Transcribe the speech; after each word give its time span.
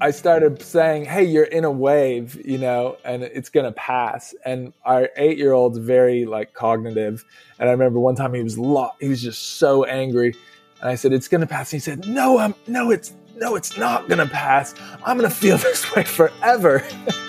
I 0.00 0.10
started 0.12 0.62
saying, 0.62 1.06
"Hey, 1.06 1.24
you're 1.24 1.44
in 1.44 1.64
a 1.64 1.70
wave, 1.70 2.40
you 2.46 2.58
know, 2.58 2.96
and 3.04 3.22
it's 3.22 3.48
gonna 3.48 3.72
pass." 3.72 4.34
And 4.44 4.72
our 4.84 5.10
eight-year-old's 5.16 5.78
very 5.78 6.24
like 6.24 6.52
cognitive, 6.54 7.24
and 7.58 7.68
I 7.68 7.72
remember 7.72 7.98
one 7.98 8.14
time 8.14 8.34
he 8.34 8.42
was 8.42 8.58
lo- 8.58 8.92
he 9.00 9.08
was 9.08 9.20
just 9.20 9.58
so 9.58 9.84
angry, 9.84 10.34
and 10.80 10.88
I 10.88 10.94
said, 10.94 11.12
"It's 11.12 11.28
gonna 11.28 11.46
pass." 11.46 11.72
And 11.72 11.80
he 11.80 11.84
said, 11.84 12.06
"No, 12.06 12.38
I'm 12.38 12.54
no, 12.66 12.90
it's 12.90 13.12
no, 13.36 13.56
it's 13.56 13.76
not 13.76 14.08
gonna 14.08 14.26
pass. 14.26 14.74
I'm 15.04 15.16
gonna 15.16 15.30
feel 15.30 15.56
this 15.58 15.94
way 15.94 16.04
forever." 16.04 16.84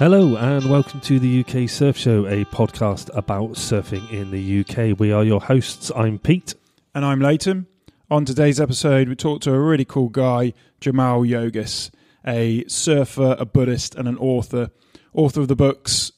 Hello 0.00 0.34
and 0.34 0.70
welcome 0.70 0.98
to 1.00 1.18
the 1.18 1.44
UK 1.44 1.68
Surf 1.68 1.94
Show, 1.94 2.24
a 2.24 2.46
podcast 2.46 3.14
about 3.14 3.50
surfing 3.50 4.10
in 4.10 4.30
the 4.30 4.60
UK. 4.60 4.98
We 4.98 5.12
are 5.12 5.22
your 5.22 5.42
hosts. 5.42 5.92
I'm 5.94 6.18
Pete. 6.18 6.54
And 6.94 7.04
I'm 7.04 7.20
Leighton. 7.20 7.66
On 8.10 8.24
today's 8.24 8.58
episode, 8.58 9.10
we 9.10 9.14
talked 9.14 9.42
to 9.42 9.52
a 9.52 9.60
really 9.60 9.84
cool 9.84 10.08
guy, 10.08 10.54
Jaimal 10.80 11.28
Yogis, 11.28 11.90
a 12.26 12.64
surfer, 12.66 13.36
a 13.38 13.44
Buddhist, 13.44 13.94
and 13.94 14.08
an 14.08 14.16
author. 14.16 14.70
Author 15.12 15.42
of 15.42 15.48
the 15.48 15.54
books 15.54 16.12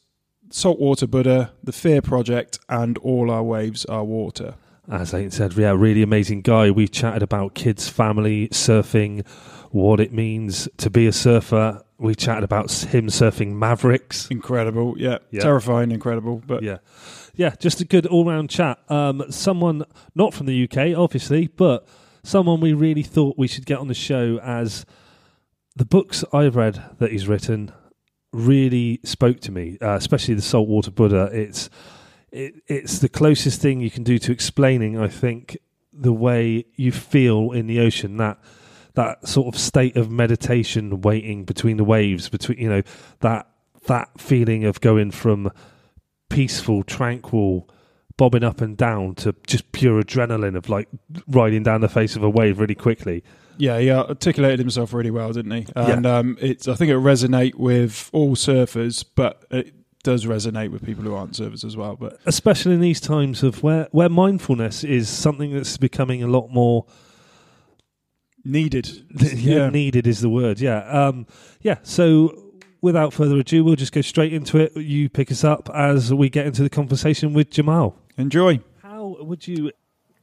Saltwater 0.48 1.08
Buddha, 1.08 1.52
The 1.64 1.72
Fear 1.72 2.02
Project, 2.02 2.60
and 2.68 2.98
All 2.98 3.32
Our 3.32 3.42
Waves 3.42 3.84
Are 3.86 4.04
Water. 4.04 4.54
As 4.88 5.12
I 5.12 5.28
said, 5.28 5.54
yeah, 5.54 5.72
really 5.76 6.02
amazing 6.02 6.42
guy. 6.42 6.70
We 6.70 6.86
chatted 6.86 7.24
about 7.24 7.56
kids, 7.56 7.88
family, 7.88 8.46
surfing, 8.50 9.26
what 9.72 9.98
it 9.98 10.12
means 10.12 10.68
to 10.76 10.88
be 10.88 11.08
a 11.08 11.12
surfer, 11.12 11.82
we 12.02 12.14
chatted 12.14 12.44
about 12.44 12.70
him 12.70 13.06
surfing 13.06 13.52
Mavericks. 13.52 14.28
Incredible, 14.28 14.94
yeah. 14.98 15.18
yeah. 15.30 15.40
Terrifying, 15.40 15.92
incredible, 15.92 16.42
but 16.44 16.62
yeah, 16.62 16.78
yeah, 17.34 17.54
just 17.58 17.80
a 17.80 17.84
good 17.84 18.06
all-round 18.06 18.50
chat. 18.50 18.78
Um, 18.88 19.24
someone 19.30 19.84
not 20.14 20.34
from 20.34 20.46
the 20.46 20.64
UK, 20.64 20.98
obviously, 20.98 21.46
but 21.46 21.86
someone 22.24 22.60
we 22.60 22.72
really 22.72 23.02
thought 23.02 23.36
we 23.38 23.46
should 23.46 23.66
get 23.66 23.78
on 23.78 23.88
the 23.88 23.94
show 23.94 24.38
as 24.42 24.84
the 25.76 25.84
books 25.84 26.24
I've 26.32 26.56
read 26.56 26.82
that 26.98 27.12
he's 27.12 27.28
written 27.28 27.72
really 28.32 29.00
spoke 29.04 29.40
to 29.40 29.52
me, 29.52 29.78
uh, 29.80 29.94
especially 29.94 30.34
the 30.34 30.42
Saltwater 30.42 30.90
Buddha. 30.90 31.30
It's 31.32 31.70
it, 32.30 32.54
it's 32.66 32.98
the 32.98 33.08
closest 33.08 33.60
thing 33.60 33.80
you 33.80 33.90
can 33.90 34.02
do 34.02 34.18
to 34.18 34.32
explaining, 34.32 34.98
I 34.98 35.08
think, 35.08 35.58
the 35.92 36.12
way 36.12 36.64
you 36.76 36.90
feel 36.90 37.52
in 37.52 37.66
the 37.66 37.80
ocean. 37.80 38.16
That 38.16 38.38
that 38.94 39.26
sort 39.26 39.54
of 39.54 39.60
state 39.60 39.96
of 39.96 40.10
meditation, 40.10 41.00
waiting 41.00 41.44
between 41.44 41.76
the 41.76 41.84
waves, 41.84 42.28
between 42.28 42.58
you 42.58 42.68
know 42.68 42.82
that 43.20 43.48
that 43.86 44.08
feeling 44.20 44.64
of 44.64 44.80
going 44.80 45.10
from 45.10 45.50
peaceful, 46.28 46.82
tranquil, 46.82 47.68
bobbing 48.16 48.44
up 48.44 48.60
and 48.60 48.76
down 48.76 49.14
to 49.16 49.34
just 49.46 49.70
pure 49.72 50.02
adrenaline 50.02 50.56
of 50.56 50.68
like 50.68 50.88
riding 51.28 51.62
down 51.62 51.80
the 51.80 51.88
face 51.88 52.16
of 52.16 52.22
a 52.22 52.30
wave 52.30 52.58
really 52.58 52.74
quickly. 52.74 53.22
Yeah, 53.58 53.78
he 53.78 53.90
articulated 53.90 54.58
himself 54.58 54.92
really 54.92 55.10
well, 55.10 55.32
didn't 55.32 55.50
he? 55.52 55.66
And 55.76 56.04
yeah. 56.04 56.18
um, 56.18 56.38
it's 56.40 56.68
I 56.68 56.74
think 56.74 56.90
it 56.90 56.96
resonate 56.96 57.54
with 57.54 58.10
all 58.12 58.34
surfers, 58.34 59.04
but 59.14 59.44
it 59.50 59.74
does 60.02 60.24
resonate 60.24 60.70
with 60.70 60.84
people 60.84 61.04
who 61.04 61.14
aren't 61.14 61.32
surfers 61.32 61.64
as 61.64 61.76
well. 61.76 61.96
But 61.96 62.18
especially 62.26 62.74
in 62.74 62.80
these 62.80 63.00
times 63.00 63.42
of 63.42 63.62
where 63.62 63.88
where 63.92 64.08
mindfulness 64.08 64.84
is 64.84 65.08
something 65.08 65.52
that's 65.52 65.76
becoming 65.76 66.22
a 66.22 66.26
lot 66.26 66.48
more 66.48 66.86
needed. 68.44 69.04
yeah, 69.34 69.68
needed 69.70 70.06
is 70.06 70.20
the 70.20 70.28
word. 70.28 70.60
Yeah, 70.60 70.80
um, 70.88 71.26
yeah. 71.60 71.78
So 71.82 72.52
without 72.80 73.12
further 73.12 73.38
ado, 73.38 73.64
we'll 73.64 73.76
just 73.76 73.92
go 73.92 74.00
straight 74.00 74.32
into 74.32 74.58
it. 74.58 74.76
You 74.76 75.08
pick 75.08 75.30
us 75.30 75.44
up 75.44 75.70
as 75.74 76.12
we 76.12 76.28
get 76.28 76.46
into 76.46 76.62
the 76.62 76.70
conversation 76.70 77.32
with 77.32 77.50
Jaimal. 77.50 77.94
Enjoy. 78.18 78.60
How 78.82 79.16
would 79.20 79.46
you 79.46 79.72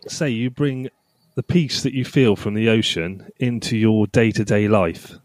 say 0.07 0.29
you 0.29 0.49
bring 0.49 0.89
the 1.35 1.43
peace 1.43 1.83
that 1.83 1.93
you 1.93 2.05
feel 2.05 2.35
from 2.35 2.53
the 2.53 2.69
ocean 2.69 3.29
into 3.37 3.77
your 3.77 4.07
day 4.07 4.31
to 4.31 4.43
day 4.43 4.67
life? 4.67 5.17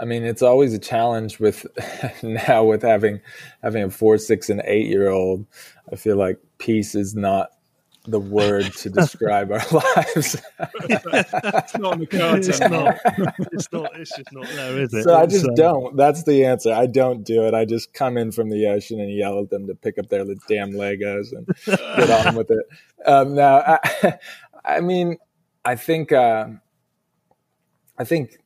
I 0.00 0.04
mean, 0.04 0.24
it's 0.24 0.42
always 0.42 0.72
a 0.74 0.78
challenge 0.78 1.40
with 1.40 1.66
now 2.22 2.64
with 2.64 2.82
having 2.82 3.20
having 3.62 3.82
a 3.82 3.90
four, 3.90 4.18
six, 4.18 4.48
and 4.48 4.62
eight 4.64 4.86
year 4.86 5.08
old. 5.08 5.44
I 5.92 5.96
feel 5.96 6.16
like 6.16 6.38
peace 6.58 6.94
is 6.94 7.14
not 7.14 7.50
the 8.08 8.20
word 8.20 8.72
to 8.74 8.90
describe 8.90 9.52
our 9.52 9.62
lives. 9.72 10.40
it's 10.58 11.78
not 11.78 11.94
in 11.94 12.00
the 12.00 12.06
cards. 12.10 12.48
It's 12.48 12.60
not. 12.60 12.98
It's 13.52 13.72
not. 13.72 13.90
It's 13.96 14.16
just 14.16 14.32
not 14.32 14.46
there, 14.48 14.78
is 14.78 14.92
it? 14.94 15.04
So 15.04 15.14
I 15.14 15.26
just 15.26 15.46
uh, 15.46 15.54
don't. 15.54 15.96
That's 15.96 16.24
the 16.24 16.44
answer. 16.44 16.72
I 16.72 16.86
don't 16.86 17.24
do 17.24 17.44
it. 17.44 17.54
I 17.54 17.64
just 17.64 17.92
come 17.92 18.16
in 18.16 18.32
from 18.32 18.50
the 18.50 18.66
ocean 18.66 19.00
and 19.00 19.12
yell 19.12 19.38
at 19.40 19.50
them 19.50 19.66
to 19.66 19.74
pick 19.74 19.98
up 19.98 20.08
their 20.08 20.24
damn 20.48 20.72
Legos 20.72 21.32
and 21.32 21.46
get 21.66 22.26
on 22.26 22.34
with 22.34 22.50
it. 22.50 22.66
Um, 23.06 23.34
now, 23.34 23.58
I, 23.58 24.18
I, 24.64 24.80
mean, 24.80 25.18
I 25.64 25.76
think. 25.76 26.12
Uh, 26.12 26.48
I 27.98 28.04
think 28.04 28.38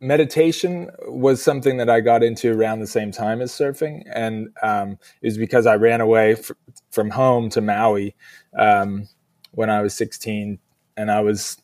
meditation 0.00 0.90
was 1.06 1.42
something 1.42 1.76
that 1.76 1.88
I 1.88 2.00
got 2.00 2.22
into 2.22 2.52
around 2.52 2.80
the 2.80 2.86
same 2.86 3.12
time 3.12 3.40
as 3.40 3.52
surfing, 3.52 4.02
and 4.12 4.48
um, 4.62 4.98
it 5.20 5.26
was 5.26 5.38
because 5.38 5.66
I 5.66 5.76
ran 5.76 6.00
away 6.00 6.32
f- 6.32 6.50
from 6.90 7.10
home 7.10 7.48
to 7.50 7.60
Maui 7.60 8.14
um, 8.56 9.08
when 9.52 9.70
I 9.70 9.82
was 9.82 9.94
16, 9.94 10.58
and 10.96 11.10
I 11.10 11.20
was 11.20 11.60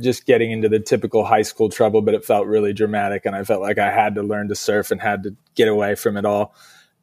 just 0.00 0.26
getting 0.26 0.50
into 0.50 0.68
the 0.68 0.80
typical 0.80 1.24
high 1.24 1.42
school 1.42 1.68
trouble, 1.68 2.02
but 2.02 2.14
it 2.14 2.24
felt 2.24 2.46
really 2.46 2.72
dramatic, 2.72 3.26
and 3.26 3.34
I 3.36 3.44
felt 3.44 3.62
like 3.62 3.78
I 3.78 3.90
had 3.90 4.14
to 4.16 4.22
learn 4.22 4.48
to 4.48 4.54
surf 4.54 4.90
and 4.90 5.00
had 5.00 5.22
to 5.24 5.36
get 5.54 5.68
away 5.68 5.94
from 5.94 6.16
it 6.16 6.24
all. 6.24 6.54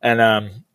And 0.02 0.22
um, 0.22 0.66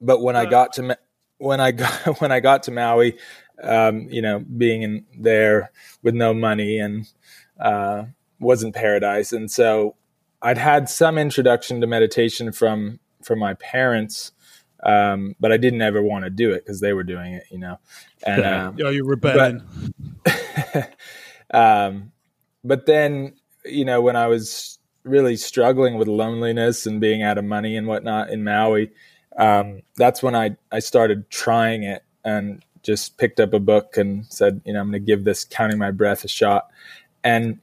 but 0.00 0.20
when 0.20 0.36
I 0.36 0.46
got 0.46 0.74
to 0.74 0.98
when 1.38 1.60
I 1.60 1.70
got 1.72 2.20
when 2.20 2.32
I 2.32 2.40
got 2.40 2.64
to 2.64 2.70
Maui, 2.70 3.18
um, 3.62 4.08
you 4.10 4.22
know, 4.22 4.40
being 4.40 4.82
in 4.82 5.06
there 5.18 5.70
with 6.02 6.14
no 6.14 6.34
money 6.34 6.78
and 6.78 7.06
uh, 7.60 8.04
wasn't 8.38 8.74
paradise, 8.74 9.32
and 9.32 9.50
so 9.50 9.96
I'd 10.42 10.58
had 10.58 10.88
some 10.88 11.18
introduction 11.18 11.80
to 11.80 11.86
meditation 11.86 12.52
from 12.52 13.00
from 13.22 13.38
my 13.38 13.54
parents, 13.54 14.32
um, 14.82 15.34
but 15.40 15.52
I 15.52 15.56
didn't 15.56 15.82
ever 15.82 16.02
want 16.02 16.24
to 16.24 16.30
do 16.30 16.52
it 16.52 16.64
because 16.64 16.80
they 16.80 16.92
were 16.92 17.02
doing 17.02 17.34
it, 17.34 17.44
you 17.50 17.58
know. 17.58 17.78
And 18.24 18.42
yeah, 18.42 18.68
um, 18.68 18.78
you're 18.78 19.04
rebelling. 19.04 19.62
But, 20.24 20.96
um, 21.50 22.12
but 22.64 22.86
then, 22.86 23.34
you 23.64 23.84
know, 23.84 24.00
when 24.00 24.16
I 24.16 24.26
was 24.26 24.78
really 25.04 25.36
struggling 25.36 25.96
with 25.96 26.08
loneliness 26.08 26.86
and 26.86 27.00
being 27.00 27.22
out 27.22 27.38
of 27.38 27.44
money 27.44 27.76
and 27.76 27.86
whatnot 27.86 28.30
in 28.30 28.44
Maui, 28.44 28.90
um, 29.36 29.82
that's 29.96 30.22
when 30.22 30.34
I 30.34 30.56
I 30.72 30.80
started 30.80 31.30
trying 31.30 31.82
it 31.82 32.02
and 32.24 32.62
just 32.82 33.18
picked 33.18 33.40
up 33.40 33.52
a 33.52 33.60
book 33.60 33.96
and 33.96 34.26
said, 34.26 34.60
you 34.64 34.72
know, 34.72 34.80
I'm 34.80 34.90
going 34.90 35.02
to 35.02 35.06
give 35.06 35.24
this 35.24 35.44
counting 35.44 35.78
my 35.78 35.90
breath 35.90 36.24
a 36.24 36.28
shot. 36.28 36.68
And 37.24 37.58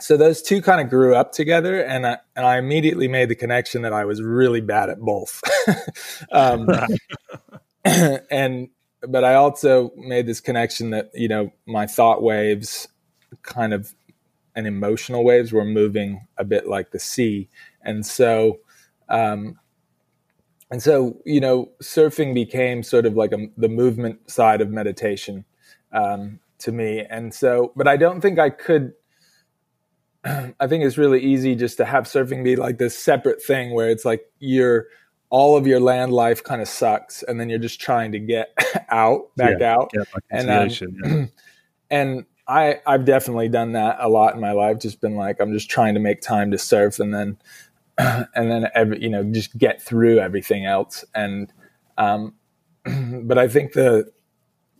so 0.00 0.16
those 0.16 0.42
two 0.42 0.60
kind 0.60 0.80
of 0.80 0.90
grew 0.90 1.14
up 1.14 1.32
together 1.32 1.82
and 1.82 2.06
I, 2.06 2.18
and 2.34 2.46
I 2.46 2.58
immediately 2.58 3.08
made 3.08 3.28
the 3.28 3.34
connection 3.34 3.82
that 3.82 3.92
I 3.92 4.04
was 4.04 4.22
really 4.22 4.60
bad 4.60 4.90
at 4.90 5.00
both. 5.00 5.42
um, 6.32 6.68
and, 7.84 8.68
but 9.02 9.24
I 9.24 9.34
also 9.34 9.92
made 9.96 10.26
this 10.26 10.40
connection 10.40 10.90
that, 10.90 11.10
you 11.14 11.28
know, 11.28 11.50
my 11.66 11.86
thought 11.86 12.22
waves 12.22 12.88
kind 13.42 13.72
of 13.72 13.94
and 14.54 14.66
emotional 14.66 15.22
waves 15.22 15.52
were 15.52 15.64
moving 15.64 16.26
a 16.38 16.44
bit 16.44 16.66
like 16.66 16.90
the 16.90 16.98
sea. 16.98 17.48
And 17.82 18.04
so, 18.04 18.60
um, 19.08 19.58
and 20.70 20.82
so, 20.82 21.20
you 21.24 21.40
know, 21.40 21.70
surfing 21.82 22.34
became 22.34 22.82
sort 22.82 23.06
of 23.06 23.14
like 23.14 23.32
a, 23.32 23.48
the 23.56 23.68
movement 23.68 24.30
side 24.30 24.60
of 24.60 24.70
meditation 24.70 25.44
um, 25.92 26.40
to 26.58 26.72
me. 26.72 27.04
And 27.08 27.32
so, 27.32 27.72
but 27.76 27.86
I 27.86 27.96
don't 27.96 28.20
think 28.20 28.38
I 28.38 28.50
could 28.50 28.94
I 30.60 30.66
think 30.66 30.84
it's 30.84 30.98
really 30.98 31.20
easy 31.20 31.54
just 31.54 31.76
to 31.76 31.84
have 31.84 32.04
surfing 32.04 32.42
be 32.42 32.56
like 32.56 32.78
this 32.78 32.98
separate 32.98 33.42
thing 33.42 33.74
where 33.74 33.90
it's 33.90 34.04
like 34.04 34.24
you're 34.38 34.86
all 35.30 35.56
of 35.56 35.66
your 35.66 35.80
land 35.80 36.12
life 36.12 36.42
kind 36.42 36.62
of 36.62 36.68
sucks, 36.68 37.22
and 37.22 37.40
then 37.40 37.48
you're 37.48 37.58
just 37.58 37.80
trying 37.80 38.12
to 38.12 38.18
get 38.18 38.56
out, 38.88 39.34
back 39.36 39.56
yeah, 39.60 39.74
out, 39.74 39.92
and 40.30 40.50
um, 40.50 40.68
yeah. 41.04 41.26
and 41.90 42.24
I 42.48 42.80
I've 42.86 43.04
definitely 43.04 43.48
done 43.48 43.72
that 43.72 43.98
a 44.00 44.08
lot 44.08 44.34
in 44.34 44.40
my 44.40 44.52
life. 44.52 44.78
Just 44.78 45.00
been 45.00 45.16
like 45.16 45.40
I'm 45.40 45.52
just 45.52 45.70
trying 45.70 45.94
to 45.94 46.00
make 46.00 46.20
time 46.20 46.50
to 46.50 46.58
surf, 46.58 46.98
and 46.98 47.14
then 47.14 47.38
and 47.98 48.50
then 48.50 48.68
every 48.74 49.02
you 49.02 49.10
know 49.10 49.24
just 49.24 49.56
get 49.56 49.82
through 49.82 50.18
everything 50.18 50.64
else. 50.64 51.04
And 51.14 51.52
um, 51.98 52.34
but 52.84 53.38
I 53.38 53.48
think 53.48 53.72
the 53.72 54.10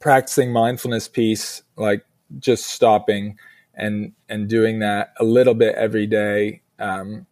practicing 0.00 0.52
mindfulness 0.52 1.08
piece, 1.08 1.62
like 1.76 2.04
just 2.38 2.66
stopping 2.66 3.38
and 3.76 4.12
and 4.28 4.48
doing 4.48 4.80
that 4.80 5.14
a 5.20 5.24
little 5.24 5.54
bit 5.54 5.74
every 5.76 6.06
day 6.06 6.62
um, 6.80 7.26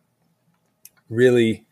really 1.10 1.66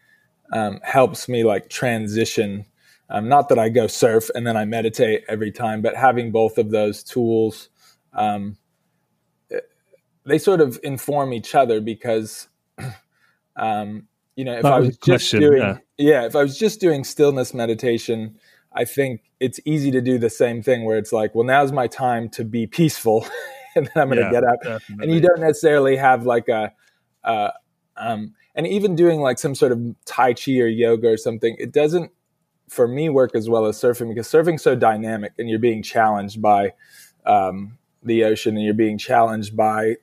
um, 0.52 0.80
helps 0.84 1.28
me 1.28 1.44
like 1.44 1.70
transition 1.70 2.66
Um, 3.10 3.28
not 3.28 3.48
that 3.50 3.58
I 3.58 3.69
go 3.69 3.86
surf 3.86 4.30
and 4.34 4.46
then 4.46 4.56
I 4.56 4.64
meditate 4.64 5.24
every 5.28 5.52
time, 5.52 5.82
but 5.82 5.96
having 5.96 6.32
both 6.32 6.58
of 6.58 6.70
those 6.70 7.02
tools, 7.04 7.69
um, 8.14 8.56
they 10.26 10.38
sort 10.38 10.60
of 10.60 10.78
inform 10.84 11.32
each 11.32 11.54
other 11.54 11.80
because, 11.80 12.48
um, 13.56 14.08
you 14.36 14.44
know, 14.44 14.54
if 14.58 14.66
That 14.66 14.72
I 14.72 14.80
was 14.80 14.98
just 14.98 15.36
doing, 15.38 15.58
yeah. 15.58 15.78
yeah, 15.98 16.26
if 16.26 16.36
I 16.36 16.42
was 16.42 16.58
just 16.58 16.80
doing 16.80 17.04
stillness 17.04 17.54
meditation, 17.54 18.36
I 18.74 18.84
think 18.86 19.22
it's 19.40 19.60
easy 19.66 19.90
to 19.92 20.00
do 20.02 20.19
the 20.19 20.30
same 20.30 20.62
thing 20.62 20.84
where 20.84 20.98
it's 20.98 21.12
like, 21.12 21.34
well, 21.34 21.44
now's 21.46 21.72
my 21.72 21.88
time 21.88 22.28
to 22.30 22.44
be 22.44 22.66
peaceful, 22.66 23.26
and 23.76 23.86
then 23.86 24.02
I'm 24.02 24.08
going 24.08 24.19
to 24.19 24.24
Yeah, 24.24 24.30
get 24.30 24.44
up, 24.44 24.60
definitely. 24.62 25.04
and 25.06 25.14
you 25.14 25.20
don't 25.20 25.40
necessarily 25.40 25.96
have 25.96 26.24
like 26.26 26.48
a, 26.48 26.72
uh, 27.24 27.50
um, 27.96 28.34
and 28.54 28.66
even 28.66 28.94
doing 28.96 29.20
like 29.20 29.38
some 29.38 29.54
sort 29.54 29.72
of 29.72 29.80
tai 30.04 30.34
chi 30.34 30.52
or 30.58 30.66
yoga 30.66 31.08
or 31.08 31.16
something, 31.16 31.56
it 31.58 31.72
doesn't 31.72 32.10
for 32.69 32.88
me 32.88 33.08
work 33.10 33.34
as 33.34 33.48
well 33.50 33.66
as 33.66 33.78
surfing 33.78 34.08
because 34.08 34.26
surfing's 34.26 34.62
so 34.62 34.74
dynamic 34.74 35.32
and 35.38 35.48
you're 35.50 35.58
being 35.58 35.82
challenged 35.82 36.40
by 36.40 36.72
um, 37.26 37.76
the 38.02 38.24
ocean 38.24 38.56
and 38.56 38.64
you're 38.64 38.72
being 38.74 38.96
challenged 38.96 39.54
by 39.56 39.96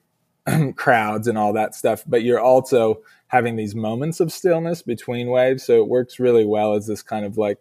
crowds 0.76 1.28
and 1.28 1.38
all 1.38 1.52
that 1.54 1.74
stuff 1.74 2.04
but 2.06 2.22
you're 2.24 2.40
also 2.40 3.02
having 3.28 3.56
these 3.56 3.74
moments 3.74 4.20
of 4.20 4.32
stillness 4.32 4.84
between 4.84 5.30
waves 5.30 5.64
so 5.64 5.78
it 5.82 5.88
works 5.88 6.20
really 6.20 6.46
well 6.46 6.74
as 6.74 6.86
this 6.86 7.02
kind 7.02 7.26
of 7.26 7.38
like 7.38 7.58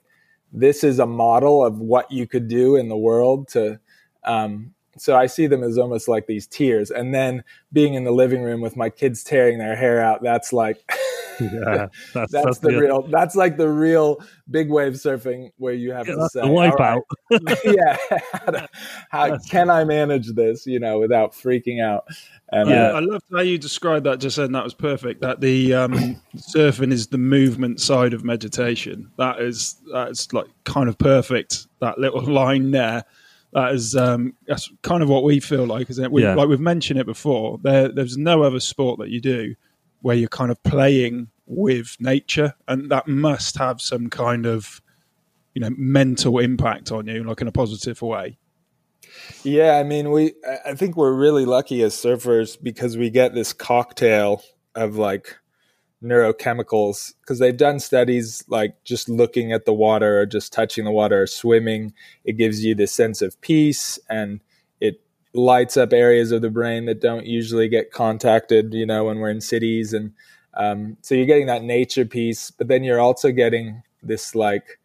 this 0.52 0.84
is 0.84 0.99
a 0.99 1.06
model 1.06 1.64
of 1.64 1.78
what 1.81 2.10
you 2.12 2.26
could 2.26 2.46
do 2.49 2.76
in 2.76 2.88
the 2.88 2.96
world 2.96 3.49
to 3.49 3.81
um, 4.25 4.75
so 5.00 5.17
i 5.17 5.27
see 5.27 5.47
them 5.47 5.62
as 5.62 5.79
almost 5.79 6.09
like 6.09 6.27
these 6.27 6.47
tears. 6.47 6.91
and 6.91 7.15
then 7.15 7.43
being 7.73 7.95
in 7.95 8.05
the 8.05 8.11
living 8.11 8.43
room 8.43 8.61
with 8.61 8.77
my 8.77 8.91
kids 8.91 9.23
tearing 9.23 9.59
their 9.59 9.77
hair 9.77 10.00
out 10.00 10.23
that's 10.23 10.53
like 10.53 10.79
yeah, 11.41 11.87
that's, 12.15 12.33
that's, 12.33 12.59
the, 12.59 12.77
real 12.77 13.03
that's 13.09 13.37
like 13.37 13.56
the 13.56 13.69
real 13.69 14.21
big 14.50 14.69
wave 14.71 14.95
surfing 14.95 15.50
where 15.59 15.75
you 15.75 15.93
have 15.93 16.09
Yeah, 16.09 16.15
to 16.15 16.29
say 16.31 16.41
the 16.41 16.49
wipe 16.49 16.73
"All 16.81 16.83
out. 16.83 17.03
right, 17.31 17.59
yeah 17.65 17.97
how, 18.33 18.50
to- 18.50 18.69
how 19.11 19.39
can 19.39 19.71
i 19.71 19.85
manage 19.85 20.33
this 20.35 20.67
you 20.67 20.81
know 20.81 20.99
without 20.99 21.33
freaking 21.33 21.81
out 21.81 22.05
and 22.51 22.71
Yeah, 22.71 22.89
uh, 22.89 22.93
I 22.94 23.01
loved 23.01 23.25
how 23.31 23.41
you 23.41 23.59
described 23.59 24.06
that 24.06 24.21
just 24.21 24.37
then. 24.39 24.53
That 24.53 24.65
was 24.65 24.73
perfect. 24.73 25.21
That 25.21 25.41
the 25.43 25.75
um, 25.75 25.93
surfing 26.37 26.93
is 26.93 27.09
the 27.09 27.19
movement 27.19 27.79
side 27.81 28.15
of 28.15 28.25
meditation. 28.25 29.11
That 29.19 29.41
is 29.41 29.77
that's 29.93 30.33
like 30.33 30.47
kind 30.65 30.89
of 30.89 30.97
perfect. 30.97 31.67
That 31.81 31.99
little 31.99 32.23
line 32.23 32.71
there. 32.71 33.05
That 33.53 33.73
is 33.73 33.97
um, 33.97 34.35
that's 34.47 34.71
kind 34.83 35.03
of 35.03 35.09
what 35.09 35.25
we 35.25 35.41
feel 35.41 35.65
like, 35.67 35.89
isn't 35.91 36.05
it? 36.05 36.12
We, 36.12 36.23
Yeah. 36.23 36.35
Like 36.35 36.49
we've 36.49 36.61
mentioned 36.61 37.00
it 37.00 37.06
before. 37.06 37.59
There, 37.62 37.89
there's 37.89 38.17
no 38.19 38.43
other 38.43 38.61
sport 38.61 38.99
that 39.00 39.09
you 39.09 39.21
do 39.21 39.55
where 40.03 40.15
you're 40.17 40.29
kind 40.29 40.50
of 40.50 40.62
playing 40.62 41.29
with 41.47 41.97
nature, 41.99 42.55
and 42.69 42.91
that 42.91 43.09
must 43.09 43.56
have 43.56 43.81
some 43.81 44.11
kind 44.11 44.45
of 44.47 44.83
you 45.55 45.61
know 45.61 45.71
mental 45.79 46.39
impact 46.39 46.93
on 46.93 47.06
you, 47.06 47.25
like 47.25 47.41
in 47.41 47.49
a 47.49 47.53
positive 47.53 48.03
way. 48.03 48.39
Yeah, 49.43 49.77
I 49.79 49.83
mean, 49.83 50.11
we. 50.11 50.35
I- 50.47 50.71
I 50.71 50.75
think 50.75 50.97
we're 50.97 51.15
really 51.15 51.47
lucky 51.47 51.83
as 51.83 51.94
surfers 51.94 52.59
because 52.62 52.97
we 52.99 53.09
get 53.09 53.35
this 53.35 53.53
cocktail 53.55 54.43
of 54.75 54.97
like 54.97 55.39
neurochemicals 56.03 57.15
because 57.21 57.39
they've 57.39 57.56
done 57.56 57.81
studies 57.81 58.45
like 58.49 58.83
just 58.85 59.09
looking 59.09 59.53
at 59.53 59.65
the 59.65 59.73
water 59.73 60.21
or 60.21 60.27
just 60.27 60.53
touching 60.53 60.85
the 60.85 60.91
water 60.91 61.23
or 61.23 61.27
swimming. 61.27 61.93
It 62.25 62.35
gives 62.35 62.65
you 62.65 62.75
this 62.75 62.93
sense 62.93 63.21
of 63.21 63.41
peace 63.41 63.99
and 64.09 64.41
it 64.81 65.00
lights 65.35 65.77
up 65.77 65.93
areas 65.93 66.31
of 66.31 66.43
the 66.43 66.50
brain 66.50 66.87
that 66.87 67.00
don't 67.00 67.27
usually 67.27 67.69
get 67.69 67.93
contacted. 67.93 68.75
You 68.75 68.87
know, 68.87 69.05
when 69.05 69.19
we're 69.19 69.31
in 69.31 69.41
cities, 69.41 69.93
and 69.93 70.12
um, 70.55 70.97
so 71.03 71.15
you're 71.15 71.27
getting 71.27 71.47
that 71.47 71.65
nature 71.65 72.05
piece, 72.05 72.51
but 72.51 72.69
then 72.69 72.85
you're 72.85 73.01
also 73.01 73.33
getting 73.33 73.83
this 74.03 74.35
like 74.35 74.79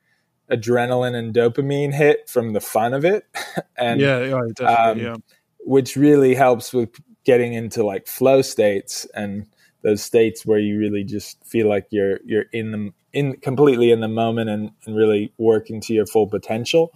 adrenaline 0.52 1.16
and 1.16 1.34
dopamine 1.34 1.94
hit 1.94 2.28
from 2.28 2.54
the 2.54 2.62
fun 2.62 2.94
of 2.94 3.06
it. 3.06 3.26
and 3.78 4.02
yeah, 4.02 4.20
yeah, 4.60 4.68
um, 4.68 5.00
yeah. 5.00 5.16
which 5.60 5.96
really 5.96 6.34
helps 6.34 6.74
with 6.74 6.90
getting 7.24 7.54
into 7.54 7.84
like 7.84 8.08
flow 8.08 8.42
states 8.42 9.08
and 9.16 9.48
those 9.84 10.02
states 10.02 10.46
where 10.46 10.60
you 10.60 10.80
really 10.80 11.04
just 11.04 11.44
feel 11.46 11.68
like 11.68 11.86
you're 11.92 12.20
you're 12.26 12.46
in 12.54 12.72
the 12.72 12.94
in 13.12 13.36
completely 13.38 13.92
in 13.92 14.00
the 14.00 14.08
moment 14.08 14.50
and, 14.50 14.72
and 14.86 14.96
really 14.96 15.32
working 15.38 15.80
to 15.82 15.94
your 15.94 16.06
full 16.06 16.28
potential 16.28 16.92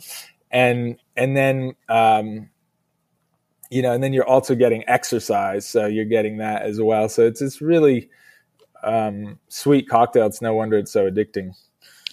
and 0.52 0.98
and 1.16 1.38
then 1.38 1.76
um 1.90 2.50
you 3.70 3.82
know 3.82 3.92
and 3.92 4.04
then 4.04 4.14
you're 4.14 4.28
also 4.28 4.56
getting 4.56 4.84
exercise 4.88 5.68
so 5.68 5.86
you're 5.86 6.06
getting 6.06 6.38
that 6.38 6.64
as 6.64 6.82
well 6.82 7.08
so 7.08 7.26
it's 7.28 7.40
this 7.40 7.62
really 7.62 8.10
um 8.84 9.38
sweet 9.50 9.88
cocktail 9.88 10.26
it's 10.26 10.42
no 10.42 10.54
wonder 10.54 10.78
it's 10.78 10.92
so 10.92 11.10
addicting 11.10 11.52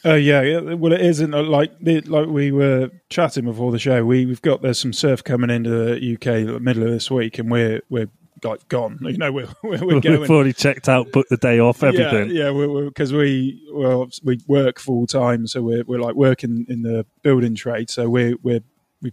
Oh 0.07 0.17
yeah. 0.17 0.61
Well, 0.61 0.93
it 0.93 1.01
isn't 1.01 1.33
uh, 1.33 1.43
like 1.43 1.73
like 1.81 2.29
we 2.29 2.53
were 2.53 2.91
chatting 3.09 3.47
before 3.47 3.73
the 3.73 3.79
show. 3.79 4.05
We 4.05 4.27
we've 4.27 4.43
got 4.43 4.61
there's 4.61 4.79
some 4.79 4.93
surf 4.93 5.25
coming 5.25 5.49
into 5.49 5.71
the 5.71 6.15
UK 6.15 6.61
middle 6.61 6.83
of 6.83 6.91
this 6.91 7.11
week, 7.11 7.39
and 7.39 7.51
we're 7.51 7.81
we're 7.89 8.11
like 8.43 8.67
gone. 8.69 8.99
You 9.03 9.19
know, 9.19 9.33
we're 9.33 9.49
we're, 9.63 9.85
we're 9.85 10.01
We've 10.21 10.31
already 10.31 10.53
checked 10.53 10.89
out, 10.89 11.13
booked 11.13 11.31
the 11.31 11.37
day 11.37 11.59
off, 11.59 11.83
everything. 11.83 12.31
Yeah, 12.31 12.51
yeah, 12.51 12.85
because 12.85 13.13
we 13.13 13.63
well 13.73 14.09
we 14.23 14.41
work 14.47 14.79
full 14.79 15.07
time, 15.07 15.47
so 15.47 15.63
we're 15.63 15.85
we're 15.85 16.01
like 16.01 16.15
working 16.15 16.67
in 16.69 16.83
the 16.83 17.07
building 17.23 17.55
trade. 17.55 17.91
So 17.91 18.09
we're 18.09 18.37
we're 18.43 18.61
we 19.03 19.13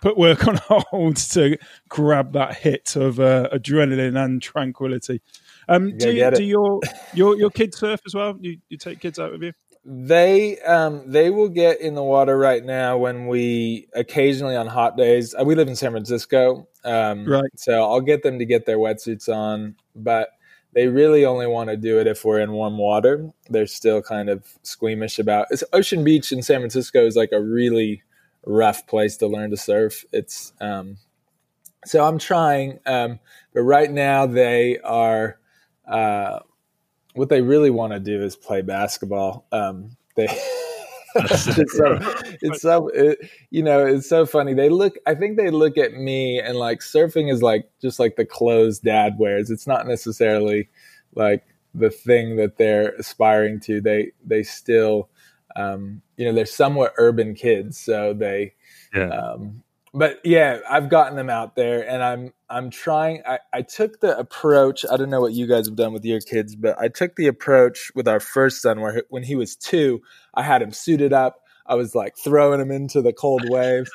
put 0.00 0.16
work 0.16 0.46
on 0.46 0.56
hold 0.64 1.16
to 1.16 1.56
grab 1.88 2.32
that 2.32 2.56
hit 2.56 2.96
of 2.96 3.20
uh, 3.20 3.48
adrenaline 3.52 4.22
and 4.22 4.40
tranquility. 4.42 5.22
Um, 5.68 5.96
do 5.96 6.08
you, 6.08 6.14
get 6.14 6.34
do 6.34 6.44
your 6.44 6.80
your 7.14 7.36
your 7.36 7.50
kids 7.50 7.78
surf 7.78 8.00
as 8.06 8.14
well? 8.14 8.36
You 8.40 8.58
you 8.68 8.76
take 8.76 9.00
kids 9.00 9.18
out 9.18 9.32
with 9.32 9.42
you? 9.42 9.52
They 9.82 10.58
um 10.60 11.10
they 11.10 11.30
will 11.30 11.48
get 11.48 11.80
in 11.80 11.94
the 11.94 12.02
water 12.02 12.36
right 12.36 12.62
now 12.62 12.98
when 12.98 13.28
we 13.28 13.88
occasionally 13.94 14.54
on 14.54 14.66
hot 14.66 14.96
days. 14.96 15.34
uh, 15.34 15.42
We 15.44 15.54
live 15.54 15.68
in 15.68 15.76
San 15.76 15.92
Francisco, 15.92 16.68
um, 16.84 17.24
Right. 17.26 17.50
So 17.56 17.82
I'll 17.84 18.02
get 18.02 18.22
them 18.22 18.38
to 18.38 18.44
get 18.44 18.66
their 18.66 18.78
wetsuits 18.78 19.28
on, 19.34 19.76
but 19.96 20.28
they 20.74 20.86
really 20.88 21.24
only 21.24 21.46
want 21.46 21.70
to 21.70 21.76
do 21.78 21.98
it 21.98 22.06
if 22.06 22.24
we're 22.24 22.40
in 22.40 22.52
warm 22.52 22.76
water. 22.76 23.30
They're 23.48 23.66
still 23.66 24.02
kind 24.02 24.28
of 24.28 24.44
squeamish 24.62 25.18
about. 25.18 25.46
It's 25.50 25.64
Ocean 25.72 26.04
Beach 26.04 26.30
in 26.30 26.42
San 26.42 26.60
Francisco 26.60 27.04
is 27.06 27.16
like 27.16 27.32
a 27.32 27.40
really 27.42 28.02
rough 28.44 28.86
place 28.86 29.16
to 29.18 29.26
learn 29.26 29.50
to 29.50 29.56
surf. 29.56 30.04
It's 30.12 30.52
um, 30.60 30.98
so 31.86 32.04
I'm 32.04 32.18
trying, 32.18 32.80
um, 32.84 33.18
but 33.54 33.62
right 33.62 33.90
now 33.90 34.26
they 34.26 34.78
are. 34.80 35.38
Uh, 35.88 36.40
what 37.14 37.28
they 37.28 37.42
really 37.42 37.70
want 37.70 37.92
to 37.92 38.00
do 38.00 38.22
is 38.22 38.36
play 38.36 38.62
basketball. 38.62 39.46
Um, 39.52 39.96
they, 40.16 40.26
it's 41.16 41.76
so, 41.76 41.98
it's 42.40 42.62
so 42.62 42.88
it, 42.88 43.18
you 43.50 43.62
know, 43.64 43.84
it's 43.84 44.08
so 44.08 44.24
funny. 44.26 44.54
They 44.54 44.68
look, 44.68 44.94
I 45.06 45.16
think 45.16 45.36
they 45.36 45.50
look 45.50 45.76
at 45.76 45.94
me 45.94 46.38
and 46.38 46.56
like 46.56 46.80
surfing 46.80 47.32
is 47.32 47.42
like 47.42 47.68
just 47.82 47.98
like 47.98 48.14
the 48.14 48.24
clothes 48.24 48.78
dad 48.78 49.16
wears. 49.18 49.50
It's 49.50 49.66
not 49.66 49.88
necessarily 49.88 50.68
like 51.16 51.44
the 51.74 51.90
thing 51.90 52.36
that 52.36 52.58
they're 52.58 52.90
aspiring 52.90 53.58
to. 53.60 53.80
They 53.80 54.12
they 54.24 54.44
still, 54.44 55.08
um, 55.56 56.00
you 56.16 56.26
know, 56.26 56.32
they're 56.32 56.46
somewhat 56.46 56.94
urban 56.96 57.34
kids, 57.34 57.76
so 57.76 58.14
they 58.14 58.54
Yeah. 58.94 59.08
um, 59.08 59.64
but 59.92 60.20
yeah, 60.24 60.60
I've 60.68 60.88
gotten 60.88 61.16
them 61.16 61.30
out 61.30 61.56
there, 61.56 61.88
and 61.88 62.02
I'm 62.02 62.32
I'm 62.48 62.70
trying. 62.70 63.22
I, 63.26 63.38
I 63.52 63.62
took 63.62 64.00
the 64.00 64.16
approach. 64.18 64.84
I 64.90 64.96
don't 64.96 65.10
know 65.10 65.20
what 65.20 65.32
you 65.32 65.46
guys 65.46 65.66
have 65.66 65.76
done 65.76 65.92
with 65.92 66.04
your 66.04 66.20
kids, 66.20 66.54
but 66.56 66.78
I 66.78 66.88
took 66.88 67.16
the 67.16 67.26
approach 67.26 67.90
with 67.94 68.06
our 68.06 68.20
first 68.20 68.62
son, 68.62 68.80
where 68.80 69.02
when 69.10 69.22
he 69.24 69.34
was 69.36 69.56
two, 69.56 70.00
I 70.34 70.42
had 70.42 70.62
him 70.62 70.72
suited 70.72 71.12
up. 71.12 71.40
I 71.66 71.74
was 71.74 71.94
like 71.94 72.14
throwing 72.16 72.60
him 72.60 72.70
into 72.70 73.02
the 73.02 73.12
cold 73.12 73.44
waves, 73.44 73.90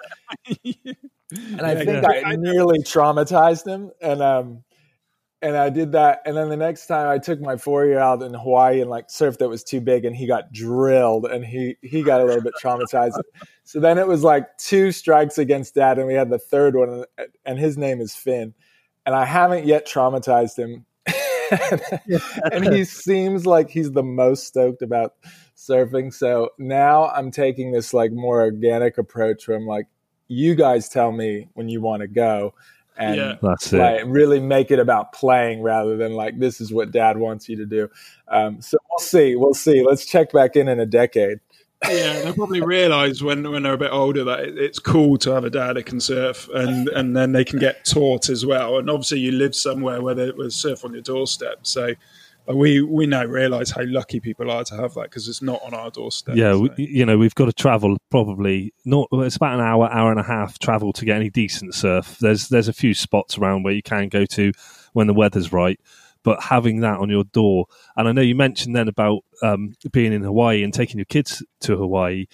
and 0.48 1.66
I 1.66 1.76
Yeah, 1.76 1.84
think 1.84 2.04
yeah. 2.04 2.10
I 2.24 2.36
nearly 2.38 2.80
traumatized 2.80 3.68
him. 3.68 3.92
And 4.02 4.22
um, 4.22 4.64
and 5.42 5.56
I 5.56 5.70
did 5.70 5.92
that. 5.92 6.22
And 6.26 6.36
then 6.36 6.50
the 6.50 6.58
next 6.58 6.88
time 6.88 7.08
I 7.08 7.18
took 7.18 7.40
my 7.40 7.58
four 7.58 7.86
year 7.86 8.00
old 8.00 8.24
in 8.24 8.34
Hawaii 8.34 8.82
and 8.82 8.90
like 8.90 9.10
surf 9.10 9.38
that 9.40 9.50
was 9.50 9.64
too 9.64 9.82
big, 9.82 10.06
and 10.06 10.16
he 10.16 10.28
got 10.28 10.52
drilled, 10.52 11.26
and 11.26 11.46
he 11.46 11.78
he 11.82 12.04
got 12.04 12.22
a 12.22 12.26
little 12.26 12.42
bit 12.42 12.54
traumatized. 12.62 13.22
So 13.64 13.80
then 13.80 13.98
it 13.98 14.08
was 14.08 14.24
like 14.24 14.58
two 14.58 14.92
strikes 14.92 15.38
against 15.38 15.76
dad, 15.76 15.98
and 15.98 16.08
we 16.08 16.14
had 16.14 16.30
the 16.30 16.40
third 16.40 16.76
one, 16.76 17.06
and 17.46 17.60
his 17.60 17.78
name 17.78 18.02
is 18.02 18.16
Finn, 18.16 18.54
and 19.06 19.16
I 19.16 19.26
haven't 19.26 19.66
yet 19.66 19.88
traumatized 19.88 20.58
him. 20.58 20.86
and 22.52 22.74
he 22.74 22.84
seems 22.84 23.46
like 23.46 23.70
he's 23.70 23.92
the 23.92 24.04
most 24.04 24.48
stoked 24.48 24.82
about 24.82 25.14
surfing. 25.56 26.12
So 26.12 26.50
now 26.58 27.10
I'm 27.10 27.30
taking 27.30 27.72
this 27.72 27.94
like 27.94 28.12
more 28.12 28.42
organic 28.42 28.98
approach 28.98 29.48
where 29.48 29.56
I'm 29.56 29.68
like, 29.68 29.86
you 30.28 30.56
guys 30.56 30.90
tell 30.90 31.12
me 31.12 31.50
when 31.54 31.70
you 31.70 31.82
want 31.82 32.02
to 32.02 32.08
go 32.08 32.56
and 32.98 33.16
Yeah. 33.16 33.36
That's 33.42 33.72
it. 33.74 33.78
play, 33.78 34.04
really 34.04 34.40
make 34.40 34.72
it 34.72 34.80
about 34.80 35.12
playing 35.14 35.62
rather 35.62 35.98
than 35.98 36.14
like 36.14 36.40
this 36.40 36.62
is 36.62 36.74
what 36.74 36.92
dad 36.92 37.18
wants 37.18 37.50
you 37.50 37.56
to 37.58 37.66
do. 37.66 37.90
Um, 38.28 38.62
so 38.62 38.78
we'll 38.90 39.00
see. 39.00 39.36
We'll 39.36 39.54
see. 39.54 39.86
Let's 39.86 40.06
check 40.06 40.32
back 40.32 40.56
in 40.56 40.68
in 40.68 40.80
a 40.80 40.86
decade. 40.86 41.40
yeah, 41.90 42.22
they 42.22 42.32
probably 42.34 42.62
realise 42.62 43.22
when 43.22 43.50
when 43.52 43.64
they're 43.64 43.74
a 43.74 43.78
bit 43.78 43.92
older 43.92 44.24
that 44.24 44.40
it, 44.40 44.58
it's 44.58 44.80
cool 44.80 45.18
to 45.18 45.32
have 45.32 45.44
a 45.44 45.50
dad 45.50 45.76
that 45.76 45.86
can 45.86 46.00
surf, 46.00 46.48
and 46.54 46.88
and 46.90 47.16
then 47.16 47.34
they 47.34 47.44
can 47.44 47.60
get 47.60 47.84
taught 47.86 48.30
as 48.30 48.46
well. 48.46 48.78
And 48.80 48.90
obviously, 48.90 49.20
you 49.20 49.32
live 49.34 49.54
somewhere 49.54 50.02
where 50.02 50.16
there's 50.16 50.56
surf 50.56 50.86
on 50.86 50.94
your 50.94 51.02
doorstep, 51.02 51.60
so 51.64 51.94
we 52.48 52.82
we 52.82 53.08
now 53.08 53.26
realise 53.26 53.72
how 53.72 53.84
lucky 53.86 54.20
people 54.20 54.52
are 54.52 54.64
to 54.66 54.76
have 54.76 54.94
that 54.94 55.04
because 55.04 55.28
it's 55.28 55.42
not 55.42 55.62
on 55.64 55.74
our 55.74 55.90
doorstep. 55.90 56.36
Yeah, 56.36 56.54
so. 56.54 56.60
we, 56.60 56.70
you 56.78 57.06
know, 57.06 57.18
we've 57.18 57.36
got 57.36 57.46
to 57.46 57.54
travel 57.54 57.98
probably 58.12 58.74
not. 58.84 59.08
It's 59.12 59.36
about 59.36 59.56
an 59.56 59.66
hour, 59.66 59.92
hour 59.92 60.12
and 60.12 60.20
a 60.20 60.24
half 60.24 60.60
travel 60.60 60.94
to 60.94 61.06
get 61.06 61.16
any 61.16 61.30
decent 61.30 61.74
surf. 61.74 62.18
There's 62.20 62.50
there's 62.50 62.68
a 62.68 62.74
few 62.74 62.94
spots 62.94 63.38
around 63.38 63.64
where 63.64 63.74
you 63.74 63.82
can 63.82 64.10
go 64.10 64.26
to 64.26 64.52
when 64.94 65.08
the 65.08 65.14
weather's 65.14 65.52
right, 65.52 65.80
but 66.24 66.42
having 66.42 66.82
that 66.82 67.00
on 67.00 67.10
your 67.10 67.24
door, 67.24 67.66
and 67.98 68.08
I 68.08 68.12
know 68.12 68.22
you 68.22 68.36
mentioned 68.36 68.76
then 68.76 68.88
about 68.88 69.24
um, 69.42 69.74
being 69.92 70.14
in 70.14 70.22
Hawaii 70.22 70.64
and 70.64 70.74
taking 70.74 70.98
your 70.98 71.06
kids 71.06 71.44
to 71.62 71.78
Hawaii. 71.78 72.28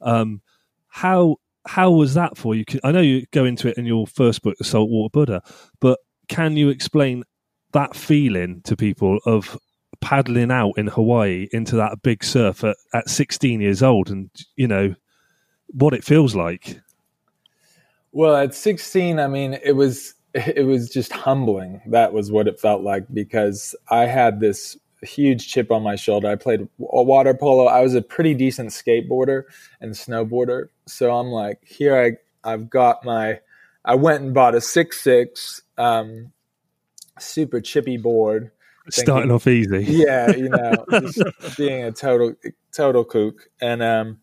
Um, 0.00 0.40
how 0.88 1.36
how 1.66 1.90
was 1.90 2.14
that 2.14 2.38
for 2.38 2.54
you? 2.54 2.64
I 2.82 2.92
know 2.92 3.00
you 3.00 3.26
go 3.32 3.44
into 3.44 3.68
it 3.68 3.76
in 3.76 3.84
your 3.84 4.06
first 4.06 4.42
book, 4.42 4.56
The 4.56 4.64
Saltwater 4.64 5.10
Buddha, 5.10 5.42
but 5.80 5.98
can 6.28 6.56
you 6.56 6.70
explain 6.70 7.24
that 7.72 7.96
feeling 7.96 8.60
to 8.62 8.76
people 8.76 9.18
of 9.26 9.58
paddling 10.00 10.50
out 10.50 10.74
in 10.76 10.86
Hawaii 10.86 11.48
into 11.52 11.76
that 11.76 12.02
big 12.02 12.22
surf 12.24 12.64
at, 12.64 12.76
at 12.94 13.08
16 13.08 13.60
years 13.60 13.82
old 13.82 14.10
and, 14.10 14.30
you 14.56 14.66
know, 14.66 14.94
what 15.68 15.94
it 15.94 16.04
feels 16.04 16.34
like? 16.34 16.80
Well, 18.12 18.36
at 18.36 18.54
16, 18.54 19.18
I 19.18 19.26
mean, 19.26 19.58
it 19.62 19.72
was 19.72 20.14
it 20.34 20.66
was 20.66 20.90
just 20.90 21.12
humbling. 21.12 21.80
That 21.86 22.12
was 22.12 22.30
what 22.30 22.48
it 22.48 22.60
felt 22.60 22.82
like 22.82 23.06
because 23.12 23.74
I 23.88 24.06
had 24.06 24.40
this 24.40 24.76
huge 25.02 25.48
chip 25.48 25.70
on 25.70 25.82
my 25.82 25.96
shoulder. 25.96 26.28
I 26.28 26.36
played 26.36 26.68
water 26.78 27.34
polo. 27.34 27.66
I 27.66 27.80
was 27.80 27.94
a 27.94 28.02
pretty 28.02 28.34
decent 28.34 28.70
skateboarder 28.70 29.44
and 29.80 29.92
snowboarder. 29.92 30.68
So 30.86 31.14
I'm 31.14 31.28
like, 31.28 31.60
here 31.64 31.96
I 31.96 32.50
I've 32.50 32.68
got 32.68 33.04
my 33.04 33.40
I 33.84 33.94
went 33.94 34.22
and 34.22 34.34
bought 34.34 34.54
a 34.54 34.60
six 34.60 35.00
six 35.00 35.62
um, 35.76 36.32
super 37.22 37.60
chippy 37.60 37.96
board. 37.96 38.50
Starting 38.90 39.30
off 39.30 39.46
easy. 39.46 39.84
Yeah, 39.84 40.34
you 40.34 40.48
know, 40.48 40.84
just 40.90 41.22
being 41.56 41.84
a 41.84 41.92
total 41.92 42.34
total 42.72 43.04
kook. 43.04 43.48
And 43.60 43.82
um 43.82 44.18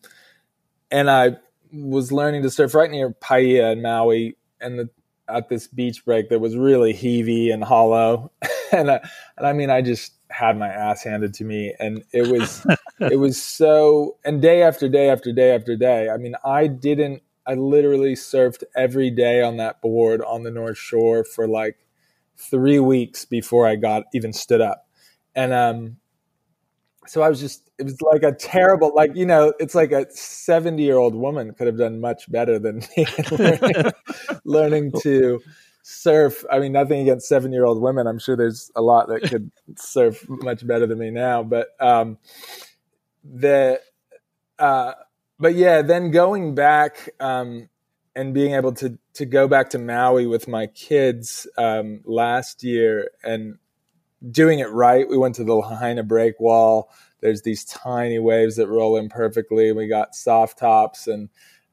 and 0.90 1.10
I 1.10 1.36
was 1.72 2.12
learning 2.12 2.42
to 2.42 2.50
surf 2.50 2.74
right 2.74 2.90
near 2.90 3.10
Paia 3.12 3.72
in 3.72 3.82
Maui 3.82 4.36
and 4.60 4.78
the 4.78 4.90
at 5.28 5.48
this 5.48 5.66
beach 5.66 6.04
break 6.04 6.28
that 6.28 6.38
was 6.38 6.56
really 6.56 6.92
heavy 6.92 7.50
and 7.50 7.64
hollow. 7.64 8.30
and 8.72 8.90
I, 8.90 9.00
and 9.36 9.46
I 9.46 9.52
mean 9.52 9.70
I 9.70 9.82
just 9.82 10.12
had 10.30 10.58
my 10.58 10.68
ass 10.68 11.02
handed 11.02 11.34
to 11.34 11.44
me 11.44 11.74
and 11.78 12.02
it 12.12 12.26
was 12.28 12.66
it 13.00 13.18
was 13.18 13.40
so 13.40 14.16
and 14.24 14.42
day 14.42 14.62
after 14.62 14.88
day 14.88 15.10
after 15.10 15.32
day 15.32 15.54
after 15.54 15.76
day. 15.76 16.10
I 16.10 16.16
mean 16.16 16.34
I 16.44 16.66
didn't 16.66 17.22
I 17.46 17.54
literally 17.54 18.14
surfed 18.14 18.64
every 18.76 19.10
day 19.10 19.42
on 19.42 19.56
that 19.58 19.80
board 19.80 20.20
on 20.22 20.42
the 20.42 20.50
North 20.50 20.78
Shore 20.78 21.24
for 21.24 21.46
like 21.46 21.76
three 22.36 22.78
weeks 22.78 23.24
before 23.24 23.66
I 23.66 23.76
got 23.76 24.04
even 24.14 24.32
stood 24.32 24.60
up. 24.60 24.86
And 25.34 25.52
um, 25.52 25.96
so 27.06 27.22
I 27.22 27.28
was 27.28 27.40
just, 27.40 27.70
it 27.78 27.84
was 27.84 28.00
like 28.00 28.22
a 28.22 28.32
terrible, 28.32 28.92
like, 28.94 29.14
you 29.14 29.26
know, 29.26 29.52
it's 29.58 29.74
like 29.74 29.92
a 29.92 30.06
70 30.10 30.82
year 30.82 30.96
old 30.96 31.14
woman 31.14 31.52
could 31.54 31.66
have 31.66 31.78
done 31.78 32.00
much 32.00 32.30
better 32.30 32.58
than 32.58 32.82
me 32.96 33.06
learning, 33.30 33.92
learning 34.44 34.92
to 35.02 35.40
surf. 35.82 36.44
I 36.50 36.58
mean, 36.58 36.72
nothing 36.72 37.00
against 37.00 37.28
seven 37.28 37.52
year 37.52 37.64
old 37.64 37.80
women. 37.80 38.06
I'm 38.06 38.18
sure 38.18 38.36
there's 38.36 38.70
a 38.74 38.82
lot 38.82 39.08
that 39.08 39.22
could 39.22 39.50
surf 39.76 40.26
much 40.28 40.66
better 40.66 40.86
than 40.86 40.98
me 40.98 41.10
now. 41.10 41.42
But 41.42 41.68
um, 41.80 42.18
the, 43.24 43.80
uh, 44.58 44.92
but 45.38 45.54
yeah, 45.54 45.82
then 45.82 46.10
going 46.10 46.54
back 46.54 47.10
um, 47.20 47.68
and 48.16 48.32
being 48.32 48.54
able 48.54 48.72
to 48.72 48.98
to 49.12 49.26
go 49.26 49.46
back 49.46 49.70
to 49.70 49.78
Maui 49.78 50.26
with 50.26 50.48
my 50.48 50.66
kids 50.68 51.46
um, 51.58 52.00
last 52.04 52.64
year 52.64 53.10
and 53.22 53.58
doing 54.28 54.58
it 54.58 54.70
right. 54.70 55.08
We 55.08 55.18
went 55.18 55.34
to 55.36 55.44
the 55.44 55.54
Lahaina 55.54 56.02
breakwall. 56.02 56.84
There's 57.20 57.42
these 57.42 57.64
tiny 57.64 58.18
waves 58.18 58.56
that 58.56 58.68
roll 58.68 58.96
in 58.96 59.10
perfectly. 59.10 59.70
We 59.72 59.86
got 59.86 60.14
soft 60.14 60.58
tops 60.58 61.06
and 61.06 61.28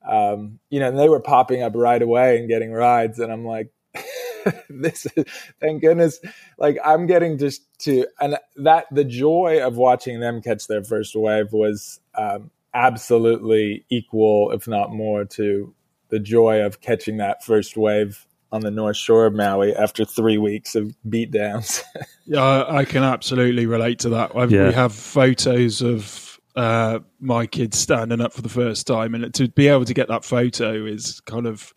um, 0.07 0.59
you 0.69 0.81
know, 0.81 0.89
and 0.89 1.00
they 1.00 1.07
were 1.07 1.21
popping 1.21 1.63
up 1.63 1.73
right 1.75 2.01
away 2.01 2.38
and 2.38 2.50
getting 2.50 2.73
rides. 2.73 3.19
And 3.19 3.31
I'm 3.31 3.45
like, 3.45 3.71
this 4.69 5.07
is 5.15 5.25
thank 5.62 5.81
goodness. 5.81 6.19
Like 6.57 6.77
I'm 6.83 7.07
getting 7.07 7.38
just 7.38 7.62
to 7.79 8.05
and 8.19 8.38
that 8.57 8.85
the 8.91 9.05
joy 9.05 9.65
of 9.65 9.77
watching 9.77 10.19
them 10.19 10.41
catch 10.41 10.67
their 10.67 10.83
first 10.83 11.15
wave 11.15 11.53
was 11.53 12.01
um, 12.15 12.51
absolutely 12.73 13.85
equal, 13.89 14.51
if 14.51 14.67
not 14.67 14.91
more, 14.91 15.23
to 15.23 15.73
the 16.13 16.20
joy 16.20 16.62
of 16.62 16.79
catching 16.79 17.17
that 17.17 17.43
first 17.43 17.75
wave 17.75 18.27
on 18.51 18.62
the 18.62 18.70
north 18.70 18.96
shore 18.96 19.25
of 19.25 19.34
Maui 19.34 19.75
after 19.75 20.05
three 20.05 20.38
weeks 20.38 20.75
of 20.75 20.96
beatdowns. 21.10 21.82
yeah, 22.27 22.65
I 22.67 22.86
can 22.86 23.01
absolutely 23.01 23.65
relate 23.65 23.98
to 24.00 24.10
that. 24.10 24.32
Yeah. 24.51 24.67
We 24.67 24.74
have 24.74 24.93
photos 24.93 25.82
of 25.82 26.39
uh, 26.55 27.00
my 27.20 27.48
kids 27.48 27.79
standing 27.79 28.22
up 28.22 28.32
for 28.32 28.43
the 28.43 28.50
first 28.50 28.86
time, 28.86 29.15
and 29.15 29.34
to 29.34 29.48
be 29.48 29.67
able 29.67 29.86
to 29.86 29.93
get 29.96 30.08
that 30.10 30.24
photo 30.24 30.86
is 30.86 31.20
kind 31.22 31.48
of 31.48 31.74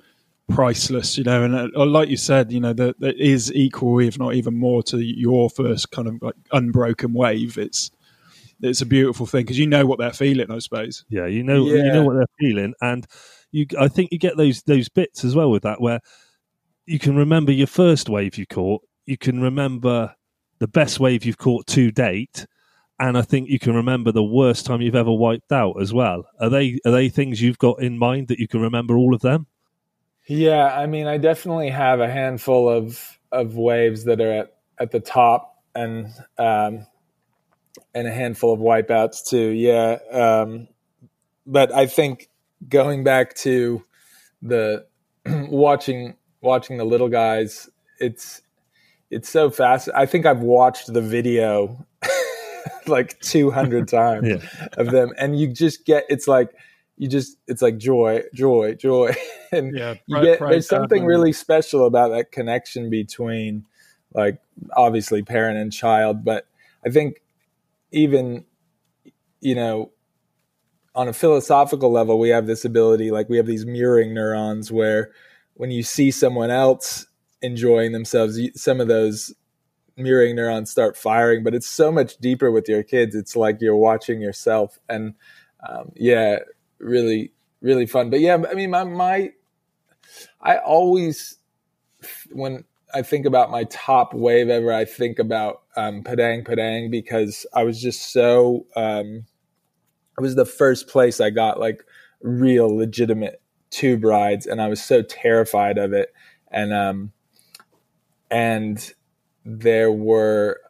priceless, 0.51 1.17
you 1.17 1.25
know. 1.25 1.43
And 1.43 1.75
uh, 1.75 1.87
like 1.87 2.11
you 2.11 2.19
said, 2.19 2.53
you 2.53 2.61
know, 2.61 2.75
that, 2.75 3.01
that 3.01 3.17
is 3.17 3.51
equal, 3.55 4.01
if 4.01 4.19
not 4.19 4.35
even 4.35 4.55
more, 4.55 4.83
to 4.83 4.99
your 4.99 5.49
first 5.49 5.91
kind 5.93 6.09
of 6.09 6.21
like 6.21 6.37
unbroken 6.53 7.15
wave. 7.15 7.57
It's 7.57 7.91
it's 8.61 8.83
a 8.83 8.87
beautiful 8.87 9.25
thing 9.25 9.45
because 9.45 9.59
you 9.59 9.67
know 9.67 9.87
what 9.87 9.99
they're 9.99 10.13
feeling, 10.13 10.51
I 10.51 10.59
suppose. 10.59 11.07
Yeah, 11.09 11.25
you 11.25 11.43
know, 11.43 11.65
yeah. 11.65 11.85
you 11.85 11.93
know 11.95 12.05
what 12.05 12.17
they're 12.17 12.27
feeling, 12.39 12.75
and 12.83 13.07
you 13.57 13.67
I 13.79 13.89
think 13.89 14.13
you 14.13 14.19
get 14.19 14.37
those 14.37 14.63
those 14.63 14.89
bits 14.89 15.25
as 15.25 15.35
well 15.35 15.51
with 15.51 15.63
that 15.63 15.81
where 15.81 16.01
you 16.85 16.99
can 16.99 17.17
remember 17.17 17.51
your 17.51 17.67
first 17.67 18.09
wave 18.09 18.37
you 18.37 18.47
caught, 18.47 18.83
you 19.07 19.17
can 19.17 19.41
remember 19.41 20.15
the 20.59 20.69
best 20.69 21.01
wave 21.01 21.25
you've 21.25 21.39
caught 21.39 21.67
to 21.69 21.91
date, 21.91 22.47
and 23.01 23.17
I 23.17 23.23
think 23.23 23.49
you 23.49 23.59
can 23.59 23.75
remember 23.75 24.13
the 24.13 24.23
worst 24.23 24.67
time 24.67 24.83
you've 24.83 24.95
ever 24.95 25.13
wiped 25.13 25.53
out 25.53 25.81
as 25.81 25.93
well. 25.93 26.27
Are 26.39 26.51
they 26.51 26.79
are 26.85 26.93
they 26.93 27.09
things 27.09 27.41
you've 27.41 27.59
got 27.59 27.83
in 27.83 27.99
mind 27.99 28.29
that 28.29 28.39
you 28.39 28.47
can 28.47 28.61
remember 28.61 28.97
all 28.97 29.15
of 29.15 29.23
them? 29.23 29.47
Yeah, 30.27 30.67
I 30.67 30.87
mean, 30.87 31.07
I 31.07 31.17
definitely 31.17 31.71
have 31.71 32.01
a 32.01 32.11
handful 32.11 32.69
of 32.69 33.19
of 33.33 33.57
waves 33.57 34.05
that 34.05 34.21
are 34.21 34.33
at, 34.33 34.57
at 34.79 34.91
the 34.91 35.01
top, 35.01 35.63
and 35.75 36.13
um, 36.37 36.87
and 37.95 38.07
a 38.07 38.13
handful 38.13 38.53
of 38.53 38.61
wipeouts 38.61 39.27
too. 39.27 39.49
Yeah, 39.49 39.99
um, 40.13 40.69
but 41.47 41.73
I 41.73 41.87
think 41.87 42.29
going 42.69 43.05
back 43.05 43.35
to 43.35 43.85
the 44.43 44.87
watching 45.27 46.17
watching 46.41 46.77
the 46.77 46.85
little 46.85 47.09
guys, 47.09 47.69
it's 48.01 48.43
it's 49.11 49.29
so 49.29 49.51
fast. 49.51 49.89
I 49.95 50.07
think 50.07 50.27
I've 50.27 50.41
watched 50.41 50.93
the 50.93 51.03
video 51.03 51.87
like 52.87 53.19
200 53.21 53.89
times 53.89 54.29
yeah. 54.29 54.69
of 54.77 54.91
them 54.91 55.13
and 55.19 55.39
you 55.39 55.49
just 55.49 55.85
get 55.85 56.05
it's 56.09 56.29
like 56.29 56.51
you 56.97 57.09
just 57.09 57.37
it's 57.47 57.63
like 57.63 57.77
joy 57.79 58.23
joy 58.35 58.75
joy 58.75 59.15
and 59.53 59.77
yeah, 59.77 59.95
you 60.07 60.21
get 60.23 60.41
there's 60.41 60.69
something 60.69 61.05
really 61.05 61.33
special 61.33 61.87
about 61.87 62.11
that 62.11 62.33
connection 62.33 62.91
between 62.91 63.65
like 64.15 64.39
obviously 64.77 65.23
parent 65.23 65.59
and 65.59 65.73
child 65.73 66.25
but 66.25 66.47
i 66.85 66.91
think 66.91 67.23
even 67.93 68.45
you 69.41 69.55
know 69.55 69.91
on 70.97 71.09
a 71.09 71.13
philosophical 71.13 71.93
level, 71.93 72.19
we 72.19 72.31
have 72.31 72.47
this 72.47 72.65
ability, 72.65 73.11
like 73.11 73.29
we 73.29 73.37
have 73.37 73.47
these 73.47 73.67
mirroring 73.67 74.15
neurons 74.15 74.73
where 74.73 75.13
when 75.55 75.71
you 75.71 75.83
see 75.83 76.11
someone 76.11 76.51
else 76.51 77.07
enjoying 77.43 77.93
themselves, 77.93 78.41
some 78.55 78.81
of 78.81 78.89
those 78.89 79.35
mirroring 79.99 80.35
neurons 80.35 80.71
start 80.71 80.97
firing, 80.97 81.45
but 81.45 81.55
it's 81.55 81.69
so 81.69 81.93
much 81.93 82.17
deeper 82.17 82.51
with 82.51 82.67
your 82.67 82.83
kids. 82.83 83.15
It's 83.15 83.37
like 83.37 83.61
you're 83.61 83.77
watching 83.77 84.23
yourself. 84.23 84.79
And 84.89 85.15
um, 85.69 85.93
yeah, 85.95 86.39
really, 86.79 87.33
really 87.61 87.87
fun. 87.87 88.09
But 88.09 88.21
yeah, 88.21 88.43
I 88.51 88.55
mean, 88.55 88.71
my, 88.71 88.85
my, 88.85 89.33
I 90.41 90.57
always, 90.59 91.39
when 92.33 92.65
I 92.95 93.03
think 93.03 93.27
about 93.27 93.51
my 93.51 93.65
top 93.65 94.15
wave 94.15 94.49
ever, 94.49 94.73
I 94.73 94.87
think 94.87 95.19
about 95.19 95.63
um, 95.77 96.03
Padang 96.03 96.43
Padang 96.45 96.91
because 96.91 97.45
I 97.53 97.65
was 97.65 97.83
just 97.83 98.13
so, 98.13 98.67
um, 98.77 99.27
it 100.19 100.21
was 100.21 100.35
the 100.35 100.47
first 100.47 100.89
place 100.89 101.21
I 101.21 101.31
got 101.31 101.61
like 101.61 101.85
real 102.21 102.75
legitimate 102.75 103.41
tube 103.71 104.05
rides, 104.05 104.47
and 104.47 104.61
I 104.61 104.69
was 104.69 104.83
so 104.83 105.03
terrified 105.03 105.79
of 105.79 105.93
it. 105.93 106.13
And 106.51 106.73
um, 106.73 107.13
and 108.31 108.93
there 109.45 109.93
were 109.93 110.61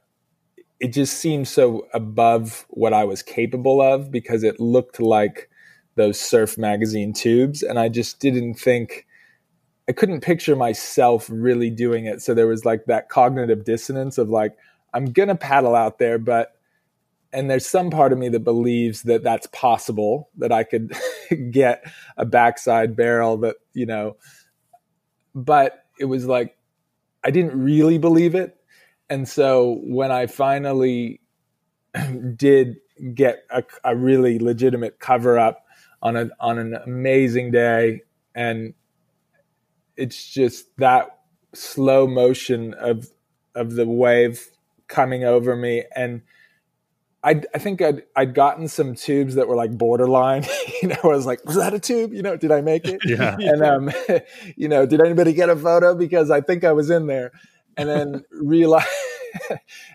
it 0.79 0.93
just 0.93 1.19
seemed 1.19 1.49
so 1.49 1.87
above 1.95 2.67
what 2.69 2.93
I 2.93 3.05
was 3.05 3.23
capable 3.23 3.81
of 3.81 4.11
because 4.11 4.43
it 4.43 4.61
looked 4.61 5.01
like 5.01 5.49
those 5.95 6.21
surf 6.21 6.59
magazine 6.59 7.13
tubes, 7.13 7.63
and 7.63 7.79
I 7.79 7.89
just 7.89 8.21
didn't 8.21 8.55
think. 8.55 9.07
I 9.89 9.93
couldn't 9.93 10.21
picture 10.21 10.57
myself 10.57 11.29
really 11.31 11.71
doing 11.71 12.07
it. 12.07 12.21
So 12.21 12.35
there 12.35 12.49
was 12.49 12.65
like 12.65 12.87
that 12.87 13.09
cognitive 13.09 13.65
dissonance 13.65 14.19
of 14.19 14.29
like, 14.29 14.57
I'm 14.93 15.13
going 15.13 15.29
to 15.29 15.37
paddle 15.37 15.77
out 15.77 16.01
there, 16.01 16.19
but 16.19 16.56
and 17.37 17.49
there's 17.51 17.67
some 17.67 17.91
part 17.91 18.13
of 18.13 18.19
me 18.19 18.29
that 18.29 18.41
believes 18.41 19.03
that 19.03 19.23
that's 19.23 19.47
possible 19.49 20.31
that 20.39 20.51
i 20.51 20.65
could 20.65 20.93
get 21.51 21.85
a 22.17 22.25
backside 22.25 22.97
barrel 22.97 23.37
that 23.37 23.57
you 23.75 23.87
know 23.87 24.17
but 25.35 25.85
it 26.01 26.07
was 26.07 26.27
like 26.27 26.57
i 27.25 27.31
didn't 27.31 27.61
really 27.61 27.99
believe 27.99 28.35
it. 28.35 28.57
And 29.09 29.29
so 29.29 29.81
when 29.83 30.11
I 30.11 30.27
finally 30.27 31.21
did 32.37 32.77
get 33.15 33.45
a, 33.51 33.63
a 33.85 33.97
really 33.97 34.39
legitimate 34.39 34.99
cover 34.99 35.39
up 35.39 35.65
on 36.03 36.17
a 36.17 36.29
on 36.41 36.59
an 36.59 36.75
amazing 36.75 37.51
day, 37.51 38.03
and 38.35 38.75
it's 39.97 40.29
just 40.29 40.77
that 40.79 41.09
slow 41.55 42.07
motion 42.07 42.75
of 42.75 43.09
of 43.55 43.75
the 43.75 43.87
wave 43.87 44.51
coming 44.89 45.25
over 45.25 45.57
me 45.57 45.85
and 45.95 46.23
I, 47.23 47.43
I 47.55 47.59
think 47.59 47.83
I'd, 47.83 48.03
I'd 48.15 48.35
gotten 48.35 48.69
some 48.69 48.95
tubes 48.95 49.35
that 49.35 49.49
were 49.49 49.57
like 49.57 49.77
borderline. 49.77 50.45
you 50.83 50.89
know, 50.89 50.97
I 51.03 51.09
was 51.09 51.27
like, 51.27 51.45
was 51.45 51.57
that 51.57 51.75
a 51.75 51.81
tube? 51.81 52.13
You 52.13 52.23
know, 52.23 52.37
did 52.37 52.53
I 52.53 52.61
make 52.61 52.87
it? 52.87 53.01
Yeah. 53.07 53.37
And 53.41 53.63
um, 53.63 53.91
you 54.57 54.69
know, 54.69 54.87
did 54.87 55.01
anybody 55.01 55.33
get 55.33 55.49
a 55.49 55.57
photo 55.57 55.95
because 55.95 56.31
I 56.31 56.41
think 56.41 56.65
I 56.65 56.73
was 56.73 56.91
in 56.91 57.07
there? 57.07 57.33
And 57.77 57.89
then 57.89 58.25
realize, 58.31 58.87